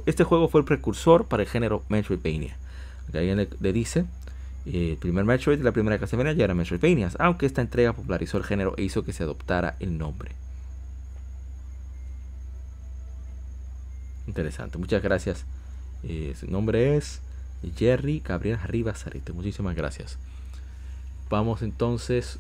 [0.06, 2.58] este juego fue el precursor para el género Metroidvania.
[3.14, 4.06] Alguien le, dice
[4.66, 8.44] el primer Metroid y la primera Castlevania ya eran Metroidvanias, aunque esta entrega popularizó el
[8.44, 10.32] género e hizo que se adoptara el nombre.
[14.28, 14.78] interesante.
[14.78, 15.46] Muchas gracias.
[16.04, 17.22] Eh, su nombre es
[17.78, 19.06] Jerry Gabriel Rivas.
[19.34, 20.18] Muchísimas gracias.
[21.30, 22.40] Vamos entonces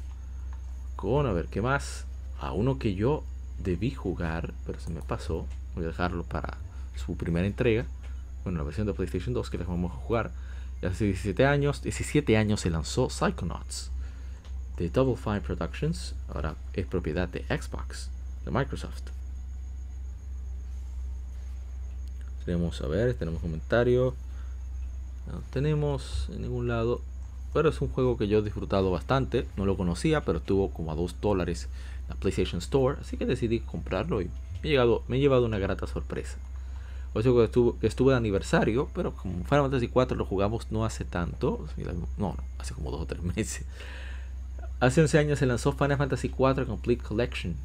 [0.95, 2.06] con, a ver, ¿qué más?
[2.40, 3.23] A uno que yo
[3.57, 5.48] debí jugar, pero se me pasó.
[5.76, 6.57] Voy a dejarlo para
[6.95, 7.85] su primera entrega.
[8.44, 10.31] Bueno, la versión de PlayStation 2 que les vamos a jugar.
[10.81, 13.91] Y hace 17 años, 17 años se lanzó Psychonauts
[14.77, 16.15] de Double Fine Productions.
[16.27, 18.10] Ahora es propiedad de Xbox,
[18.44, 19.23] de Microsoft.
[22.45, 24.15] Tenemos, a ver, tenemos comentario.
[25.28, 27.02] No tenemos en ningún lado.
[27.53, 29.48] Pero es un juego que yo he disfrutado bastante.
[29.57, 31.70] No lo conocía, pero estuvo como a 2 dólares
[32.03, 32.98] en la PlayStation Store.
[32.99, 34.32] Así que decidí comprarlo y me
[34.64, 36.38] he, llegado, me he llevado una grata sorpresa.
[37.14, 40.72] O sea que estuvo, que estuvo de aniversario, pero como Final Fantasy 4 lo jugamos
[40.72, 41.68] no hace tanto.
[42.18, 43.65] No, hace como 2 o 3 meses.
[44.80, 47.56] Hace 11 años se lanzó Final Fantasy 4 Complete Collection.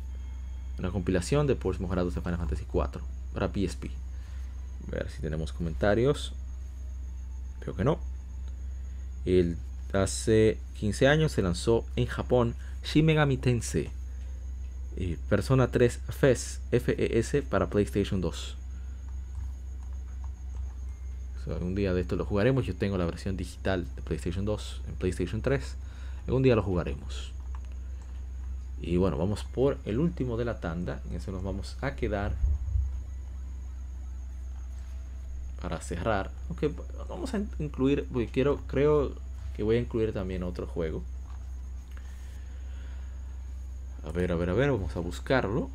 [0.79, 3.03] Una compilación de ports mejorados de Final Fantasy 4
[3.33, 3.91] para PSP.
[4.87, 6.33] A ver si tenemos comentarios.
[7.61, 7.99] Creo que no.
[9.25, 9.57] El,
[9.93, 13.91] hace 15 años se lanzó en Japón Shin Megami Tensei
[14.97, 18.57] eh, Persona 3 FES, FES para PlayStation 2.
[21.63, 22.67] un día de esto lo jugaremos.
[22.67, 25.77] Yo tengo la versión digital de PlayStation 2 en PlayStation 3.
[26.27, 27.33] Algún día lo jugaremos.
[28.81, 31.01] Y bueno, vamos por el último de la tanda.
[31.09, 32.35] En eso nos vamos a quedar
[35.61, 36.31] para cerrar.
[36.49, 36.73] Aunque
[37.09, 39.13] vamos a incluir, porque quiero, creo
[39.57, 41.03] que voy a incluir también otro juego.
[44.05, 45.69] A ver, a ver, a ver, vamos a buscarlo.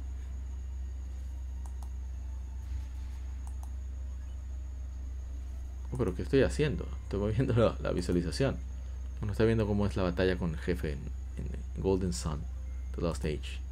[5.92, 6.88] Oh, pero ¿qué estoy haciendo?
[7.04, 8.58] Estoy moviendo la, visualización.
[9.22, 11.00] Uno está viendo cómo es la batalla con el jefe en,
[11.38, 12.40] en Golden Sun,
[12.96, 13.63] The Lost Age.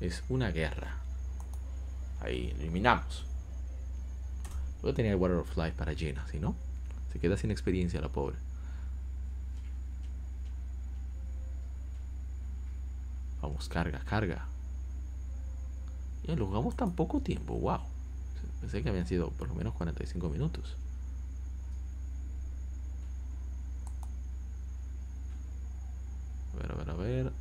[0.00, 0.96] Es una guerra.
[2.20, 3.24] Ahí eliminamos.
[4.82, 6.54] Luego tenía el Water of Life para llena, si no,
[7.12, 8.36] se queda sin experiencia la pobre.
[13.42, 14.46] Vamos, carga, carga.
[16.24, 17.80] Y lo jugamos tan poco tiempo, wow.
[18.60, 20.76] Pensé que habían sido por lo menos 45 minutos.
[26.54, 27.32] A ver, a ver, a ver.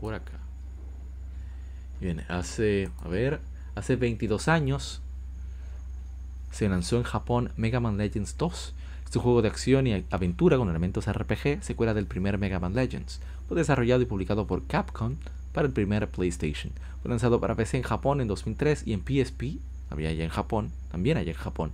[0.00, 0.45] Por acá.
[2.00, 3.40] Bien, hace, a ver,
[3.74, 5.00] hace 22 años
[6.50, 8.74] se lanzó en Japón Mega Man Legends 2.
[9.04, 13.20] Este juego de acción y aventura con elementos RPG, secuela del primer Mega Man Legends.
[13.48, 15.16] Fue desarrollado y publicado por Capcom
[15.52, 16.72] para el primer PlayStation.
[17.00, 19.58] Fue lanzado para PC en Japón en 2003 y en PSP
[19.88, 21.70] había allá en Japón, también allá en Japón,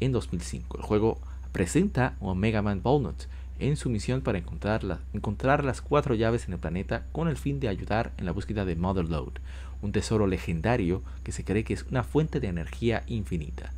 [0.00, 0.78] en 2005.
[0.78, 1.18] El juego
[1.52, 3.24] presenta a Mega Man Walnut
[3.58, 7.60] en su misión para encontrar, encontrar las cuatro llaves en el planeta con el fin
[7.60, 9.34] de ayudar en la búsqueda de Mother Load,
[9.82, 13.72] un tesoro legendario que se cree que es una fuente de energía infinita.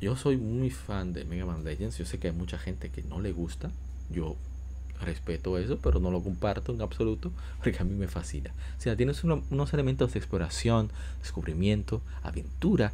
[0.00, 3.02] Yo soy muy fan de Mega Man Legends, yo sé que hay mucha gente que
[3.02, 3.70] no le gusta,
[4.08, 4.36] yo
[5.00, 8.52] respeto eso, pero no lo comparto en absoluto porque a mí me fascina.
[8.78, 12.92] O sea, tienes unos elementos de exploración, descubrimiento, aventura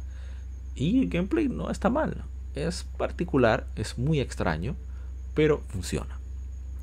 [0.75, 2.23] y el gameplay no está mal.
[2.65, 4.75] Es particular, es muy extraño,
[5.33, 6.19] pero funciona.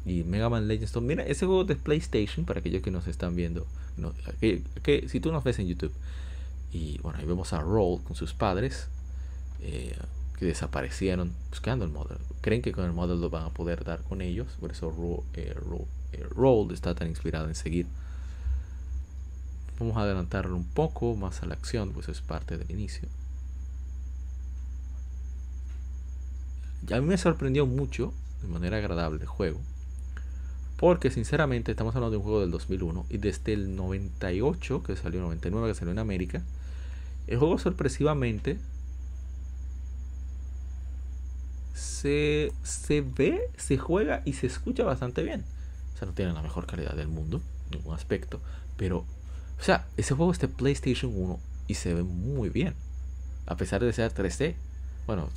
[0.07, 3.67] Y Mega Man Legends mira, ese juego de PlayStation, para aquellos que nos están viendo,
[4.41, 5.93] que, si tú nos ves en YouTube,
[6.73, 8.89] y bueno, ahí vemos a Roll con sus padres,
[9.61, 9.97] eh,
[10.39, 12.21] que desaparecieron buscando el modelo.
[12.41, 15.55] Creen que con el modelo lo van a poder dar con ellos, por eso eh,
[16.31, 17.87] Roll eh, está tan inspirado en seguir.
[19.79, 23.09] Vamos a adelantarlo un poco más a la acción, pues es parte del inicio.
[26.91, 28.13] A mí me sorprendió mucho,
[28.43, 29.61] de manera agradable, el juego.
[30.77, 35.21] Porque sinceramente estamos hablando de un juego del 2001 y desde el 98, que salió,
[35.21, 36.43] 99, que salió en América,
[37.27, 38.59] el juego sorpresivamente
[41.75, 45.45] se, se ve, se juega y se escucha bastante bien.
[45.95, 47.41] O sea, no tiene la mejor calidad del mundo,
[47.71, 48.41] ningún aspecto.
[48.77, 48.99] Pero,
[49.59, 52.75] o sea, ese juego es de PlayStation 1 y se ve muy bien.
[53.47, 54.55] A pesar de ser 3D.
[55.07, 55.29] Bueno,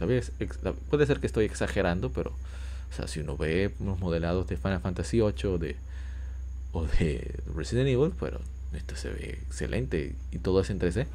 [0.89, 4.79] puede ser que estoy exagerando, pero, o sea, si uno ve unos modelados de Final
[4.79, 5.75] Fantasy 8 de,
[6.71, 8.39] o de Resident Evil, pero
[8.73, 11.07] esto se ve excelente y todo es en 3D.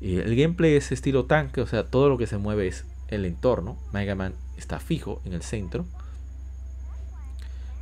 [0.00, 3.24] Y el gameplay es estilo tanque, o sea, todo lo que se mueve es el
[3.24, 3.76] entorno.
[3.92, 5.86] Mega Man está fijo en el centro.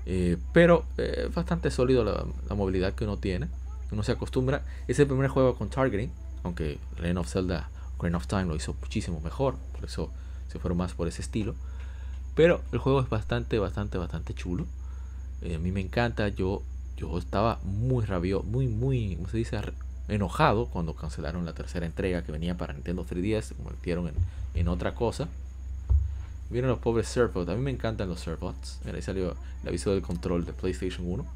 [0.07, 3.49] Eh, pero es bastante sólido la, movilidad que uno tiene.
[3.91, 4.62] Uno se acostumbra.
[4.87, 6.11] Es el primer juego con targeting.
[6.45, 7.71] Aunque Legend of Zelda
[8.05, 9.57] Green of Time lo hizo muchísimo mejor.
[9.75, 10.11] Por eso
[10.49, 11.55] se fueron más por ese estilo.
[12.35, 14.67] Pero el juego es bastante, bastante, bastante chulo.
[15.43, 16.29] Eh, a mí me encanta.
[16.29, 16.63] Yo
[16.97, 19.59] yo estaba muy rabioso, muy, muy, ¿cómo se dice?
[20.09, 24.15] Enojado cuando cancelaron la tercera entrega que venía para Nintendo 3DS, se convirtieron en,
[24.55, 25.29] en otra cosa.
[26.51, 28.81] Vieron los pobres Surfbots, a mí me encantan los Surfbots.
[28.85, 31.27] Mira, ahí salió el aviso del control de PlayStation 1.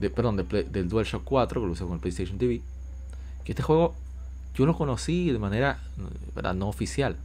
[0.00, 2.62] De, perdón, de del DualShock 4, que lo usé con el PlayStation TV.
[3.44, 3.94] Que este juego
[4.54, 5.78] yo lo conocí de manera
[6.34, 6.54] ¿verdad?
[6.54, 7.16] no oficial.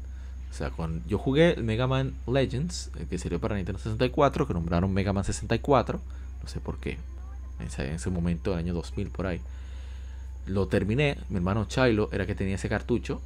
[0.50, 4.54] O sea, con, yo jugué el Mega Man Legends, que salió para Nintendo 64, que
[4.54, 6.00] nombraron Mega Man 64.
[6.42, 6.98] No sé por qué.
[7.60, 9.42] En ese, momento, el año 2000, por ahí.
[10.48, 11.18] Lo terminé.
[11.30, 13.22] Mi hermano Chilo era que tenía ese cartucho.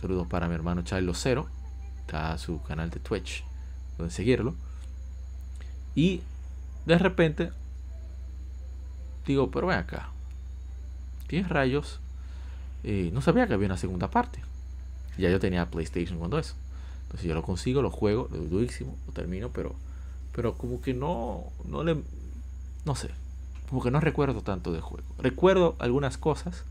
[0.00, 1.48] Saludos para mi hermano Chilo 0.
[2.00, 3.44] Está su canal de Twitch.
[3.96, 4.54] Pueden seguirlo.
[5.94, 6.22] Y
[6.86, 7.50] de repente
[9.26, 10.10] digo, pero ven acá.
[11.26, 12.00] ¿Tienes rayos?
[12.84, 14.40] Eh, no sabía que había una segunda parte.
[15.18, 16.54] Ya yo tenía PlayStation cuando eso.
[17.04, 19.74] Entonces yo lo consigo, lo juego, lo durísimo, lo termino, pero,
[20.34, 22.02] pero como que no, no le,
[22.86, 23.10] no sé,
[23.68, 25.06] como que no recuerdo tanto del juego.
[25.18, 26.64] Recuerdo algunas cosas,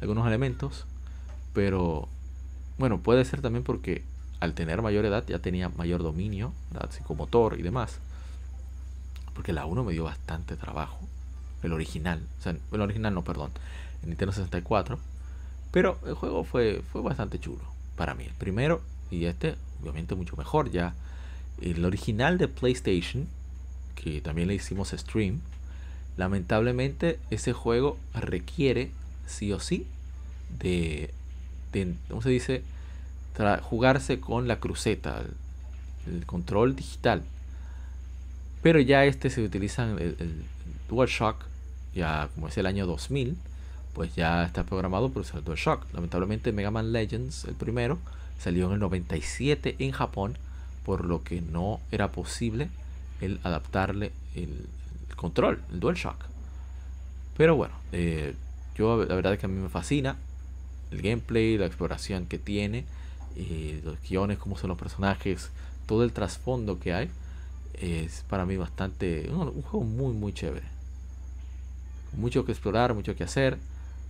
[0.00, 0.86] algunos elementos,
[1.52, 2.08] pero
[2.78, 4.04] bueno, puede ser también porque
[4.40, 6.52] al tener mayor edad ya tenía mayor dominio,
[6.90, 7.98] psicomotor y demás.
[9.34, 10.98] Porque la 1 me dio bastante trabajo.
[11.62, 13.50] El original, o sea, el original no, perdón,
[14.02, 14.98] el Nintendo 64.
[15.76, 17.60] Pero el juego fue, fue bastante chulo
[17.96, 18.24] para mí.
[18.24, 18.80] El primero
[19.10, 20.94] y este, obviamente, mucho mejor ya.
[21.60, 23.26] El original de PlayStation,
[23.94, 25.40] que también le hicimos stream,
[26.16, 28.90] lamentablemente ese juego requiere,
[29.26, 29.86] sí o sí,
[30.58, 31.10] de,
[32.08, 32.62] ¿cómo se dice?
[33.60, 35.24] jugarse con la cruceta,
[36.06, 37.22] el, control digital.
[38.62, 40.42] Pero ya este se utiliza el, el
[40.88, 41.44] DualShock,
[41.94, 43.36] ya como es el año 2000
[43.96, 45.86] pues ya está programado por usar DualShock.
[45.94, 47.98] Lamentablemente Mega Man Legends, el primero,
[48.38, 50.36] salió en el 97 en Japón,
[50.84, 52.68] por lo que no era posible
[53.22, 54.66] el adaptarle el,
[55.16, 56.26] control, el DualShock.
[57.38, 58.34] Pero bueno, eh,
[58.76, 60.16] yo la verdad es que a mí me fascina
[60.90, 62.84] el gameplay, la exploración que tiene,
[63.34, 65.48] eh, los guiones, cómo son los personajes,
[65.86, 67.10] todo el trasfondo que hay.
[67.80, 70.66] Es para mí bastante, un juego muy muy chévere.
[72.12, 73.56] Mucho que explorar, mucho que hacer.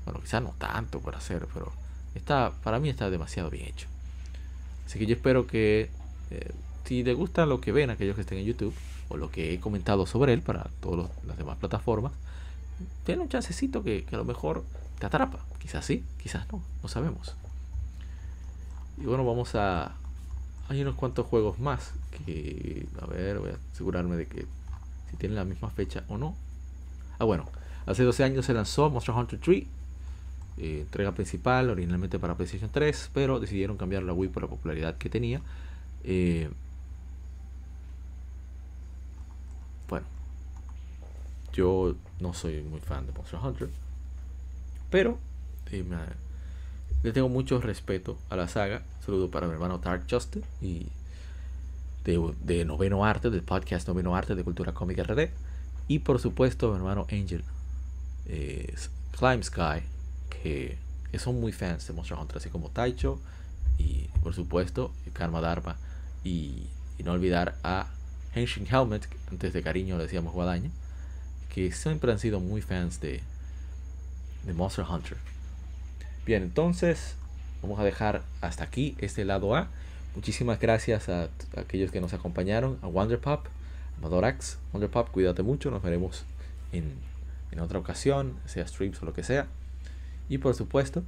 [0.06, 1.72] Bueno, quizás no tanto por hacer, pero
[2.14, 3.88] está, para mí está demasiado bien hecho.
[4.86, 5.90] Así que yo espero que
[6.30, 6.52] eh,
[6.84, 8.74] si les gusta lo que ven aquellos que estén en YouTube
[9.08, 12.12] o lo que he comentado sobre él para todas las demás plataformas,
[13.04, 14.64] den un chancecito que, a lo mejor
[15.00, 15.40] te atrapa.
[15.58, 17.34] Quizás sí, quizás no, no sabemos.
[18.98, 19.92] Y bueno, vamos a...
[20.68, 22.86] Hay unos cuantos juegos más que...
[23.00, 24.46] A ver, voy a asegurarme de que
[25.10, 26.36] si tienen la misma fecha o no.
[27.18, 27.46] Ah, bueno.
[27.86, 29.64] Hace 12 años se lanzó Monster Hunter 3
[30.58, 34.96] eh, entrega principal originalmente para PlayStation 3, pero decidieron cambiar la Wii por la popularidad
[34.96, 35.42] que tenía.
[36.02, 36.48] Eh,
[39.86, 40.06] bueno,
[41.52, 43.68] yo no soy muy fan de Monster Hunter,
[44.90, 45.18] pero
[45.70, 45.84] eh,
[47.02, 48.82] le tengo mucho respeto a la saga.
[49.04, 50.86] Saludo para mi hermano Dark Justice y
[52.04, 55.28] de, Noveno Arte, del podcast Noveno Arte de Cultura Cómica RD.
[55.86, 57.44] Y por supuesto, mi hermano Angel,
[59.18, 59.82] Climb Sky,
[60.28, 60.78] que,
[61.18, 63.18] son muy fans de Monster Hunter, así como Taicho
[63.78, 65.78] y por supuesto Karma Dharma
[66.24, 66.66] y,
[67.02, 67.86] no olvidar a
[68.34, 70.70] Henshin Helmet, antes de cariño le decíamos Guadaña,
[71.54, 73.22] que siempre han sido muy fans de,
[74.44, 75.18] de Monster Hunter.
[76.26, 77.14] Bien, entonces
[77.62, 79.68] vamos a dejar hasta aquí este lado A.
[80.16, 84.58] Muchísimas gracias a, aquellos que nos acompañaron, a Wonderpop, a Madorax.
[84.72, 86.24] Wonderpop, cuídate mucho, nos veremos
[86.72, 86.94] en,
[87.52, 89.46] en otra ocasión, sea streams o lo que sea.
[90.28, 91.02] Y por supuesto,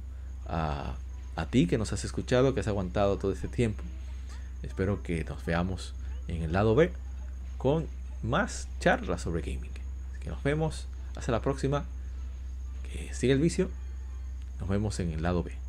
[0.47, 0.95] a,
[1.35, 3.83] a ti que nos has escuchado, que has aguantado todo este tiempo.
[4.63, 5.93] Espero que nos veamos
[6.27, 6.91] en el lado B
[7.57, 7.87] con
[8.23, 9.71] más charlas sobre gaming.
[10.11, 10.87] Así que nos vemos.
[11.15, 11.85] Hasta la próxima.
[12.83, 13.69] Que siga el vicio.
[14.59, 15.68] Nos vemos en el lado B.